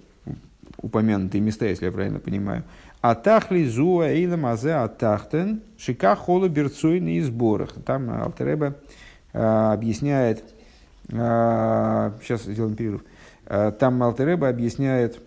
[0.81, 2.64] упомянутые места, если я правильно понимаю,
[3.01, 7.73] Атахли зуа эйла мазе атахтен шика холу берцуйны и сборах.
[7.85, 8.77] Там Алтереба
[9.33, 10.45] а, объясняет,
[11.12, 13.03] а, сейчас сделаем перерыв,
[13.79, 15.21] там Алтереба объясняет,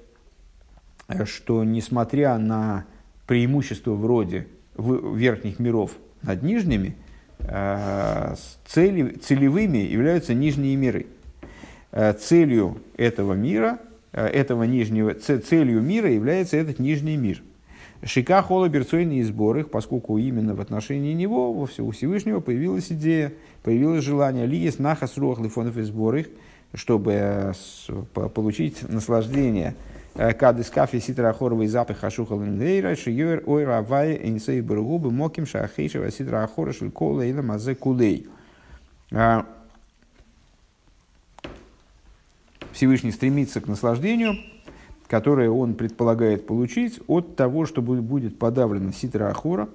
[1.25, 2.85] что несмотря на
[3.25, 4.47] преимущество вроде
[4.81, 6.95] верхних миров над нижними,
[7.39, 11.07] цели, целевыми являются нижние миры.
[12.19, 13.79] Целью этого мира,
[14.11, 17.41] этого нижнего, целью мира является этот нижний мир–
[18.03, 23.31] Шика хола берцойный сбор их, поскольку именно в отношении него, во у Всевышнего, появилась идея,
[23.63, 26.29] появилось желание лиес нахас руах лифонов и сбор их,
[26.73, 27.53] чтобы э,
[28.33, 35.11] получить наслаждение э, кадыс кафе ситра ахоровый запах хашуха лендейра шиюэр ойра авая инсей баргубы
[35.11, 38.27] моким шахейшева ситра ахора шелькола или мазе кулей.
[39.11, 39.45] А,
[42.71, 44.35] Всевышний стремится к наслаждению,
[45.07, 49.69] которое он предполагает получить от того, что будет подавлена ситра ахора,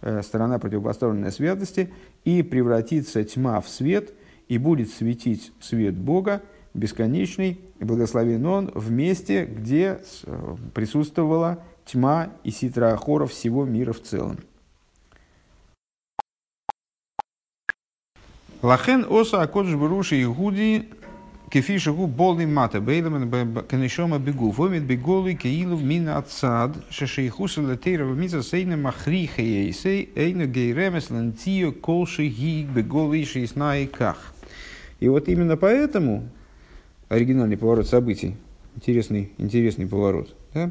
[0.00, 1.90] э, сторона противопоставленной святости,
[2.24, 4.12] и превратится тьма в свет,
[4.48, 6.42] и будет светить свет Бога,
[6.74, 14.02] бесконечный, благословен он в месте, где э, присутствовала тьма и ситра Ахора всего мира в
[14.02, 14.38] целом.
[18.62, 20.88] Лахен оса акодж баруши и гуди
[21.50, 23.28] кефишагу болный мата бейлам
[23.68, 31.10] канешома бегу вомит беголы кеилу мина отсад шешейхуса латейрова миза сейна махриха ейсей эйна гейремес
[31.10, 34.32] лантио колши ги беголы шейсна ках.
[35.00, 36.28] И вот именно поэтому
[37.14, 38.36] оригинальный поворот событий,
[38.76, 40.70] интересный, интересный поворот, да?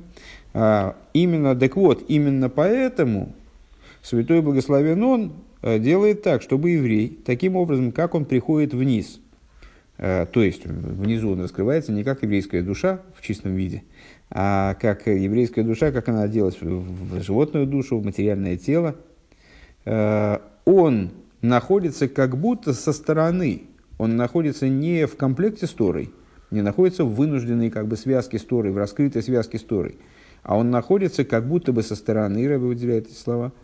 [0.53, 3.33] а, именно, так вот, именно поэтому
[4.01, 9.19] Святой Благословен Он Э, делает так, чтобы еврей, таким образом, как он приходит вниз,
[9.97, 13.83] э, то есть внизу он раскрывается не как еврейская душа в чистом виде,
[14.31, 18.95] а как еврейская душа, как она оделась в животную душу, в материальное тело,
[19.85, 21.11] э, он
[21.41, 23.63] находится как будто со стороны,
[23.99, 26.11] он находится не в комплекте с Торой,
[26.51, 29.97] не находится в вынужденной как бы связке с Торой, в раскрытой связке с Торой,
[30.43, 33.51] а он находится как будто бы со стороны, Рэбе выделяет эти слова–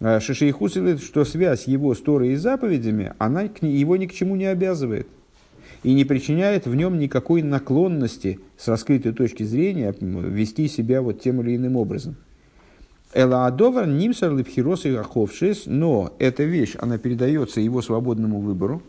[0.00, 4.46] Э, Шишейхус что связь его с Торой и заповедями, она его ни к чему не
[4.46, 5.06] обязывает
[5.82, 11.40] и не причиняет в нем никакой наклонности с раскрытой точки зрения вести себя вот тем
[11.42, 12.16] или иным образом.
[13.12, 14.98] Элаадовар нимсар липхирос и
[15.66, 18.82] но эта вещь, она передается его свободному выбору.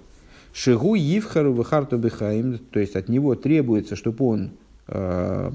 [0.55, 4.51] Шигу Евхару Вихарту Бехаим, то есть от него требуется, чтобы он
[4.87, 5.51] э,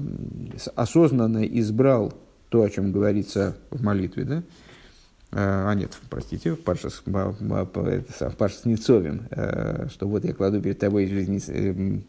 [0.75, 2.13] осознанно избрал
[2.49, 4.43] то, о чем говорится в молитве, да?
[5.31, 7.01] Э, а нет, простите, в Паршас
[8.65, 12.03] Нецовим, э, что вот я кладу перед тобой жизнь,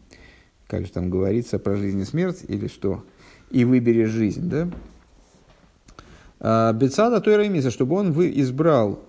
[0.67, 3.03] как же там говорится, про жизнь и смерть, или что,
[3.49, 4.51] и выберешь жизнь,
[6.39, 6.73] да?
[6.73, 8.99] Бецада той Рамиса, чтобы он вы избрал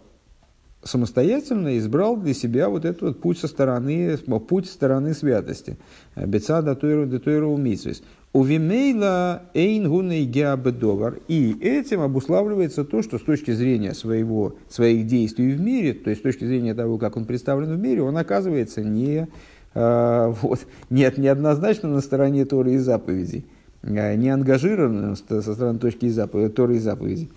[0.85, 4.17] самостоятельно избрал для себя вот этот вот путь со стороны,
[4.49, 5.77] путь стороны святости.
[6.15, 8.03] Бецада тойру де тойру умисвис.
[8.33, 11.21] Увимейла эйн гуней геабедовар.
[11.29, 16.21] И этим обуславливается то, что с точки зрения своего, своих действий в мире, то есть
[16.21, 19.29] с точки зрения того, как он представлен в мире, он оказывается не,
[19.75, 20.61] э, вот,
[20.91, 23.47] нет, неоднозначно на стороне Торы и заповедей,
[23.83, 27.31] э, не ангажирован со стороны точки заповеди, Торы и заповедей.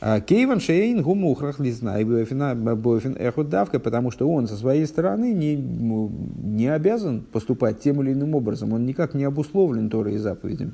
[0.00, 7.20] Кейван Шейн Гумухрах Лизнай Бойфин Эходавка, потому что он со своей стороны не, не обязан
[7.20, 8.72] поступать тем или иным образом.
[8.72, 10.72] Он никак не обусловлен Торой и заповедями.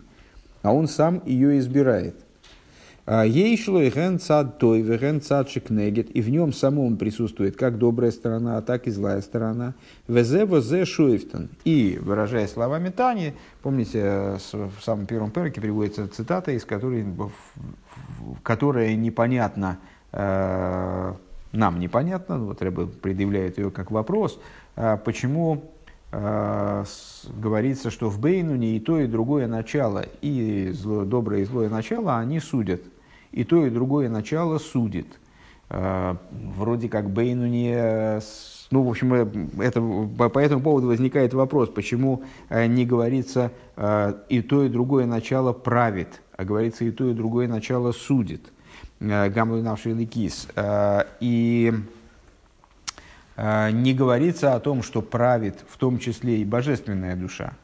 [0.63, 2.15] А он сам ее избирает.
[3.09, 7.57] А, ей шло и ген цад той, ген цад шикнегет, и в нем самом присутствует
[7.57, 9.75] как добрая сторона, так и злая сторона.
[10.09, 11.49] Везе возе шуифтон.
[11.65, 17.07] И, выражая словами Тани, помните, в самом первом перке приводится цитата, из которой
[18.43, 19.79] которая непонятна,
[20.13, 21.15] э,
[21.53, 24.41] нам непонятно, вот Рэбе предъявляет ее как вопрос,
[24.77, 25.71] э, почему
[26.13, 26.85] э,
[27.35, 32.19] говорится, что в Бейнуне и то, и другое начало, и зло, доброе и злое начало,
[32.19, 32.83] они судят.
[33.33, 35.07] И то, и другое начало судит.
[35.69, 38.21] Вроде как Бейнуне
[38.71, 39.13] ну, в общем,
[39.61, 39.81] это,
[40.29, 43.53] по этому поводу возникает вопрос, почему не говорится
[44.29, 48.53] и то, и другое начало правит, а говорится и то, и другое начало судит.
[49.01, 50.49] Э, Гамлы навший ликис.
[50.55, 51.73] Э, и
[53.37, 57.55] э, не говорится о том, что правит в том числе и божественная душа.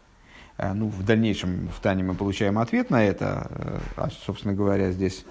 [0.59, 5.25] Ну, в дальнейшем в Тане мы получаем ответ на это, а, собственно говоря, здесь,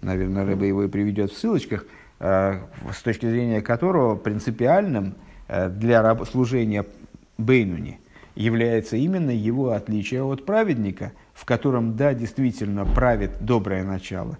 [0.00, 1.84] наверное, Рэба его и приведет в ссылочках,
[2.20, 5.14] с точки зрения которого принципиальным
[5.48, 6.86] для служения
[7.36, 7.98] Бейнуни
[8.34, 14.38] является именно его отличие от праведника– в котором, да, действительно правит доброе начало,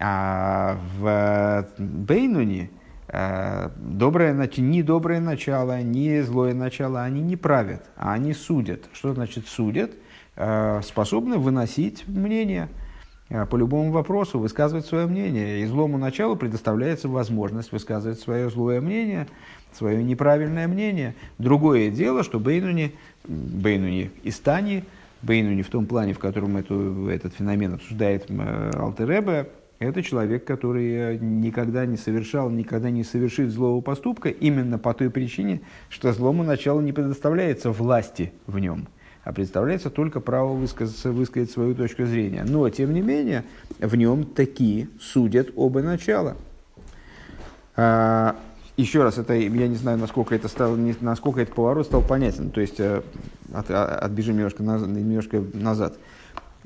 [0.00, 2.70] а в Бейнуне
[3.08, 8.84] э, доброе, ни доброе начало, ни злое начало, они не правят, а они судят.
[8.94, 9.92] Что значит судят?
[10.36, 12.70] Э, способны выносить мнение
[13.28, 15.60] э, по любому вопросу, высказывать свое мнение.
[15.60, 19.26] И злому началу предоставляется возможность высказывать свое злое мнение,
[19.72, 21.14] свое неправильное мнение.
[21.36, 22.94] Другое дело, что Бейнуни,
[23.26, 24.84] Бейнуни и Стани–
[25.22, 29.48] Бейну не в том плане, в котором эту, этот феномен обсуждает э, Алтеребе,
[29.78, 35.10] это человек, который э, никогда не совершал, никогда не совершит злого поступка, именно по той
[35.10, 38.88] причине, что злому началу не предоставляется власти в нем,
[39.24, 42.44] а представляется только право высказаться, высказать свою точку зрения.
[42.44, 43.44] Но, тем не менее,
[43.78, 46.36] в нем такие судят оба начала.
[48.78, 52.50] Еще раз, это, я не знаю, насколько это стало, насколько этот поворот стал понятен.
[52.50, 53.02] То есть, э,
[53.52, 55.98] от, а, отбежим немножко, назад, немножко назад.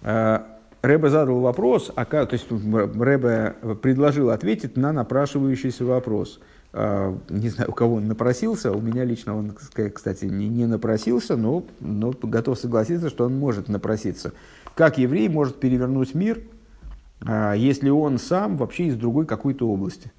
[0.02, 0.40] Э,
[0.82, 6.38] Рэбе задал вопрос, а, то есть Рэбе предложил ответить на напрашивающийся вопрос.
[6.74, 9.56] А, не знаю, у кого он напросился, у меня лично он,
[9.94, 14.34] кстати, не, не напросился, но, но готов согласиться, что он может напроситься.
[14.74, 16.42] Как еврей может перевернуть мир,
[17.56, 20.12] если он сам вообще из другой какой-то области?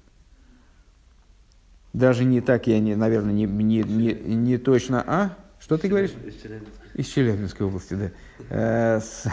[1.94, 5.02] Даже не так, я, не, наверное, не, не, не, не точно...
[5.06, 5.36] А?
[5.60, 6.10] Что ты говоришь?
[6.26, 6.72] Из Челябинска.
[6.94, 8.10] Из Челябинской области, да.
[8.50, 9.26] Э, с-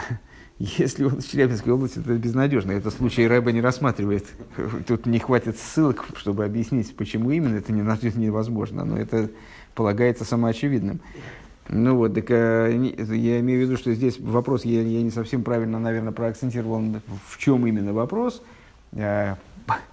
[0.58, 2.70] Если он из Челябинской области, то это безнадежно.
[2.70, 4.26] Это случай Рэба не рассматривает.
[4.86, 7.82] Тут не хватит ссылок, чтобы объяснить, почему именно это не-
[8.16, 8.84] невозможно.
[8.84, 9.28] Но это
[9.74, 11.00] полагается самоочевидным.
[11.68, 15.42] Ну вот, так э, я имею в виду, что здесь вопрос, я, я не совсем
[15.42, 16.80] правильно, наверное, проакцентировал,
[17.28, 18.40] в чем именно вопрос.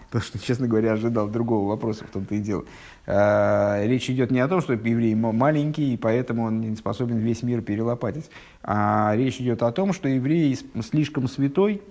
[0.12, 2.66] Потому что, честно говоря, ожидал другого вопроса, в том-то и дело.
[3.05, 7.18] Э, Речь идет не о том, что еврей ма- маленький, и поэтому он не способен
[7.18, 8.30] весь мир перелопатить.
[8.64, 11.82] А речь идет о том, что еврей слишком святой,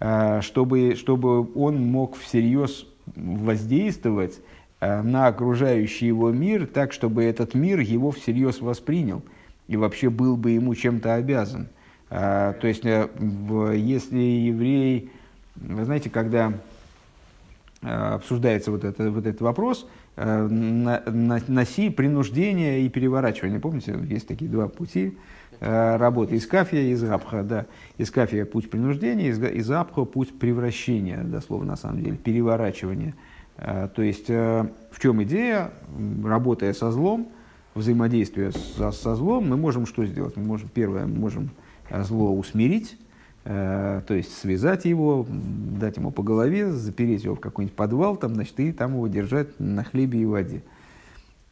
[0.00, 2.86] э, чтобы, чтобы он мог всерьез
[3.16, 4.40] воздействовать
[4.80, 9.22] э, на окружающий его мир так, чтобы этот мир его всерьез воспринял
[9.68, 11.68] и вообще был бы ему чем-то обязан.
[12.10, 13.08] А, То есть, э,
[13.76, 15.10] если еврей,
[15.56, 16.52] вы знаете, когда
[17.82, 23.60] обсуждается вот, это, вот этот вопрос, э, на- на- носи принуждение и переворачивание.
[23.60, 25.16] Помните, есть такие два пути
[25.60, 26.36] э, работы.
[26.36, 27.42] Из кафия из апха.
[27.42, 27.66] Да.
[27.98, 33.14] Из кафия путь принуждения, из, из апха путь превращения, дословно на самом деле, переворачивания.
[33.56, 35.70] Э, То есть, э, в чем идея?
[36.24, 37.28] Работая со злом,
[37.74, 40.36] взаимодействуя со, со злом, мы можем что сделать?
[40.36, 41.50] Мы можем, первое, мы можем
[41.90, 42.96] э, зло усмирить, э,
[43.44, 48.58] то есть связать его, дать ему по голове, запереть его в какой-нибудь подвал, там, значит,
[48.60, 50.62] и там его держать на хлебе и воде.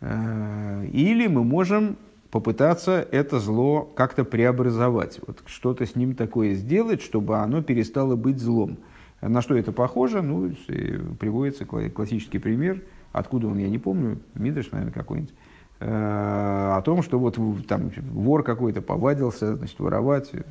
[0.01, 1.97] Э, Или мы можем
[2.31, 8.39] попытаться это зло как-то преобразовать, вот что-то с ним такое сделать, чтобы оно перестало быть
[8.39, 8.79] злом.
[9.21, 10.23] На что это похоже?
[10.23, 12.83] Ну, э, приводится кла- классический пример,
[13.13, 15.35] откуда он, я не помню, Мидриш, наверное, какой-нибудь,
[15.81, 17.37] э, о том, что вот
[17.67, 20.45] там вор какой-то повадился, значит, воровать э,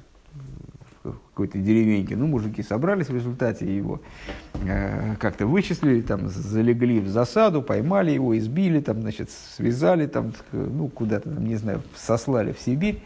[1.04, 2.16] какой-то деревеньке.
[2.16, 4.02] Ну, мужики собрались в результате его,
[4.66, 10.90] э, как-то вычислили, там, залегли в засаду, поймали его, избили, там, значит, связали, там, ну,
[10.90, 13.02] куда-то, там, не знаю, сослали в Сибирь,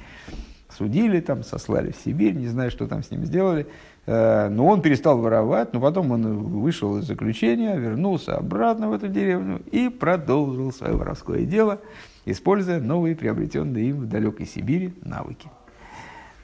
[0.70, 3.68] судили, там, сослали в Сибирь, не знаю, что там с ним сделали.
[4.06, 9.08] Э, Но он перестал воровать, но потом он вышел из заключения, вернулся обратно в эту
[9.08, 11.80] деревню и продолжил свое воровское дело,
[12.26, 15.50] используя новые приобретенные им в далекой Сибири навыки.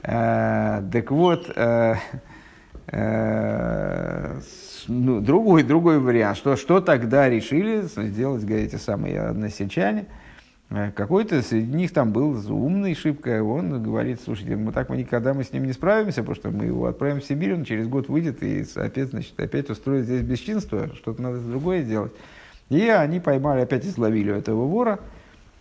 [0.03, 1.95] Э, Так вот, э,
[2.87, 4.39] э,
[4.87, 6.37] ну, другой, другой вариант.
[6.37, 10.05] Что, что тогда решили сделать эти самые односельчане?
[10.95, 15.43] Какой-то среди них там был умный шибко, он говорит, слушайте, мы так мы никогда мы
[15.43, 18.43] с ним не справимся, потому что мы его отправим в Сибирь, он через год выйдет
[18.43, 22.11] и опять, значит, опять устроит здесь бесчинство, что-то надо другое делать.
[22.69, 24.99] И они поймали, опять изловили этого вора,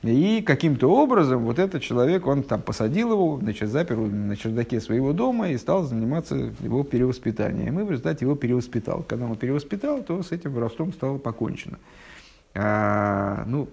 [0.03, 5.13] и каким-то образом вот этот человек, он там посадил его, значит, запер на чердаке своего
[5.13, 7.81] дома и стал заниматься его перевоспитанием.
[7.81, 9.03] И в результате его перевоспитал.
[9.03, 11.79] Когда он перевоспитал, то с этим воровством стало покончено.
[12.55, 13.69] А, ну,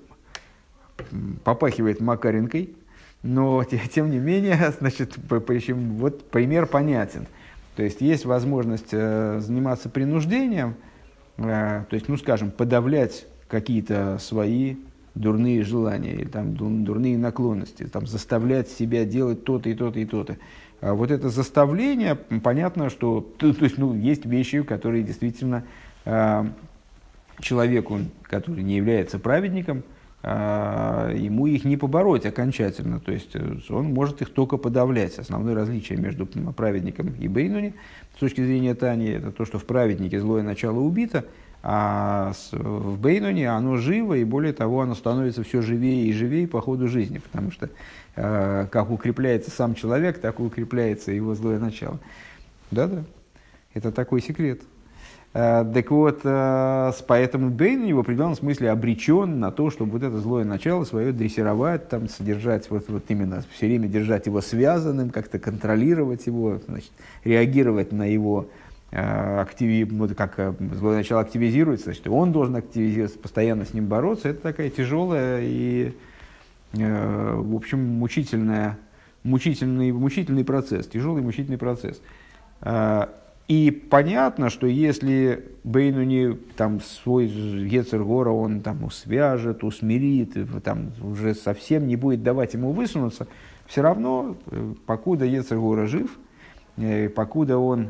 [1.44, 2.76] попахивает Макаренкой,
[3.22, 5.16] но те- тем не менее, значит,
[5.46, 7.28] причем вот пример понятен.
[7.76, 10.76] То есть есть возможность э, заниматься принуждением,
[11.38, 14.78] э, то есть, ну, скажем, подавлять какие-то свои
[15.16, 20.06] дурные желания или там ду- дурные наклонности, там, заставлять себя делать то-то и то-то и
[20.06, 20.38] то-то.
[20.82, 25.64] А вот это заставление, понятно, что то, то есть, ну, есть вещи, которые действительно
[26.04, 26.46] э,
[27.40, 29.84] человеку, который не является праведником,
[30.28, 33.00] а, ему их не побороть окончательно.
[33.00, 35.20] То есть э, он может их только подавлять.
[35.20, 37.76] Основное различие между праведником и Бейнуни
[38.16, 41.26] с точки зрения Тани, это то, что в праведнике злое начало убито,
[41.68, 46.62] а в Бейнуне оно живо, и более того, оно становится все живее и живее по
[46.62, 47.72] ходу жизни, потому что
[48.16, 51.98] э, как укрепляется сам человек, так и укрепляется его злое начало.
[52.70, 53.04] Да-да,
[53.74, 54.62] это такой секрет.
[55.34, 60.20] Э, Так вот, э, поэтому Бейн в определенном смысле обречен на то, чтобы вот это
[60.20, 65.40] злое начало свое дрессировать, там, содержать, вот, вот именно все время держать его связанным, как-то
[65.40, 66.92] контролировать его, значит,
[67.24, 68.50] реагировать на его
[68.98, 74.30] активи, вот как э, злое начало активизируется, значит, он должен активизироваться, постоянно с ним бороться.
[74.30, 75.94] Это такая тяжелая и,
[76.74, 78.78] э, в общем, мучительная,
[79.24, 82.02] мучительный, мучительный процесс, тяжелый мучительный процесс.
[82.62, 83.08] Э,
[83.48, 91.86] И понятно, что если Бейнуни там свой Ецергора он там свяжет, усмирит, там уже совсем
[91.88, 93.28] не будет давать ему высунуться,
[93.68, 96.18] все равно, э, покуда Ецергора жив,
[96.78, 97.90] э, покуда он э,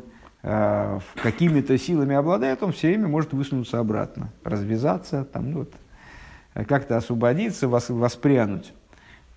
[1.15, 5.73] какими-то силами обладает, он все время может высунуться обратно, развязаться, там, ну, вот,
[6.67, 8.71] как-то освободиться, вос, воспрянуть.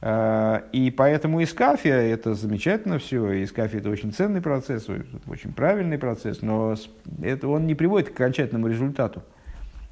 [0.00, 4.86] Э, и поэтому искафия– это замечательно все, искафия– это очень ценный процесс,
[5.26, 6.74] очень правильный процесс, но
[7.22, 9.22] это, он не приводит к окончательному результату.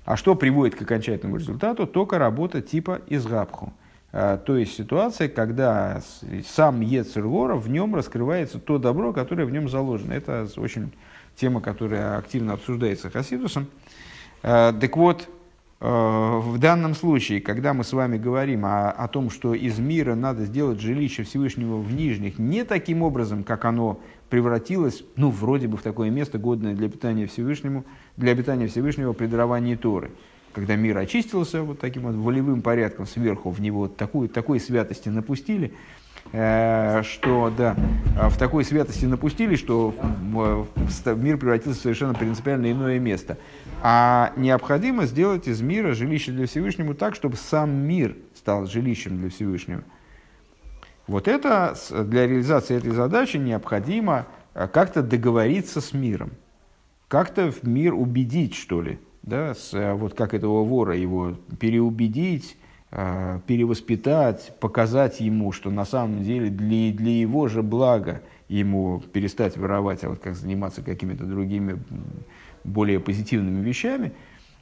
[0.05, 1.86] А что приводит к окончательному результату?
[1.86, 3.72] Только работа типа изгабху.
[4.12, 6.01] Э, то есть ситуация, когда
[6.47, 10.12] сам Ецергора, в нем раскрывается то добро, которое в нем заложено.
[10.12, 10.93] Это очень
[11.36, 13.66] тема, которая активно обсуждается Хасидусом.
[14.42, 15.28] Э, так вот,
[15.78, 20.14] Э, в данном случае, когда мы с вами говорим о, о том, что из мира
[20.14, 24.00] надо сделать жилище Всевышнего в нижних, не таким образом, как оно
[24.30, 27.84] превратилось, ну, вроде бы в такое место, годное для питания Всевышнему,
[28.16, 30.10] для обитания Всевышнего при даровании Торы.
[30.54, 35.74] Когда мир очистился вот таким вот волевым порядком сверху, в него такую, такой святости напустили,
[36.36, 37.74] что да,
[38.28, 39.94] в такой святости напустили, что
[41.16, 43.38] мир превратился в совершенно принципиально иное место.
[43.82, 49.30] А необходимо сделать из мира жилище для Всевышнего так, чтобы сам мир стал жилищем для
[49.30, 49.82] Всевышнего.
[51.06, 56.32] Вот это, для реализации этой задачи необходимо э, как-то договориться с миром.
[57.08, 58.98] Как-то в мир убедить, что ли.
[59.22, 65.84] Да, с, э, вот как этого вора его переубедить, Э, перевоспитать, показать ему, что на
[65.84, 71.24] самом деле для, для его же блага ему перестать воровать, а вот как заниматься какими-то
[71.24, 71.78] другими
[72.66, 74.12] более позитивными вещами.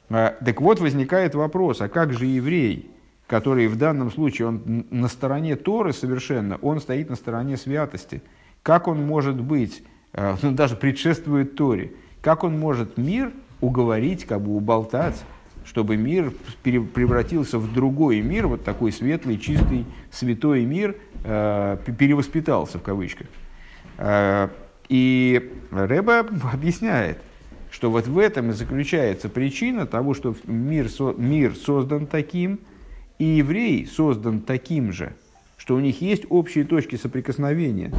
[0.09, 2.91] Э, так вот возникает вопрос, а как же еврей,
[3.27, 8.21] который в данном случае он на стороне Торы совершенно, он стоит на стороне святости.
[8.63, 9.83] Как он может быть,
[10.13, 13.31] э, ну, даже предшествует Торе, как он может мир
[13.61, 15.23] уговорить, как бы уболтать,
[15.65, 16.31] чтобы мир
[16.63, 23.27] превратился в другой мир, вот такой светлый, чистый, святой мир, э, перевоспитался в кавычках.
[23.97, 24.49] Э,
[24.89, 26.19] и Рэба
[26.53, 27.17] объясняет,
[27.71, 30.87] что вот в этом и заключается причина того, что мир,
[31.17, 32.59] мир создан таким,
[33.17, 35.13] и еврей создан таким же,
[35.57, 37.91] что у них есть общие точки соприкосновения.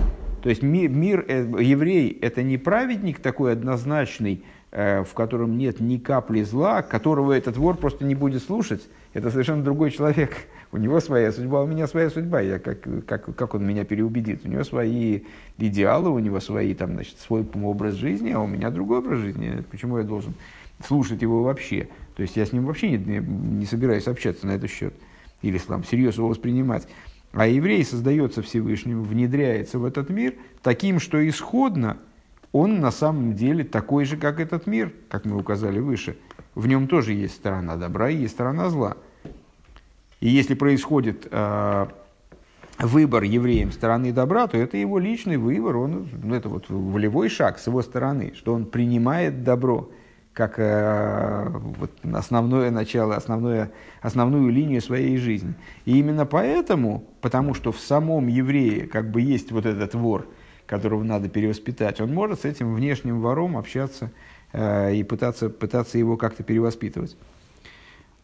[0.43, 5.97] То есть мир, мир э, еврей– это не праведник такой однозначный, в котором нет ни
[5.97, 8.83] капли зла, которого этот вор просто не будет слушать,
[9.15, 10.37] это совершенно другой человек.
[10.73, 12.41] У него своя судьба, у меня своя судьба.
[12.41, 14.45] Я как, как, как он меня переубедит?
[14.45, 15.21] У него свои
[15.57, 19.65] идеалы, у него свои, там, значит, свой образ жизни, а у меня другой образ жизни.
[19.71, 20.35] Почему я должен
[20.85, 21.89] слушать его вообще?
[22.17, 24.93] То есть я с ним вообще не, не собираюсь общаться на этот счет
[25.41, 26.87] или там, всерьез его воспринимать.
[27.33, 31.97] А еврей создается Всевышним, внедряется в этот мир таким, что исходно–
[32.57, 36.17] он на самом деле такой же, как этот мир, как мы указали выше.
[36.55, 38.97] В нем тоже есть сторона добра и есть сторона зла.
[40.21, 41.87] И если происходит э,
[42.79, 47.59] выбор евреем стороны добра, то это его личный выбор, он, ну, это вот волевой шаг
[47.59, 49.91] с его стороны, что он принимает добро
[50.33, 53.71] как э, вот основное начало, основное,
[54.01, 55.55] основную линию своей жизни.
[55.85, 60.27] И именно поэтому, потому что в самом еврее как бы есть вот этот вор–
[60.67, 64.11] которого надо перевоспитать, он может с этим внешним вором общаться
[64.53, 67.17] э, и пытаться, пытаться его как-то перевоспитывать.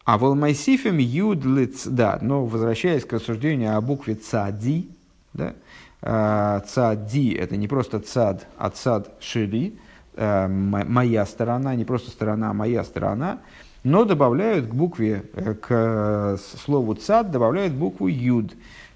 [0.05, 4.89] А волмайсифем юдлиц, да, но возвращаясь к рассуждению о букве цади,
[5.33, 5.55] да,
[6.01, 9.79] э, цади это не просто цад, а цад шили,
[10.15, 13.39] э, моя сторона, не просто сторона, а моя сторона,
[13.83, 15.23] но добавляют к букве,
[15.61, 18.53] к слову цад добавляют букву юд.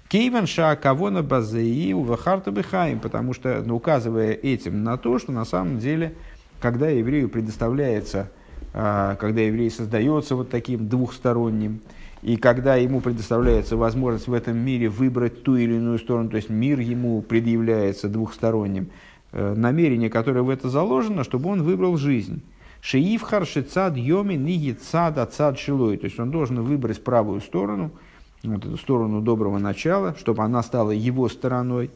[0.08, 5.78] Кейван Шаакавона Базеи Увахарта Бехаим, потому что, ну, указывая этим на то, что на самом
[5.78, 6.14] деле,
[6.60, 8.30] когда еврею предоставляется,
[8.72, 11.80] а, когда еврей создается вот таким двухсторонним,
[12.22, 16.48] и когда ему предоставляется возможность в этом мире выбрать ту или иную сторону, то есть
[16.48, 18.88] мир ему предъявляется двухсторонним,
[19.32, 22.42] э, намерение, которое в это заложено, чтобы он выбрал жизнь.
[22.80, 25.98] Шеивхар шицад йоми ниги цад ацад шилой.
[25.98, 27.90] То есть он должен выбрать правую сторону–
[28.44, 31.90] вот эту сторону доброго начала, чтобы она стала его стороной.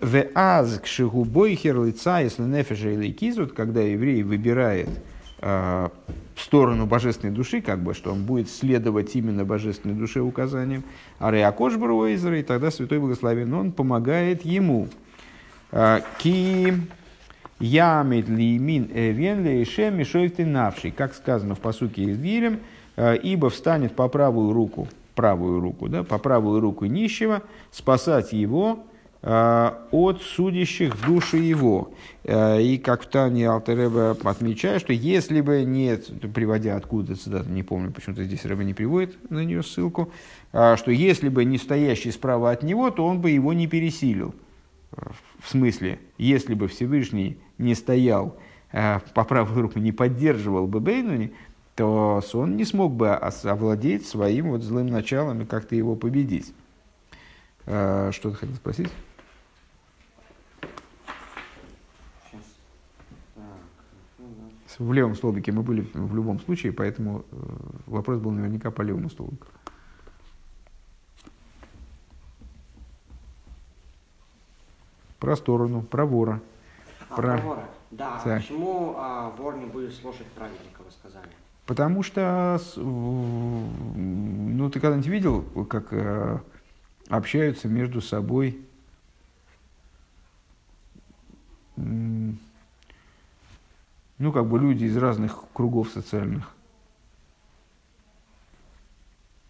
[0.00, 4.88] В аз к шигубойхер лица, если нефеша или кизут, когда еврей выбирает
[5.38, 5.88] э,
[6.36, 10.82] сторону божественной души, как бы, что он будет следовать именно божественной душе указаниям,
[11.20, 14.88] а реакош и тогда святой благословен, он помогает ему.
[15.70, 16.74] «Э, ки
[17.60, 20.02] ямит ли мин эвен ли шем
[20.52, 22.58] навший, как сказано в посуке из Дилем,
[22.96, 28.84] «Э, ибо встанет по правую руку правую руку, да, по правую руку нищего, спасать его
[29.22, 31.92] э, от судящих души его.
[32.24, 37.62] Э, и как в Тане Алтереба отмечает, что если бы нет, приводя откуда цитату, не
[37.62, 40.10] помню, почему-то здесь Рэба не приводит на нее ссылку,
[40.52, 44.34] э, что если бы не стоящий справа от него, то он бы его не пересилил.
[45.40, 48.36] В смысле, если бы Всевышний не стоял
[48.70, 51.32] по правую руку, не поддерживал бы Бейнуни,
[51.74, 56.54] то он не смог бы овладеть своим вот злым началом и как-то его победить.
[57.66, 58.90] А, Что ты хотел спросить?
[64.78, 67.36] В левом столбике мы были в любом случае, поэтому э,
[67.86, 69.46] вопрос был наверняка по левому столбику.
[75.20, 76.40] Про сторону, про вора.
[77.08, 77.68] А, Про- про вора.
[77.90, 78.42] Да, а Так.
[78.42, 81.28] почему а, вор не будет слушать праведника, вы сказали?
[81.66, 86.38] Потому что, ну, ты когда-нибудь видел, как э,
[87.08, 88.60] общаются между собой
[91.76, 92.36] ну,
[94.32, 96.50] как бы люди из разных кругов социальных.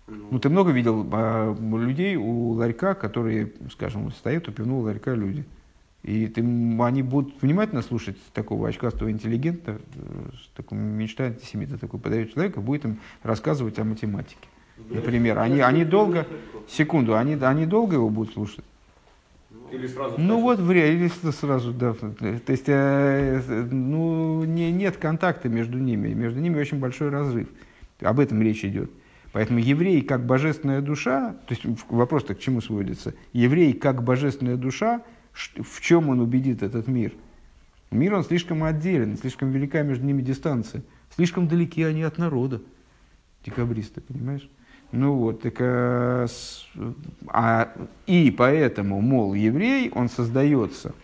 [0.06, 5.44] Ну, ты много видел а, людей у ларька, которые, скажем, стоят у пивного ларька люди.
[6.04, 11.98] И ты, они будут внимательно слушать такого очкастого интеллигента, э, с такой мечта антисемита, такой
[11.98, 14.46] подает человека, будет им рассказывать о математике.
[14.90, 16.26] Например, они, они долго,
[16.68, 18.64] секунду, они, они долго его будут слушать.
[19.72, 21.94] Или сразу Ну вот, вряд ли сразу, да.
[21.94, 26.08] То есть, э, ну, не, нет контакта между ними.
[26.08, 27.48] Между ними очень большой разрыв.
[28.00, 28.90] Об этом речь идет.
[29.32, 33.14] Поэтому еврей как божественная душа, то есть вопрос-то к чему сводится?
[33.32, 35.02] Еврей как божественная душа,
[35.34, 37.12] в чем он убедит этот мир?
[37.90, 40.82] Мир, он слишком отделен, слишком велика между ними дистанция.
[41.14, 42.60] Слишком далеки они от народа,
[43.44, 44.48] декабристы, понимаешь?
[44.90, 46.26] Ну вот, так, а,
[47.28, 47.72] а,
[48.06, 50.94] и поэтому, мол, еврей, он создается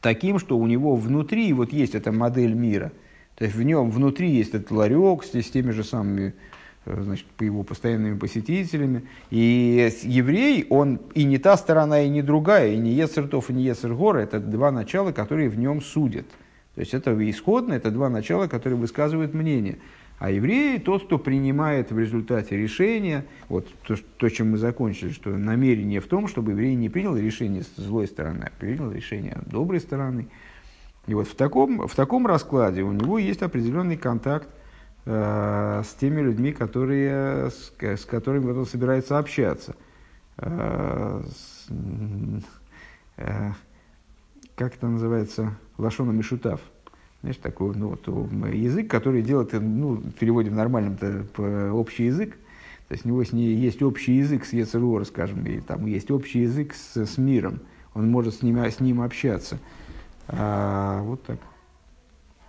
[0.00, 2.92] таким, что у него внутри вот есть эта модель мира.
[3.36, 6.34] То есть в нем внутри есть этот ларек с, с теми же самыми,
[6.86, 9.02] значит, по его постоянными посетителями.
[9.30, 13.64] И еврей, он и не та сторона, и не другая, и не Ецертов, и не
[13.64, 14.18] Ецергора.
[14.18, 16.26] Это два начала, которые в нем судят.
[16.74, 19.78] То есть это исходно, это два начала, которые высказывают мнение.
[20.18, 25.30] А еврей тот, кто принимает в результате решения, вот то, то, чем мы закончили, что
[25.30, 29.80] намерение в том, чтобы еврей не принял решение с злой стороны, а принял решение доброй
[29.80, 30.28] стороны.
[31.06, 34.59] И вот в таком, в таком раскладе у него есть определенный контакт э,
[35.10, 39.74] с теми людьми, которые, с, с которыми он собирается общаться.
[40.40, 41.22] Э,
[43.16, 43.52] э,
[44.54, 45.54] как это называется?
[45.78, 46.60] Лашона Мишутав.
[47.20, 48.06] Знаешь, такой ну, вот,
[48.54, 50.96] язык, который делает, э, ну, в переводе в нормальном
[51.74, 52.36] общий язык.
[52.88, 56.10] То есть у него с ней есть общий язык с Ецеруор, скажем, и там есть
[56.10, 57.60] общий язык с, с миром.
[57.94, 59.58] Он может с ним, с ним общаться.
[60.26, 61.38] А, вот так.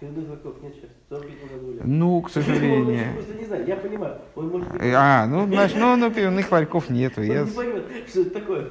[0.02, 1.84] Нет сейчас.
[1.86, 3.14] Ну, к Он сожалению.
[3.14, 4.18] просто не знаю, я понимаю.
[4.36, 4.82] Он может быть...
[4.84, 7.22] А, ну, значит, ну, ну, пивных ларьков нету.
[7.22, 8.68] Он Я не поймет, что это такое.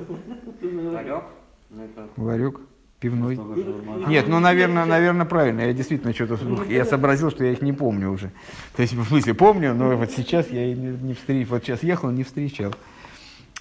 [0.61, 1.25] Ларек?
[1.71, 2.61] Ну, ларек
[2.99, 3.37] пивной.
[3.37, 5.61] Ну, Нет, ну, наверное, наверное, правильно.
[5.61, 8.33] Я действительно что-то вдруг- я сообразил, что я их не помню уже.
[8.75, 11.55] То есть, в смысле, помню, но вот сейчас я и не, встречал.
[11.55, 12.75] Вот сейчас ехал, не встречал.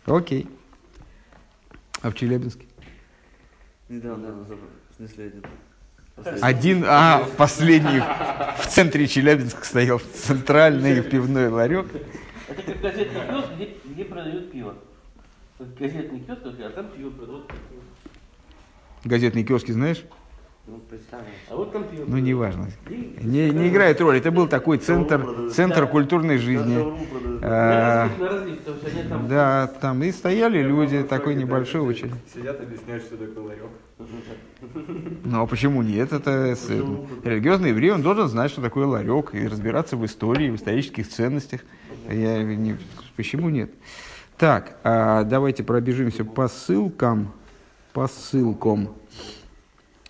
[0.05, 0.47] Окей.
[2.01, 2.65] А в Челябинске?
[3.89, 4.67] Недавно, наверное, забыл.
[4.91, 5.43] В смысле, один.
[6.41, 8.01] Один, а, последний
[8.59, 11.87] в центре Челябинска стоял центральный пивной ларек.
[12.47, 14.75] Это как газетный киоск, где, где продают пиво.
[15.59, 17.51] Газетный киоск, а там пиво продают.
[19.03, 20.03] Газетные киоски, знаешь?
[20.69, 20.79] Ну.
[21.49, 22.67] А вот пиво Ну, неважно.
[22.87, 24.19] Не, не играет роли.
[24.19, 26.77] Это был такой центр, центр культурной жизни.
[27.41, 28.09] А.
[29.27, 32.13] Да, там и стояли люди, такой небольшой очередь.
[32.33, 33.63] Сидят, объясняют, что такое ларек.
[35.25, 36.13] Ну а почему нет?
[36.13, 36.55] Это
[37.23, 41.61] религиозный еврей, он должен знать, что такое ларек, и разбираться в истории, в исторических ценностях.
[42.09, 42.77] Я не-
[43.15, 43.71] почему нет?
[44.37, 47.33] Так, а давайте пробежимся по ссылкам.
[47.93, 48.89] По ссылкам.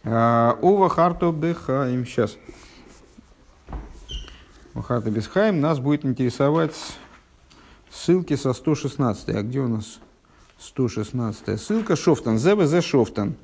[0.03, 2.05] А, Ова Харто Бехаим.
[2.05, 2.37] Сейчас.
[4.73, 6.73] Ова Харто Бехаим нас будет интересовать
[7.89, 9.29] ссылки со 116.
[9.29, 9.99] А где у нас
[10.59, 11.95] 116 ссылка?
[11.97, 12.37] Шофтан.
[12.37, 13.35] ЗВЗ Шофтан.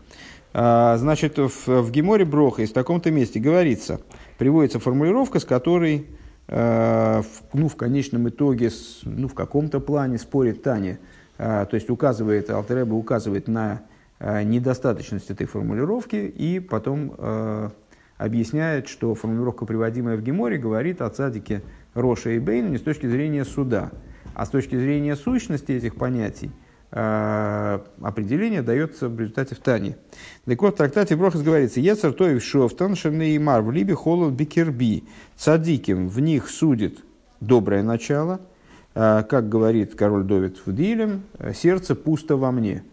[0.53, 3.99] А, Значит, в, в Геморе Броха из таком-то месте говорится,
[4.38, 6.07] приводится формулировка, с которой,
[6.48, 8.72] э, в, ну, в конечном итоге,
[9.03, 10.99] ну, в каком-то плане спорит Таня.
[11.38, 13.82] А, То есть указывает, Алтереба указывает на
[14.20, 17.70] недостаточность этой формулировки и потом э,
[18.18, 21.64] объясняет, что формулировка, приводимая в Геморе, говорит о цадике
[21.94, 23.92] Роша и Бейна не с точки зрения суда,
[24.34, 26.52] а с точки зрения сущности этих понятий
[26.92, 29.98] э, определение дается в результате в Тане.
[30.46, 35.04] Так вот, в трактате Брохас говорится, «Ецар тоев шофтан шенеймар в либе холод бикерби».
[35.36, 37.04] Цадиким в них судит
[37.42, 38.42] доброе начало,
[38.94, 42.84] э, как говорит король Довид в Дилем, «Э, «сердце пусто во мне».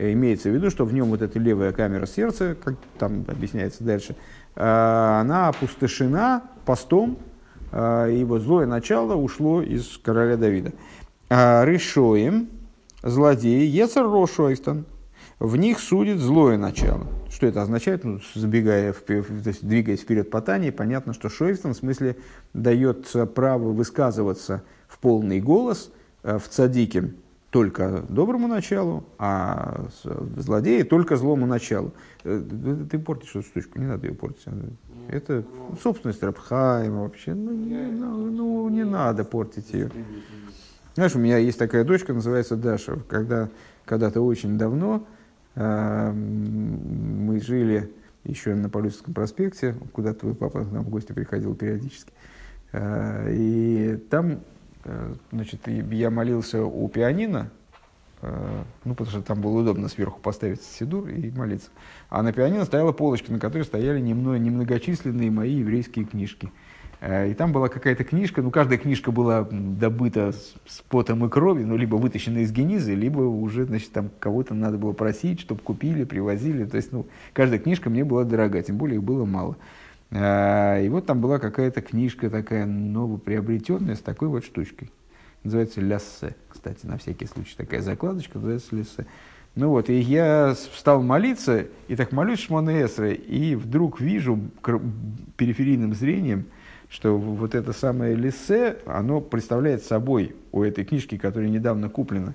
[0.00, 3.84] Э, Имеется в виду, что в нем вот эта левая камера сердца, как там объясняется
[3.84, 4.16] дальше,
[4.56, 7.18] э, она опустошена постом,
[7.72, 10.72] а, и вот злое начало ушло из короля Давида.
[11.28, 12.48] Решоем,
[13.02, 14.86] злодеи, Ецер Рошойстон,
[15.38, 17.06] в них судит злое начало.
[17.30, 18.02] Что это означает?
[18.02, 22.16] Ну, забегая вперед, то есть двигаясь вперед по Тане, понятно, что Шойстон в смысле
[22.54, 27.12] дает право высказываться в полный голос э, в цадике
[27.50, 29.86] только доброму началу, а
[30.36, 31.92] злодеи только злому началу.
[32.24, 32.42] Э,
[32.90, 34.44] Ты портишь эту штучку, не надо ее портить.
[35.08, 35.44] Это
[35.82, 37.34] собственность Рабхайма вообще.
[37.34, 39.90] Ну, не, ну, ну, не надо портить ее.
[40.94, 42.98] Знаешь, у меня есть такая дочка, называется Даша.
[43.08, 43.48] Когда
[43.84, 45.04] когда-то очень давно
[45.56, 51.56] э, мы жили еще на Полюсовском проспекте, куда твой папа к нам в гости приходил
[51.56, 52.12] периодически.
[52.72, 54.40] Э, и там,
[55.32, 57.50] значит, и я молился у пианино,
[58.22, 61.70] э, ну, потому что там было удобно сверху поставить сидур и молиться.
[62.08, 66.50] А на пианино стояла полочка, на которой стояли немно, немногочисленные мои еврейские книжки.
[67.00, 71.28] Э, И там была какая-то книжка, ну, каждая книжка была добыта с, с потом и
[71.28, 75.60] кровью, ну, либо вытащена из генизы, либо уже, значит, там кого-то надо было просить, чтобы
[75.60, 76.64] купили, привозили.
[76.64, 79.56] То есть, ну, каждая книжка мне была дорога, тем более их было мало.
[80.10, 84.90] Э, И вот там была какая-то книжка такая новоприобретенная с такой вот штучкой.
[85.42, 87.54] Называется «Ляссе», кстати, на всякий случай.
[87.56, 89.06] Такая закладочка называется «Ляссе».
[89.56, 94.38] Ну вот, и я стал молиться, и так молюсь Шмоне Эсре, и вдруг вижу
[95.36, 96.46] периферийным зрением,
[96.88, 102.34] что вот это самое лисе, оно представляет собой у этой книжки, которая недавно куплена,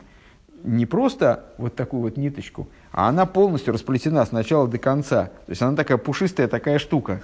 [0.64, 5.26] не просто вот такую вот ниточку, а она полностью расплетена с начала до конца.
[5.46, 7.22] То есть она такая пушистая такая штука.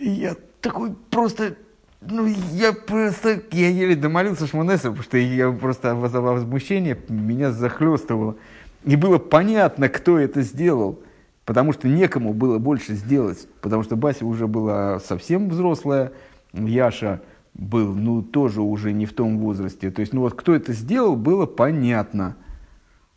[0.00, 1.56] Я такой просто,
[2.00, 8.36] ну, я просто, я еле домолился Шмонеса, потому что я просто воз- возмущение меня захлестывало.
[8.84, 11.00] И было понятно, кто это сделал,
[11.44, 16.12] потому что некому было больше сделать, потому что Бася уже была совсем взрослая,
[16.54, 17.20] Яша
[17.52, 19.90] был, ну, тоже уже не в том возрасте.
[19.90, 22.36] То есть, ну, вот кто это сделал, было понятно.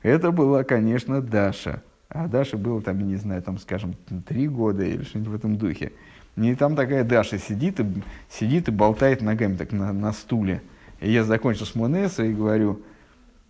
[0.02, 1.82] Это была, конечно, Даша.
[2.10, 3.96] А Даша было там, я не знаю, там, скажем,
[4.28, 5.94] три года или что-нибудь в этом духе.
[6.36, 7.86] И там такая Даша сидит и,
[8.30, 10.62] сидит и болтает ногами так на, на стуле.
[11.00, 12.82] И я закончил с Монеса и говорю,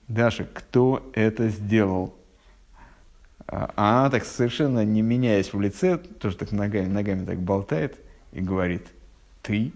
[0.07, 2.13] Даша, кто это сделал?
[3.47, 7.97] А а она так совершенно не меняясь в лице, тоже так ногами, ногами так болтает
[8.31, 8.87] и говорит,
[9.41, 9.71] ты?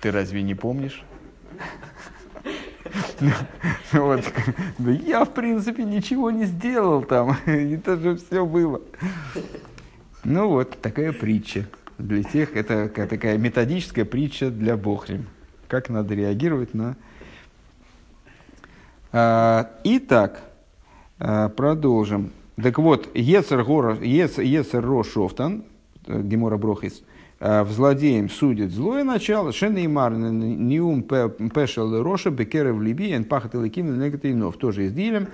[0.00, 1.04] Ты разве не помнишь?
[3.92, 4.24] Вот.
[4.78, 7.36] Да я, в принципе, ничего не сделал там.
[7.46, 8.82] Это же все было.
[10.24, 11.66] Ну вот, такая притча.
[11.98, 15.26] Для тех, это ка- такая методическая притча для Бохрим.
[15.68, 16.96] Как надо реагировать на...
[19.12, 20.40] А, Итак,
[21.18, 22.32] а, продолжим.
[22.60, 25.64] Так вот, Ецер, Гора, Ец- Ецер Ро Шофтан,
[26.06, 27.02] э, Гемора Брохис,
[27.40, 34.56] э, в злодеем судит злое начало, Шенеймар Ниум Пешел Роша Бекерев Либи, Пахат Илаким Негатинов,
[34.56, 35.28] тоже из Дилем,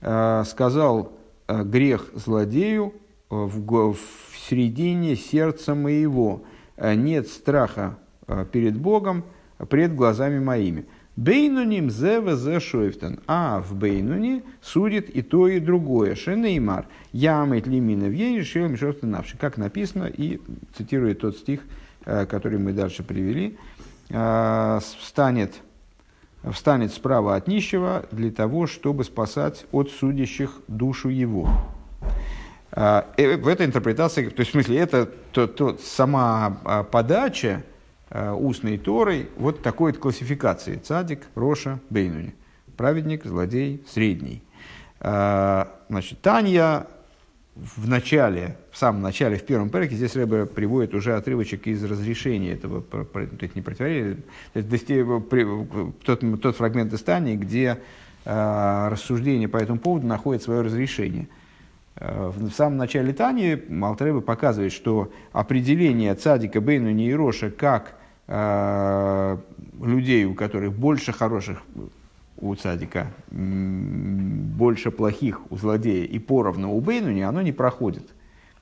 [0.00, 1.12] сказал
[1.48, 2.94] э, грех злодею
[3.30, 6.42] в, го- в середине сердца моего.
[6.76, 9.24] Э, Нет страха э, перед Богом,
[9.68, 10.84] пред глазами моими.
[11.16, 13.20] Бейнуним зеве зе шойфтен.
[13.26, 16.14] А в Бейнуне судит и то, и другое.
[16.14, 16.86] Шенеймар.
[17.12, 19.38] Ямет лимина в ей решил мишофтен навши.
[19.38, 20.40] Как написано, и
[20.76, 21.60] цитирует тот стих,
[22.04, 23.56] э, который мы дальше привели.
[24.10, 25.54] э, Встанет,
[26.52, 31.48] встанет справа от нищего для того, чтобы спасать от судящих душу его.
[32.78, 37.64] А, В этой интерпретации, то есть в смысле, это то, то, сама а, подача
[38.10, 40.76] а, устной Торой вот такой вот классификации.
[40.76, 42.34] Цадик, Роша, Бейнуни.
[42.76, 44.42] Праведник, злодей, средний.
[45.00, 46.86] Значит, Танья
[47.54, 52.52] в начале, в самом начале, в первом переке, здесь Рэбе приводит уже отрывочек из разрешения
[52.52, 53.06] этого, то
[53.40, 54.18] есть не противоречия,
[54.52, 55.22] то
[56.04, 57.78] тот, тот фрагмент из Тани, где
[58.26, 61.28] рассуждение по этому поводу находит свое разрешение.
[61.96, 67.96] Э, В самом начале Тани Алтреба показывает, что определение цадика Бейну Нейроша как
[68.26, 69.36] э,
[69.82, 71.62] людей, у которых больше хороших
[72.38, 78.04] у цадика, больше плохих у злодея и поровну у Бейнуни, оно не проходит.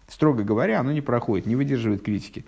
[0.07, 2.45] Строго говоря, оно не проходит, не выдерживает критики.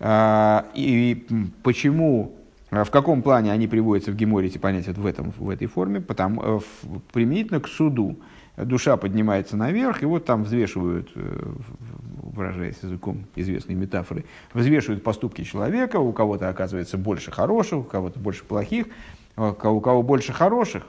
[0.00, 1.24] А, И
[1.62, 2.36] почему,
[2.70, 5.66] а, в каком плане они приводятся в Геморе, эти понятия вот в, этом, в этой
[5.66, 8.18] форме, потому, э, в- применительно к суду.
[8.56, 11.52] Душа поднимается наверх, и вот там взвешивают, э,
[12.22, 14.24] выражаясь языком известной метафоры,
[14.54, 18.86] взвешивают поступки человека, у кого-то оказывается больше хороших, у кого-то больше плохих,
[19.36, 20.84] а у кого больше хороших,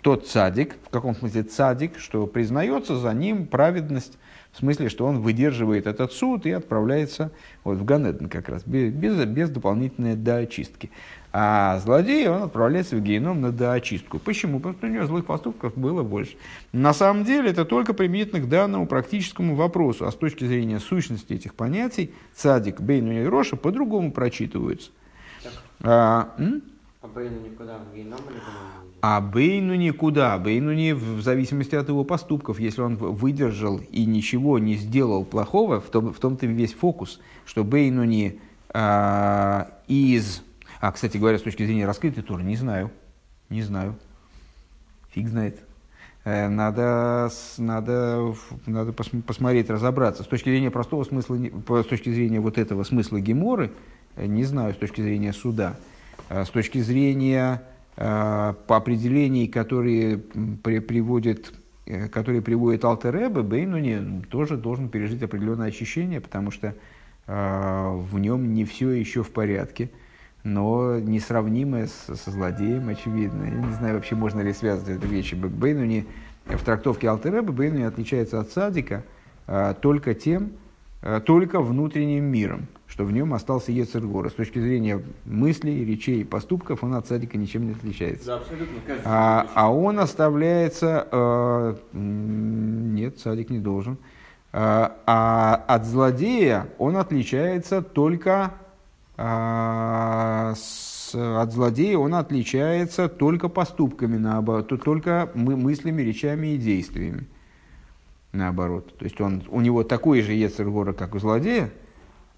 [0.00, 4.18] тот цадик, в каком смысле цадик, что признается за ним праведность,
[4.52, 7.30] в смысле, что он выдерживает этот суд и отправляется
[7.64, 10.90] вот, в Ганеден как раз, без, без дополнительной доочистки.
[11.34, 14.18] А злодей, он отправляется в геном на доочистку.
[14.18, 14.58] Почему?
[14.58, 16.36] Потому что у него злых поступков было больше.
[16.72, 20.06] На самом деле, это только применительно к данному практическому вопросу.
[20.06, 24.90] А с точки зрения сущности этих понятий, цадик, бейну и роша по-другому прочитываются.
[25.82, 26.62] А, м?
[27.00, 28.58] А Бейну никуда в геном или куда
[29.00, 30.38] А Бейну никуда.
[30.38, 32.60] Бейну не в зависимости от его поступков.
[32.60, 37.64] Если он выдержал и ничего не сделал плохого, в, том, в том-то весь фокус, что
[37.64, 38.38] Бейну не
[38.68, 40.44] а, из...
[40.82, 42.90] А, кстати говоря, с точки зрения раскрытой тоже не знаю.
[43.50, 43.94] Не знаю.
[45.12, 45.60] Фиг знает.
[46.24, 48.34] Э, Надо, надо,
[48.66, 50.24] надо пос- посмотреть, разобраться.
[50.24, 53.70] С точки зрения простого смысла, с точки зрения вот этого смысла Геморы,
[54.16, 55.76] э, не знаю, с точки зрения суда.
[56.28, 57.62] Э, С точки зрения
[57.96, 61.52] э, по определений, которые при- приводит,
[61.86, 66.74] э, которые приводит Алтеребе, Бейнуни тоже должен пережить определенное очищение, потому что
[67.28, 69.90] в нем не все еще в порядке,
[70.44, 73.44] но несравнимое с, со злодеем, очевидно.
[73.44, 75.34] Я не знаю, вообще можно ли связывать эти вещи.
[75.34, 76.06] Бейнуни
[76.46, 79.04] в трактовке Алтеребе Бейнуни отличается от Садика
[79.46, 80.52] э, только тем,
[81.02, 84.30] э, только внутренним миром, что в нем остался Ецергора.
[84.30, 88.26] С точки зрения мыслей, речей, поступков он от Садика ничем не отличается.
[88.26, 88.76] Да, абсолютно.
[89.04, 91.06] А, а он оставляется...
[91.92, 93.96] м, нет, садик не должен.
[94.52, 98.54] А, а от злодея он отличается только...
[99.24, 100.54] а,
[101.14, 107.28] от злодея он отличается только поступками, наоборот, то- только мы, мыслями, речами и действиями.
[108.32, 108.98] Наоборот.
[108.98, 111.70] То есть он, у него такой же Ецергора, как у злодея,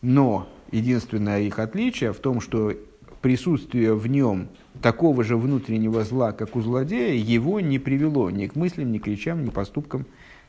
[0.03, 2.75] но единственное их отличие в том, что
[3.23, 4.49] присутствие в нем
[4.83, 9.07] такого же внутреннего зла, как у злодея, его не привело ни к мыслям, ни к
[9.07, 10.05] речам, ни к поступкам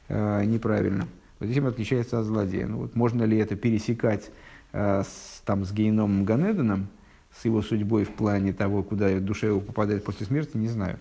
[0.09, 1.07] э, неправильным.
[1.39, 2.67] Вот этим отличается от злодея.
[2.67, 4.31] Ну, вот можно ли это пересекать
[4.75, 6.87] с, там, с Гейном Ганеданом,
[7.31, 10.99] с его судьбой в плане того, куда душа его попадает после смерти, не знаю.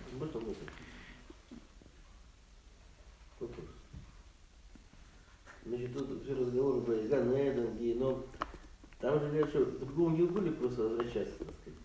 [5.65, 8.23] Значит, тут все разговоры про Ганедон, Геном.
[8.99, 11.79] Там же говорят, что в другом Гилгуле просто возвращаться, так сказать.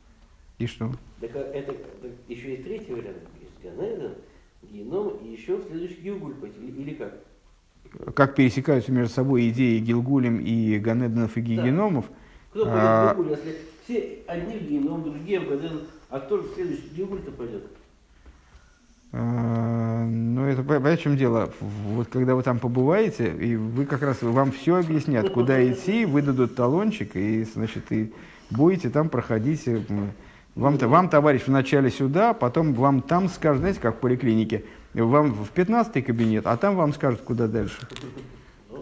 [0.59, 0.93] И что?
[1.21, 3.19] Так а это так еще есть третий вариант.
[3.41, 4.15] Есть Ганедон,
[4.63, 5.97] Геном и еще следующий.
[5.97, 7.25] Или, или как?
[8.15, 12.07] Как пересекаются между собой идеи Гилгулем и Ганедонов и Гигеномов,
[12.51, 13.15] Кто пойдет А.
[13.15, 17.65] Гилгуль, если все одни в Геном, другие в Ганедон, а кто в следующий Гилгуль-то пойдет?
[19.13, 21.51] А, Ну, это, понимаете, в чем дело?
[21.61, 26.55] Вот когда вы там побываете, и вы как раз, вам все объяснят, куда идти, выдадут
[26.55, 28.13] талончик, и, значит, и
[28.51, 29.69] будете там проходить.
[30.55, 34.65] Вам, вам товарищ вначале сюда, потом вам там скажут, знаете, как в поликлинике,
[34.95, 37.79] вам в 15 кабинет, а там вам скажут, куда дальше.
[38.71, 38.81] Ну.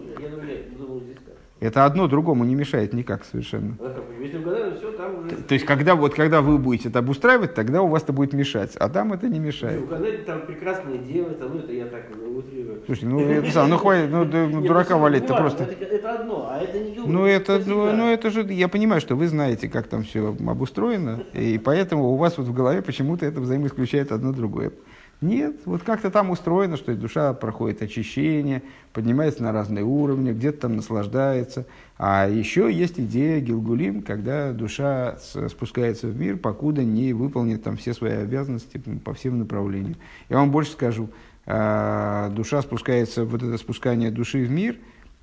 [1.61, 3.77] Это одно другому не мешает никак совершенно.
[3.77, 8.77] То есть, когда, вот, когда вы будете это обустраивать, тогда у вас это будет мешать,
[8.77, 9.89] а там это не мешает.
[9.89, 12.83] Ганедоне там прекрасные девы, там, ну это я так ну, утрирую.
[12.87, 15.65] Слушайте, ну, это, ну, хватит, ну, Нет, дурака ну, валить-то просто...
[15.65, 16.97] Это, это одно, а это не.
[16.97, 21.25] Ну это, ну, ну это же, я понимаю, что вы знаете, как там все обустроено,
[21.35, 24.71] и поэтому у вас вот в голове почему-то это взаимоисключает одно другое.
[25.21, 28.63] Нет, вот как-то там устроено, что душа проходит очищение,
[28.93, 31.67] поднимается на разные уровни, где-то там наслаждается.
[31.99, 35.17] А еще есть идея Гилгулим, когда душа
[35.49, 39.97] спускается в мир, покуда не выполнит там все свои обязанности по всем направлениям.
[40.29, 41.11] Я вам больше скажу,
[41.47, 44.77] а, душа спускается, вот это спускание души в мир,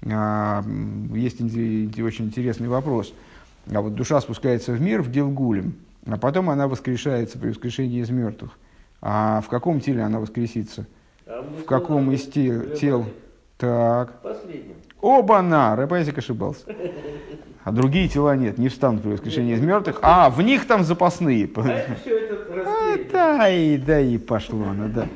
[0.06, 0.62] а,
[1.14, 3.14] есть очень интересный вопрос.
[3.72, 8.10] А вот душа спускается в мир в Гилгулем, а потом она воскрешается при воскрешении из
[8.10, 8.58] мертвых.
[9.02, 10.86] А в каком теле она воскресится?
[11.28, 13.06] А В каком из те- сказали, тел?
[13.58, 14.22] Так.
[14.22, 14.76] Последним.
[15.02, 15.76] Оба-на!
[15.76, 16.66] Рыбайзик ошибался.
[17.64, 20.00] А другие тела нет, не встанут при воскрешении из мертвых.
[20.04, 21.50] А, в них там запасные.
[21.56, 21.62] А
[22.66, 25.08] А, да, и, да, и пошло, ну да.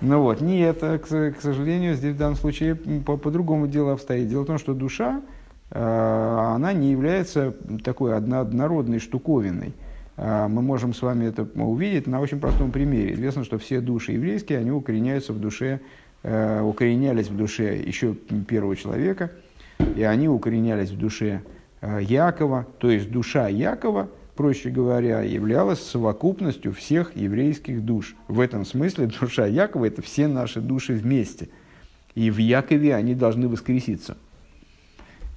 [0.00, 4.28] Ну вот, нет, к, к сожалению, здесь в данном случае по- по-другому дело обстоит.
[4.28, 5.20] Дело в том, что душа,
[5.70, 5.80] э,
[6.54, 9.72] она не является такой одно- однородной штуковиной.
[10.16, 13.14] Э, Мы можем с вами это увидеть на очень простом примере.
[13.14, 15.80] Известно, что все души еврейские, они укореняются в душе,
[16.22, 19.30] э, укоренялись в душе еще первого человека,
[19.96, 21.42] и они укоренялись в душе
[21.80, 28.16] э, Якова, то есть душа Якова, проще говоря, являлась совокупностью всех еврейских душ.
[28.28, 31.48] В этом смысле душа Якова– это все наши души вместе.
[32.14, 34.16] И в Якове они должны воскреситься.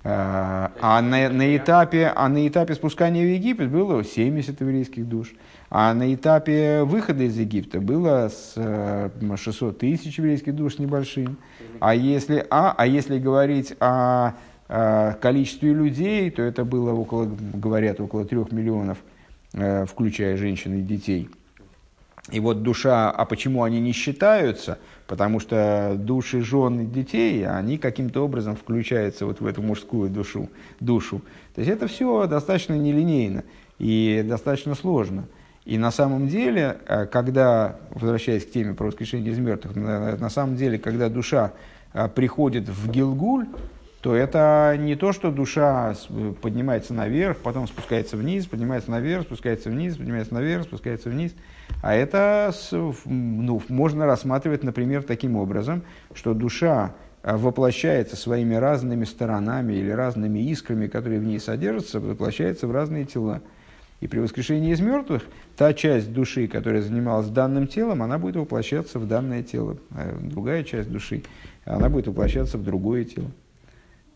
[0.04, 5.34] А а на, на этапе, а на этапе спускания в Египет было 70 еврейских душ.
[5.70, 11.38] А на этапе выхода из Египта было с э, 600 тысяч еврейских душ с небольшим.
[11.80, 14.34] А если, а, а если говорить о,
[14.70, 19.00] э, количестве людей, то это было около, говорят, около трех миллионов,
[19.54, 21.30] э, включая женщин и детей.
[22.32, 24.78] И вот душа, а почему они не считаются?
[25.08, 30.50] Потому что души жен и детей, они каким-то образом включаются вот в эту мужскую душу.
[30.80, 31.22] душу.
[31.56, 33.44] То есть это все достаточно нелинейно
[33.80, 35.26] и достаточно сложно.
[35.66, 40.30] И на самом деле, э, когда, возвращаясь к теме про воскрешение из мертвых, на, на
[40.30, 41.54] самом деле, когда душа
[41.94, 43.48] э, приходит в Гилгуль,
[44.02, 45.94] то это не то, что душа
[46.42, 51.34] поднимается наверх, потом спускается вниз, поднимается наверх, спускается вниз, поднимается наверх, спускается вниз.
[51.82, 52.54] А это
[53.06, 55.84] ну, можно рассматривать, например, таким образом,
[56.14, 56.94] что душа
[57.24, 63.06] э, воплощается своими разными сторонами или разными искрами, которые в ней содержатся, воплощается в разные
[63.06, 63.42] тела.
[64.02, 65.24] И при воскрешении из мертвых
[65.58, 69.78] та часть души, которая занималась данным телом, она будет воплощаться в данное тело.
[69.92, 71.24] А другая часть души,
[71.66, 73.30] она будет воплощаться в другое тело.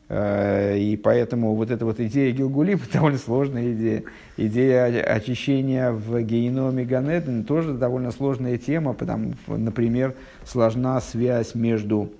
[0.10, 4.04] Э, и поэтому вот эта вот идея Гилгулим довольно сложная идея.
[4.38, 10.16] Идея очищения в геноме Ганеден тоже довольно сложная тема, потому, например,
[10.46, 12.12] сложна связь между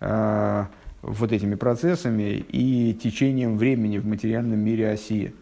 [0.00, 0.64] э,
[1.02, 5.34] вот этими процессами и течением времени в материальном мире Осии.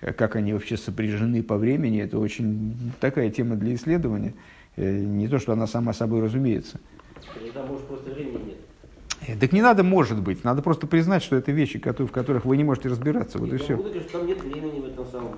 [0.00, 4.34] Как они вообще сопряжены по времени, это очень такая тема для исследования.
[4.76, 6.80] Э, не то, что она сама собой разумеется.
[7.34, 8.65] Тогда, может, просто времени нет.
[9.26, 12.56] Э, так не надо, может быть, надо просто признать, что это вещи, в которых вы
[12.56, 13.76] не можете разбираться, вот и все.
[13.76, 15.36] Буду, что там нет времени в этом самом.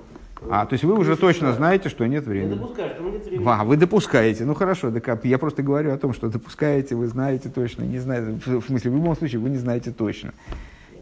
[0.50, 2.54] А, то есть вы уже точно знаете, что нет Я времени.
[2.54, 3.44] допускаю, что нет времени.
[3.48, 4.44] А, вы допускаете.
[4.44, 7.98] Ну хорошо, так а я просто говорю о том, что допускаете, вы знаете точно, не
[7.98, 8.38] знаете.
[8.46, 10.32] В смысле, в любом случае, вы не знаете точно.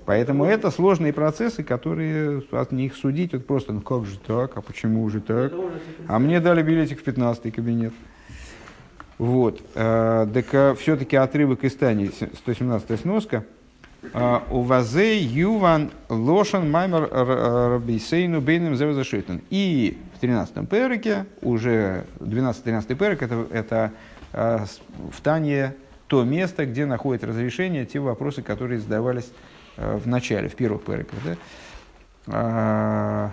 [0.06, 4.60] Поэтому это сложные процессы, которые от них судить вот просто, ну как же так, а
[4.60, 5.52] почему же так?
[6.06, 7.92] А мне дали билетик в 15 кабинет.
[9.18, 9.60] Вот.
[9.74, 13.44] Э, так все-таки отрывок из Тани, 117 сноска.
[14.12, 19.42] Э, У вазе юван лошан маймер рабисейну бейным зевазашитан.
[19.50, 23.92] И в 13-м перике, уже 12-13 перик, это, это
[24.32, 24.64] э,
[25.12, 25.74] в Тане
[26.06, 29.30] то место, где находит разрешение те вопросы, которые задавались
[29.76, 31.18] э, в начале, в первых периках.
[32.26, 33.32] Да?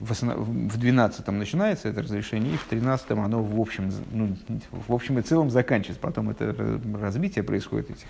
[0.00, 0.36] В, основ...
[0.38, 4.36] в 12-м начинается это разрешение, и в 13-м оно в общем, ну,
[4.70, 6.00] в общем и целом заканчивается.
[6.00, 6.54] Потом это
[7.00, 8.06] развитие происходит этих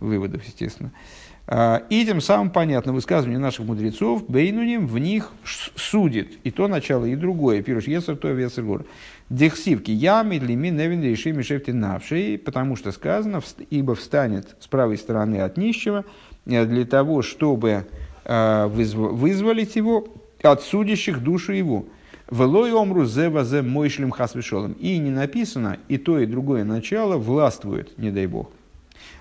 [0.00, 0.92] выводов, естественно.
[1.52, 5.32] А, и тем самым понятно, высказывание наших мудрецов, Бейнуним в них
[5.74, 7.60] судит и то начало, и другое.
[7.62, 8.84] Пируш Есер, то Весер Гор.
[9.30, 15.40] Дехсивки ями лими невин реши мишефти навший, потому что сказано, ибо встанет с правой стороны
[15.40, 16.04] от нищего
[16.46, 17.86] э, для того, чтобы
[18.24, 20.06] э, вызволить его
[20.42, 21.86] от судящих душу его.
[22.30, 24.72] Велой омру зе вазе мойшлем хасвешолом.
[24.72, 28.50] И не написано, и то, и другое начало властвует, не дай бог.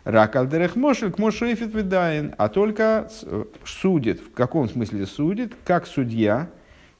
[0.03, 3.09] Рак алдерех мошель к мошефит видаин, а только
[3.65, 6.49] судит, в каком смысле судит, как судья,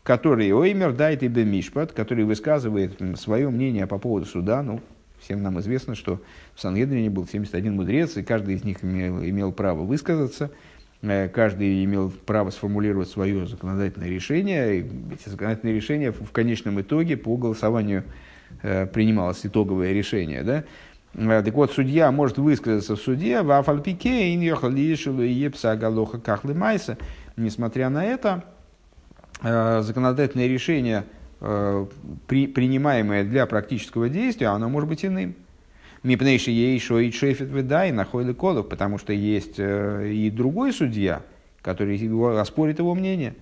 [0.04, 4.82] который оймер дает и бемишпат, который высказывает свое мнение по поводу суда, ну,
[5.20, 6.22] всем нам известно, что
[6.56, 10.68] в Сангедрине был 71 мудрец, и каждый из них имел, имел право высказаться– Э,
[11.02, 14.80] каждый имел право сформулировать свое законодательное решение.
[14.80, 18.04] И эти законодательные решения в конечном итоге по голосованию
[18.64, 20.44] э, принималось итоговое решение.
[20.44, 20.64] Да?
[21.14, 24.34] Э, так вот, судья может высказаться в суде, в Афальпике,
[25.78, 26.98] Галоха Кахлы Майса.
[27.38, 28.44] Несмотря на это,
[29.42, 31.06] законодательное решение,
[31.40, 35.36] при, принимаемое для практического действия, оно может быть иным.
[36.02, 41.24] Мипнейши ей шоит шефет и находит колов, потому что есть э, и другой судья,
[41.62, 43.36] который его, оспорит его мнение.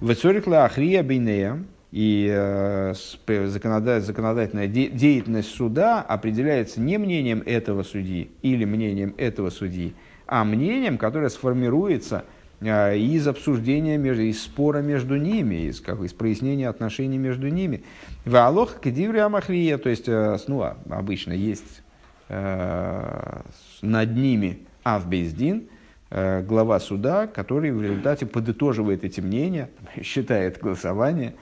[0.00, 2.94] Вецорихла ахрия бейнея, и э,
[3.26, 9.94] законодательная деятельность суда определяется не мнением этого судьи или мнением этого судьи,
[10.28, 12.24] а мнением, которое сформируется
[12.60, 17.82] э, из обсуждения, между, из спора между ними, из, как, из прояснения отношений между ними.
[18.24, 21.82] Валох кедиври амахрия, то есть, ну, а, обычно есть
[22.28, 25.68] над ними Авбейздин,
[26.10, 29.68] э, глава суда, который в результате подытоживает эти мнения,
[30.02, 31.34] считает голосование,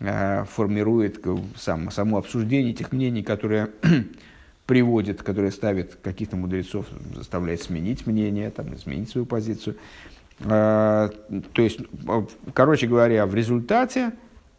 [0.00, 1.24] э, формирует
[1.56, 3.70] сам, само обсуждение этих мнений, которые
[4.66, 9.76] приводит, которые ставит каких-то мудрецов, заставляет сменить мнение, там, изменить свою позицию.
[10.40, 11.10] То
[11.56, 11.80] есть,
[12.54, 14.12] короче говоря, в результате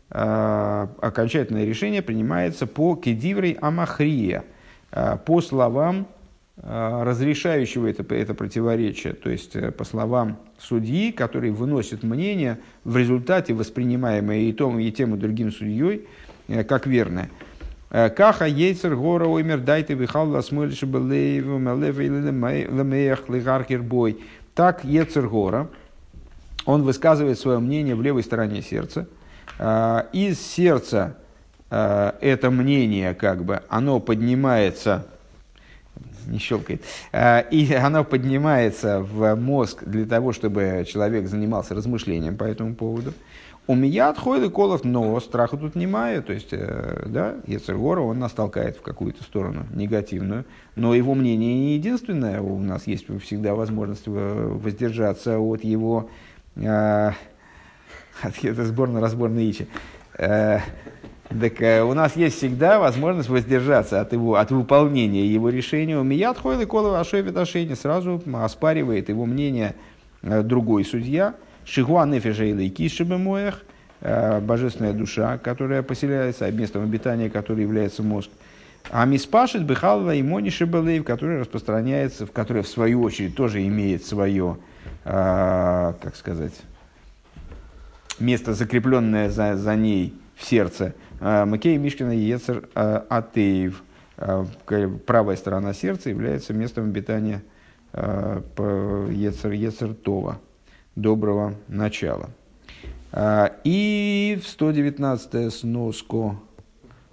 [0.09, 4.58] окончательное решение принимается по кедиврей амахрия– Э,
[5.25, 6.07] по словам
[6.57, 12.97] э, разрешающего это, это противоречие, то есть э, по словам судьи, который выносит мнение в
[12.97, 16.07] результате воспринимаемое и том, и тем, и другим судьей
[16.47, 17.29] э, как верное.
[17.89, 20.27] Э, Каха ейцер гора оймер дайте вихал
[21.59, 24.19] мелеве лемеях лигаркер бой.
[24.53, 25.67] Так ейцер гора,
[26.65, 29.07] он высказывает свое мнение в левой стороне сердца.
[29.57, 31.18] Э, Из сердца э,
[31.69, 35.05] это мнение, как бы, оно поднимается
[36.29, 36.83] не щелкает.
[37.11, 43.13] А, И оно поднимается в мозг для того, чтобы человек занимался размышлением по этому поводу.
[43.67, 46.21] У меня отходит колов, но страха тут немає.
[46.21, 50.45] То есть, э, да, Ецергора, он нас толкает в какую-то сторону негативную.
[50.75, 52.41] Но его мнение не единственное.
[52.41, 56.09] У нас есть всегда возможность э, воздержаться от его
[56.55, 57.11] э,
[58.23, 59.67] от это сборно-разборной ичи.
[60.17, 60.61] Э,
[61.29, 65.97] Так э, у нас есть всегда возможность воздержаться от, его, от выполнения его решения.
[65.97, 69.75] У меня отходит и колова ашевит ашейни сразу оспаривает его мнение
[70.23, 71.35] э, другой судья.
[71.65, 73.61] Шигуа нефежа или кишебемоях,
[74.01, 78.31] э, божественная душа, которая поселяется, а местом обитания которой является мозг.
[78.89, 84.03] А миспашит бихалва и мониши белейв, который распространяется, в которой в свою очередь тоже имеет
[84.03, 84.57] свое,
[85.03, 86.53] как сказать,
[88.19, 90.95] место, закрепленное за, за ней в сердце.
[91.19, 93.83] А, Макей Мишкина Ецер а, Атеев.
[94.17, 97.41] К- Правая сторона сердца является местом обитания
[97.93, 100.39] Ецер, Ецер Това,
[100.97, 102.29] доброго начала.
[103.63, 106.35] И в 119 сноску,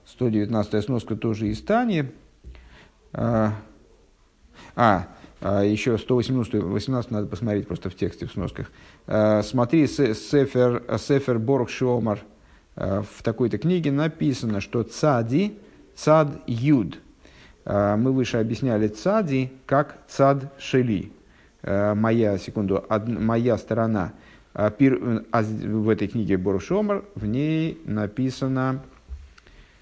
[0.04, 2.06] 119 сноска тоже из Тани.
[3.12, 3.52] А,
[5.40, 8.70] еще 118 18 надо посмотреть просто в тексте, в сносках.
[9.44, 12.18] Смотри, Се- Сефер, Сефер Борг Шомар,
[12.76, 15.56] в такой-то книге написано, что цади,
[15.94, 16.98] цад юд.
[17.64, 21.10] А, Мы выше объясняли цади как цад шели.
[21.62, 24.12] А, Моя, секунду, моя сторона.
[24.54, 24.72] А,
[25.32, 28.82] а В этой книге Борг Шомар, в ней написано,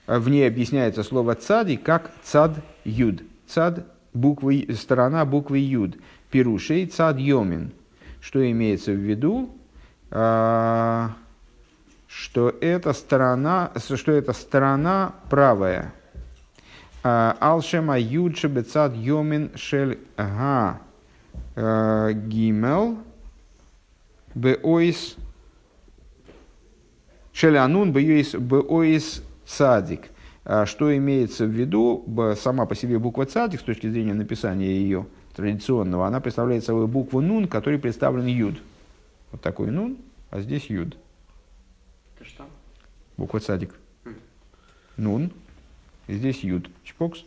[0.07, 2.53] в ней объясняется слово цади как цад
[2.85, 3.23] юд.
[3.47, 5.97] Цад буквы, сторона буквы юд.
[6.31, 7.73] Пирушей цад йомин.
[8.21, 9.51] Что имеется в виду?
[12.17, 15.93] Что это сторона, что это сторона правая.
[17.03, 20.81] А, Алшема юд шебецад йомин шель га
[21.57, 22.99] а, гимел
[24.33, 25.17] беойс
[27.33, 30.03] Шелянун беойс цадик.
[30.45, 32.07] А Что имеется в виду,
[32.41, 37.21] сама по себе буква цадик, с точки зрения написания ее традиционного, она представляет собой букву
[37.21, 38.63] нун, которой представлен юд.
[39.33, 39.97] Вот такой нун,
[40.31, 40.97] а здесь юд.
[43.17, 43.75] Буква цадик.
[44.97, 45.33] Нун.
[46.07, 46.69] И здесь юд.
[46.83, 47.25] Чпокс.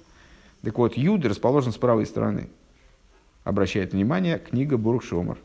[0.63, 2.49] Так вот, юд расположен с правой стороны.
[3.43, 5.37] Обращает внимание книга Бургшомар.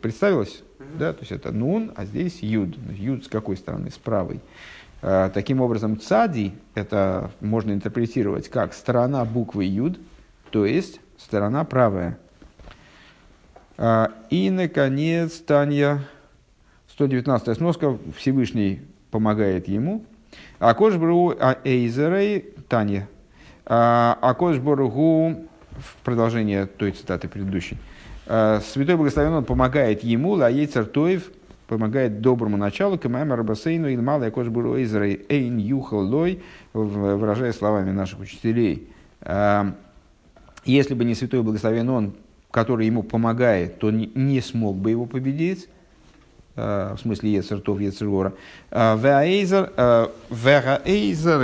[0.00, 0.62] Представилось?
[0.98, 2.76] Да, то есть это нун, а здесь юд.
[2.90, 3.90] Юд с какой стороны?
[3.90, 4.40] С правой.
[5.00, 9.98] А, Таким образом, цади это можно интерпретировать как сторона буквы юд,
[10.50, 12.18] то есть сторона правая.
[13.78, 16.06] А, И, наконец, Таня,
[17.06, 20.04] 119 сноска, Всевышний помогает ему.
[20.58, 21.34] А Кошбру
[21.64, 23.08] Эйзерей, Таня,
[23.66, 25.36] а Кошбургу,
[25.72, 27.76] в продолжение той цитаты предыдущей,
[28.26, 31.30] а, Святой Благословен он помогает ему, Лаей Цартоев,
[31.66, 36.42] помогает доброму началу, Камайма Рабасейну, Илмала Кошбуру Эйзерей, Эйн Юхал Лой,
[36.72, 38.88] в- выражая словами наших учителей.
[39.20, 39.74] А,
[40.64, 42.12] Если бы не Святой Благословен он,
[42.52, 45.68] который ему помогает, то не- смог бы его победить
[46.54, 48.34] в смысле Ецертов, Ецергора.
[48.70, 49.70] Веаэйзер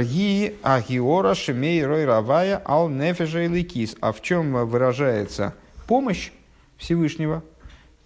[0.02, 3.96] ги агиора шемей рой равая ал нефежа и ликис.
[4.00, 5.54] А в чем выражается
[5.86, 6.30] помощь
[6.76, 7.42] Всевышнего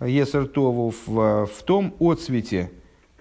[0.01, 2.71] Ецертову в, в том отцвете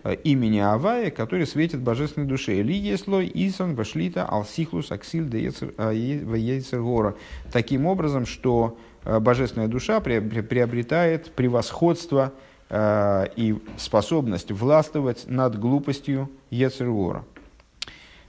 [0.04, 2.62] э, имени Авая, который светит божественной душе.
[2.62, 7.16] Ли еслой исан вашлита алсихлус аксиль де Ецергора.
[7.52, 16.30] Таким образом, что э, божественная душа приобр- приобретает превосходство э, и способность властвовать над глупостью
[16.50, 17.26] Ецергора.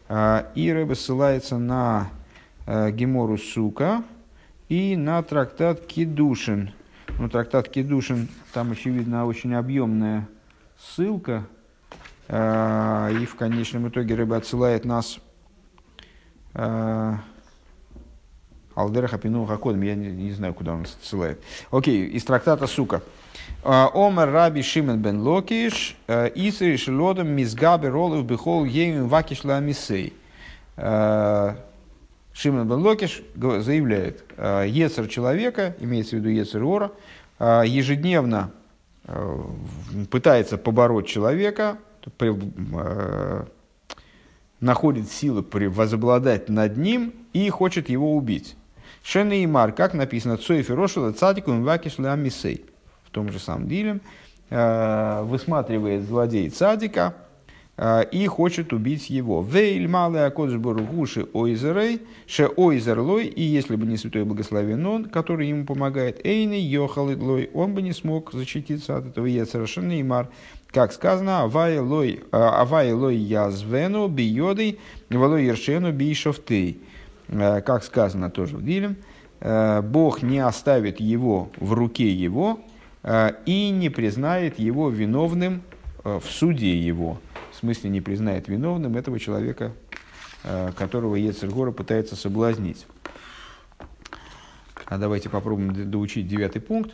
[0.09, 2.11] Э, И Рэбе ссылается на
[2.67, 4.03] э, Гемору Сука
[4.69, 6.73] и на трактат Кедушин.
[7.19, 10.29] Ну, трактат Кедушин, там, очевидно, очень объемная
[10.79, 11.47] ссылка.
[12.29, 15.19] Э, И в конечном итоге Рэбе отсылает нас
[16.55, 17.15] э,
[18.75, 21.41] Алдера Хапину Хакодом, я не, не знаю, куда он нас отсылает.
[21.71, 23.03] Окей, из трактата Сука.
[23.65, 30.15] А, Омер Раби Шимен бен Локиш, э, Исри Шелодом Мизгабе Ролов Бехол Ею Вакишла Мисей.
[30.77, 31.55] Э,
[32.33, 36.91] Шимон бен Локиш заявляет, э, Ецер человека, имеется в виду Ецер Ора,
[37.39, 38.53] ежедневно
[40.11, 41.79] пытается побороть человека,
[44.61, 48.57] находит силы возобладать над ним и хочет его убить.
[49.03, 52.65] Шен и как написано, Цоев и Рошила цадикум вакиш амисей.
[53.13, 54.01] Том же самом деле
[54.51, 57.15] э, высматривает злодей цадика
[57.77, 59.43] э, и хочет убить его.
[59.43, 65.49] Вейль малый акодж боругуши ойзерей, ше ойзерлой, и если бы не святой благословен он, который
[65.49, 70.29] ему помогает, эйны йохалыдлой, он бы не смог защититься от этого Ецера Шен и Мар.
[70.69, 74.81] Как сказано, авай лой лой язвену биодой,
[75.11, 76.81] валой ершену бишофтей.
[77.29, 78.97] Э, Как сказано тоже в Дилем,
[79.41, 82.72] э, Бог не оставит его в руке его э,
[83.05, 85.63] и не признает его виновным
[86.05, 87.21] э, в суде его.
[87.51, 89.73] В смысле не признает виновным этого человека,
[90.45, 92.87] э, которого Ецергора пытается соблазнить.
[94.87, 96.93] А давайте попробуем доучить девятый пункт.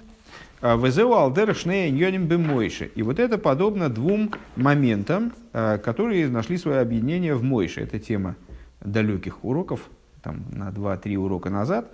[0.62, 2.90] Везеу алдер шнея ньоним бемойше.
[2.94, 7.80] И вот это подобно двум моментам, которые нашли свое объединение в Мойше.
[7.82, 8.34] Это тема
[8.80, 9.88] далеких уроков,
[10.22, 11.92] там, на 2-3 урока назад.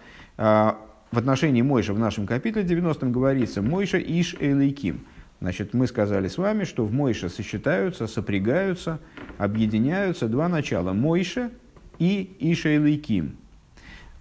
[1.15, 5.07] В отношении Мойша в нашем капитле 90 говорится Мойша Иш Эйлейким.
[5.41, 8.99] Значит, мы сказали с вами, что в Мойше сочетаются, сопрягаются,
[9.39, 10.93] объединяются два начала.
[10.93, 11.53] Мойше
[12.01, 13.37] и Иш Эйлейким.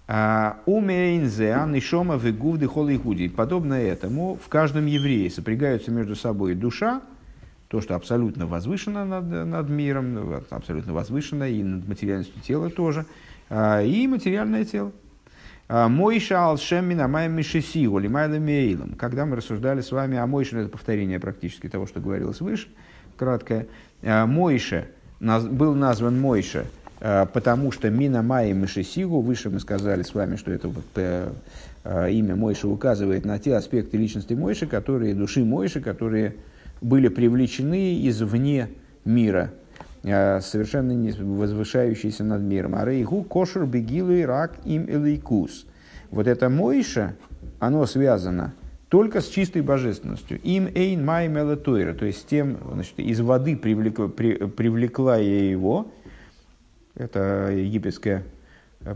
[0.06, 3.26] А, Умейнзе, Аннишома, Вегувды, Холейхуди.
[3.26, 7.02] Подобно этому в каждом еврее сопрягаются между собой душа,
[7.66, 13.04] то, что абсолютно возвышено над, над миром, абсолютно возвышено и над материальностью тела тоже,
[13.50, 14.92] а, и материальное тело.
[15.66, 18.94] А, Мойша алшем минамаем мишесигу, лимайла мейлом.
[18.96, 22.68] Когда мы рассуждали с вами о Мойше, ну, это повторение практически того, что говорилось выше,
[23.16, 23.66] краткое.
[24.02, 24.88] А, Мойше
[25.20, 26.66] был назван Мойше,
[27.00, 30.70] а, потому что Мина Майи Мишесигу, выше мы сказали с вами, что это
[31.84, 36.36] э, имя Мойши указывает на те аспекты личности Мойши, которые, души Мойши, которые
[36.82, 38.68] были привлечены извне
[39.06, 39.50] мира,
[40.04, 42.74] совершенно не возвышающиеся над миром.
[42.74, 45.66] А рейгу кошер бегилы рак им элейкус.
[46.10, 47.16] Вот это Мойша,
[47.58, 48.54] оно связано
[48.88, 50.38] только с чистой божественностью.
[50.42, 55.90] Им эйн май мелатойра, то есть тем, значит, из воды привлекла, при- привлекла я его,
[56.94, 58.22] это египетская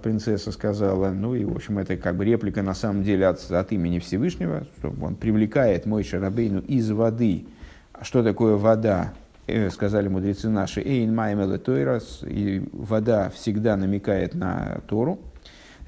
[0.02, 3.72] принцесса сказала, ну и, в общем, это как бы реплика на самом деле от, от
[3.72, 7.46] имени Всевышнего, что он привлекает мой Шарабейну из воды.
[7.92, 9.14] А Что такое вода?
[9.48, 15.18] Э, Сказали мудрецы наши, «אין מים אלא תורה», и вода всегда намекает на Тору.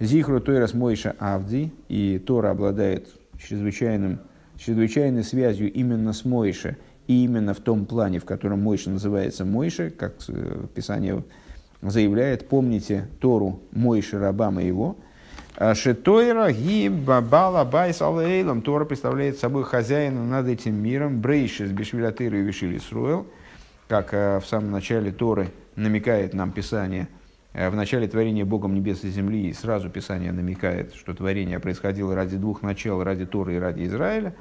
[0.00, 3.08] זכרו תורת משה עבדי, и Тора обладает
[3.38, 4.20] чрезвычайным,
[4.56, 9.90] чрезвычайной связью именно с Мойше, и именно в том плане, в котором Мойша называется Мойше,
[9.90, 11.22] как э, Писание
[11.82, 14.96] заявляет, помните Тору Мойши, раба моего,
[15.56, 18.62] שהתורה היא בעלת הבית על העולם.
[18.62, 21.20] Тора представляет собой хозяина над этим миром.
[21.20, 23.26] בראשית בשביל התורה ובשביל ישראל.
[23.90, 27.08] Как э, в самом начале Торы намекает нам Писание,
[27.52, 32.14] э, в начале творения Богом небес и земли, и сразу Писание намекает, что творение происходило
[32.14, 34.36] ради двух начал, ради Торы и ради Израиля.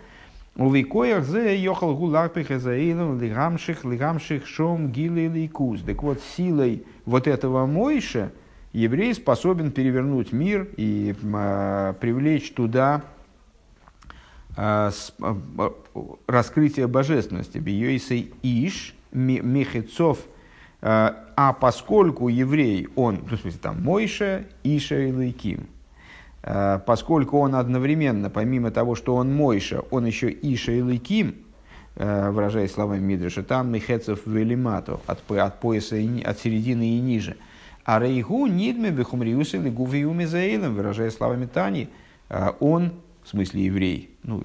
[0.56, 5.82] У викоях зе йохал эзаилом лигамших лигамших шом гилы ликуз.
[5.82, 8.32] Так вот, силой вот этого Мойша
[8.72, 13.02] еврей способен перевернуть мир и а, привлечь туда
[14.56, 15.74] а, с- а,
[16.28, 17.58] раскрытие божественности.
[17.58, 20.20] Бьёйсей иш ми- михецов.
[20.82, 25.68] А поскольку еврей, он, ну, в смысле, там, Мойша, Иша и Лейким,
[26.44, 31.36] а, поскольку он одновременно, помимо того, что он Мойша, он еще Иша и Лейким,
[31.96, 37.36] а, выражаясь словами Мидраша, там Михецов Велимато, от, от пояса, и от середины и ниже.
[37.84, 41.90] А Рейгу Нидме Бехумриус или Гувиуми Заилем, выражая словами Тани,
[42.60, 42.92] он,
[43.24, 44.44] в смысле еврей, ну,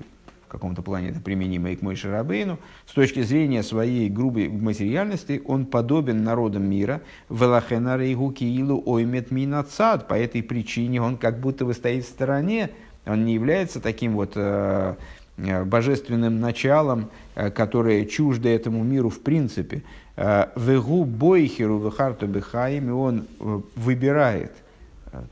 [0.55, 5.67] каком-то плане это применимо и к Мойше Рабейну, с точки зрения своей грубой материальности, он
[5.67, 7.01] подобен народам мира.
[7.29, 10.09] Велахена Рейгу Киилу Оймет Минацад.
[10.09, 12.71] По этой причине он как будто бы стоит в стороне,
[13.07, 14.95] он не является таким вот э,
[15.37, 19.83] э, божественным началом, э, которое чуждо этому миру в принципе.
[20.17, 23.27] Э, Вегу бойхеру вехарту бехаим, и он
[23.75, 24.53] выбирает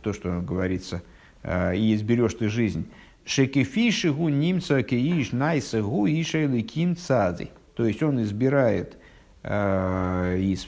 [0.03, 1.03] то, что говорится,
[1.44, 2.86] и изберешь ты жизнь.
[3.24, 7.51] Шекефишигу немца кеиш найсагу ишеликим цади.
[7.77, 8.97] То есть он избирает
[9.43, 10.66] э, из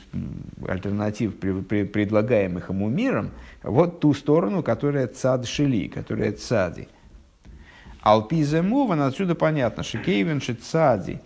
[0.67, 3.31] альтернатив, предлагаемых ему миром,
[3.63, 6.89] вот ту сторону, которая цад шели, которая цади.
[8.01, 11.21] Алпизе муван, отсюда понятно, шикейвен шицади,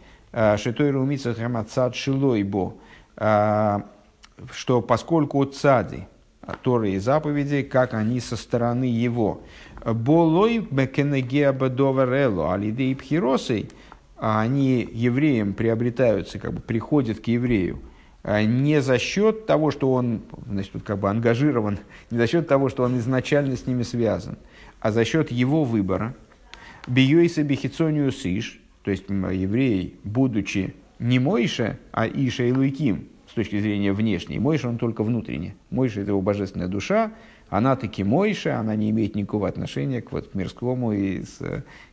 [0.57, 2.75] шитой румица хама цад шилойбо,
[3.17, 6.07] что поскольку цади,
[6.63, 9.43] Торы и заповедей, как они со стороны его.
[9.85, 13.69] Болой бекенегеа бадоварело алидей пхиросой,
[14.17, 17.79] а они евреям приобретаются, как бы приходят к еврею,
[18.23, 21.79] а не за счет того, что он значит, вот как бы ангажирован,
[22.11, 24.37] не за счет того, что он изначально с ними связан,
[24.81, 26.15] а за счет его выбора.
[26.87, 33.61] Биойса бихицониус сиш, то есть еврей, будучи не Мойша, а Иша и Луиким, с точки
[33.61, 34.39] зрения внешней.
[34.39, 35.55] Мойша он только внутренне.
[35.71, 37.13] Мойша это его божественная душа,
[37.51, 41.39] она таки Мойша, она не имеет никакого отношения к, вот, к мирскому и с,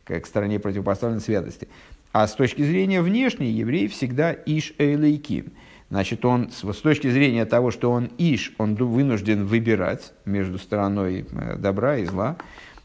[0.04, 1.68] к, к стороне противопоставленной святости.
[2.12, 5.52] А с точки зрения внешней, еврей всегда Иш Эйлейким.
[5.90, 11.56] Значит, он с, точки зрения того, что он Иш, он вынужден выбирать между стороной э,
[11.56, 12.36] добра и зла.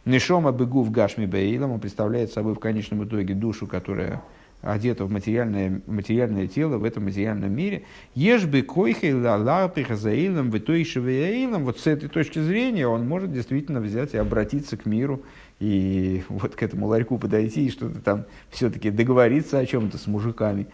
[0.06, 4.22] Нишома бегу в Гашми Бейлом, он представляет собой в конечном итоге душу, которая
[4.62, 7.84] одета в материальное, материальное тело в этом материальном мире.
[8.14, 11.66] Ешь бы койхей лалапиха заилом, витойшевейлом.
[11.66, 15.24] Вот с этой точки зрения он может действительно взять и обратиться к миру
[15.60, 20.68] и вот к этому ларьку подойти и что-то там все-таки договориться о чем-то с мужиками.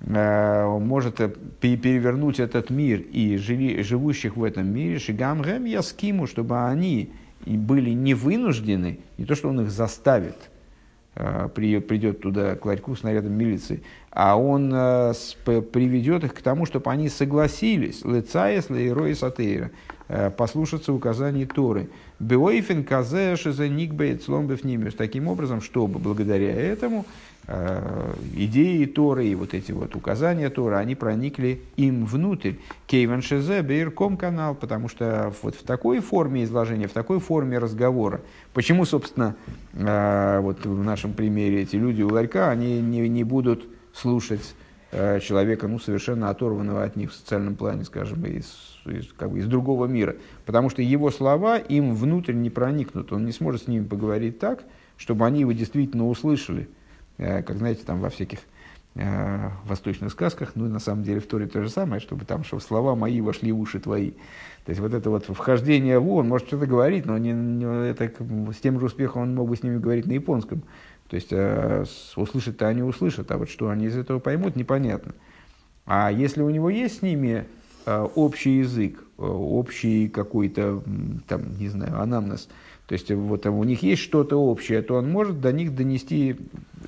[0.00, 1.16] Э, он может
[1.60, 7.10] перевернуть этот мир и живущих в этом мире, шигам гэм яскиму, чтобы они
[7.46, 10.57] были не вынуждены, не то, что он их заставит, э,
[11.54, 15.12] придет туда к ларьку с нарядом милиции, а он э,
[15.44, 19.70] приведет их к тому, чтобы они согласились, лицаес лейрой сатейра,
[20.08, 21.88] э, послушаться указаний Торы.
[22.18, 24.94] Беойфен казе шизеникбейт сломбев нимиус.
[24.94, 27.27] Таким образом, чтобы благодаря этому Э,
[28.34, 32.54] идеи Торы и вот эти вот указания Торы, они проникли им внутрь.
[32.86, 38.20] Кейвен Шезе, Бейрком канал, потому что вот в такой форме изложения, в такой форме разговора,
[38.52, 39.34] почему, собственно,
[39.72, 44.54] э, вот в нашем примере эти люди у ларька, они не, не будут слушать
[44.90, 49.38] э, человека, ну, совершенно оторванного от них в социальном плане, скажем, из, из, как бы
[49.38, 50.16] из другого мира.
[50.44, 53.12] Потому что его слова им внутрь не проникнут.
[53.12, 54.64] Он не сможет с ними поговорить так,
[54.96, 56.68] чтобы они его действительно услышали.
[57.18, 58.38] Э, как знаете, там во всяких
[58.94, 62.62] э, восточных сказках, ну, на самом деле в Торе то же самое, чтобы там, чтобы
[62.62, 64.12] слова мои вошли в уши твои.
[64.64, 68.12] То есть вот это вот вхождение в он может что-то говорить, но не, не, это,
[68.52, 70.62] с тем же успехом он мог бы с ними говорить на японском.
[71.08, 71.84] То есть э,
[72.16, 75.14] услышать-то они услышат, а вот что они из этого поймут, непонятно.
[75.86, 77.46] А если у него есть с ними
[77.86, 80.82] э, общий язык, э, общий какой-то,
[81.26, 82.48] там, не знаю, анамнез,
[82.88, 86.36] то есть вот у них есть что-то общее, то он может до них донести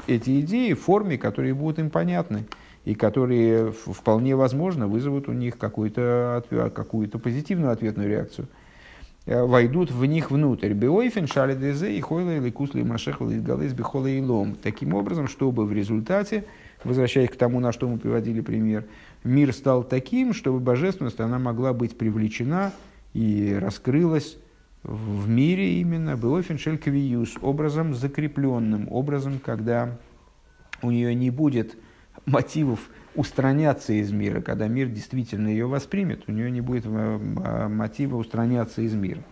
[0.07, 2.47] эти идеи в форме, которые будут им понятны
[2.87, 6.43] и которые вполне возможно вызовут у них какую-то,
[6.75, 8.49] какую-то позитивную ответную реакцию.
[9.27, 10.73] Э, войдут в них внутрь.
[10.73, 14.57] Беойфен, шалидезе и хойла или кусли машехла и бихола и лом.
[14.63, 16.47] Таким образом, чтобы в результате,
[16.83, 18.87] возвращаясь к тому, на что мы приводили пример,
[19.23, 22.73] мир стал таким, чтобы божественность она могла быть привлечена
[23.13, 24.39] и раскрылась
[24.83, 29.99] в мире именно был феншелькавиюс, образом закрепленным, образом, когда
[30.83, 31.77] у нее не будет
[32.25, 38.17] мотивов устраняться из мира, когда мир действительно ее воспримет, у нее не будет э, мотива
[38.17, 39.23] устраняться из мира.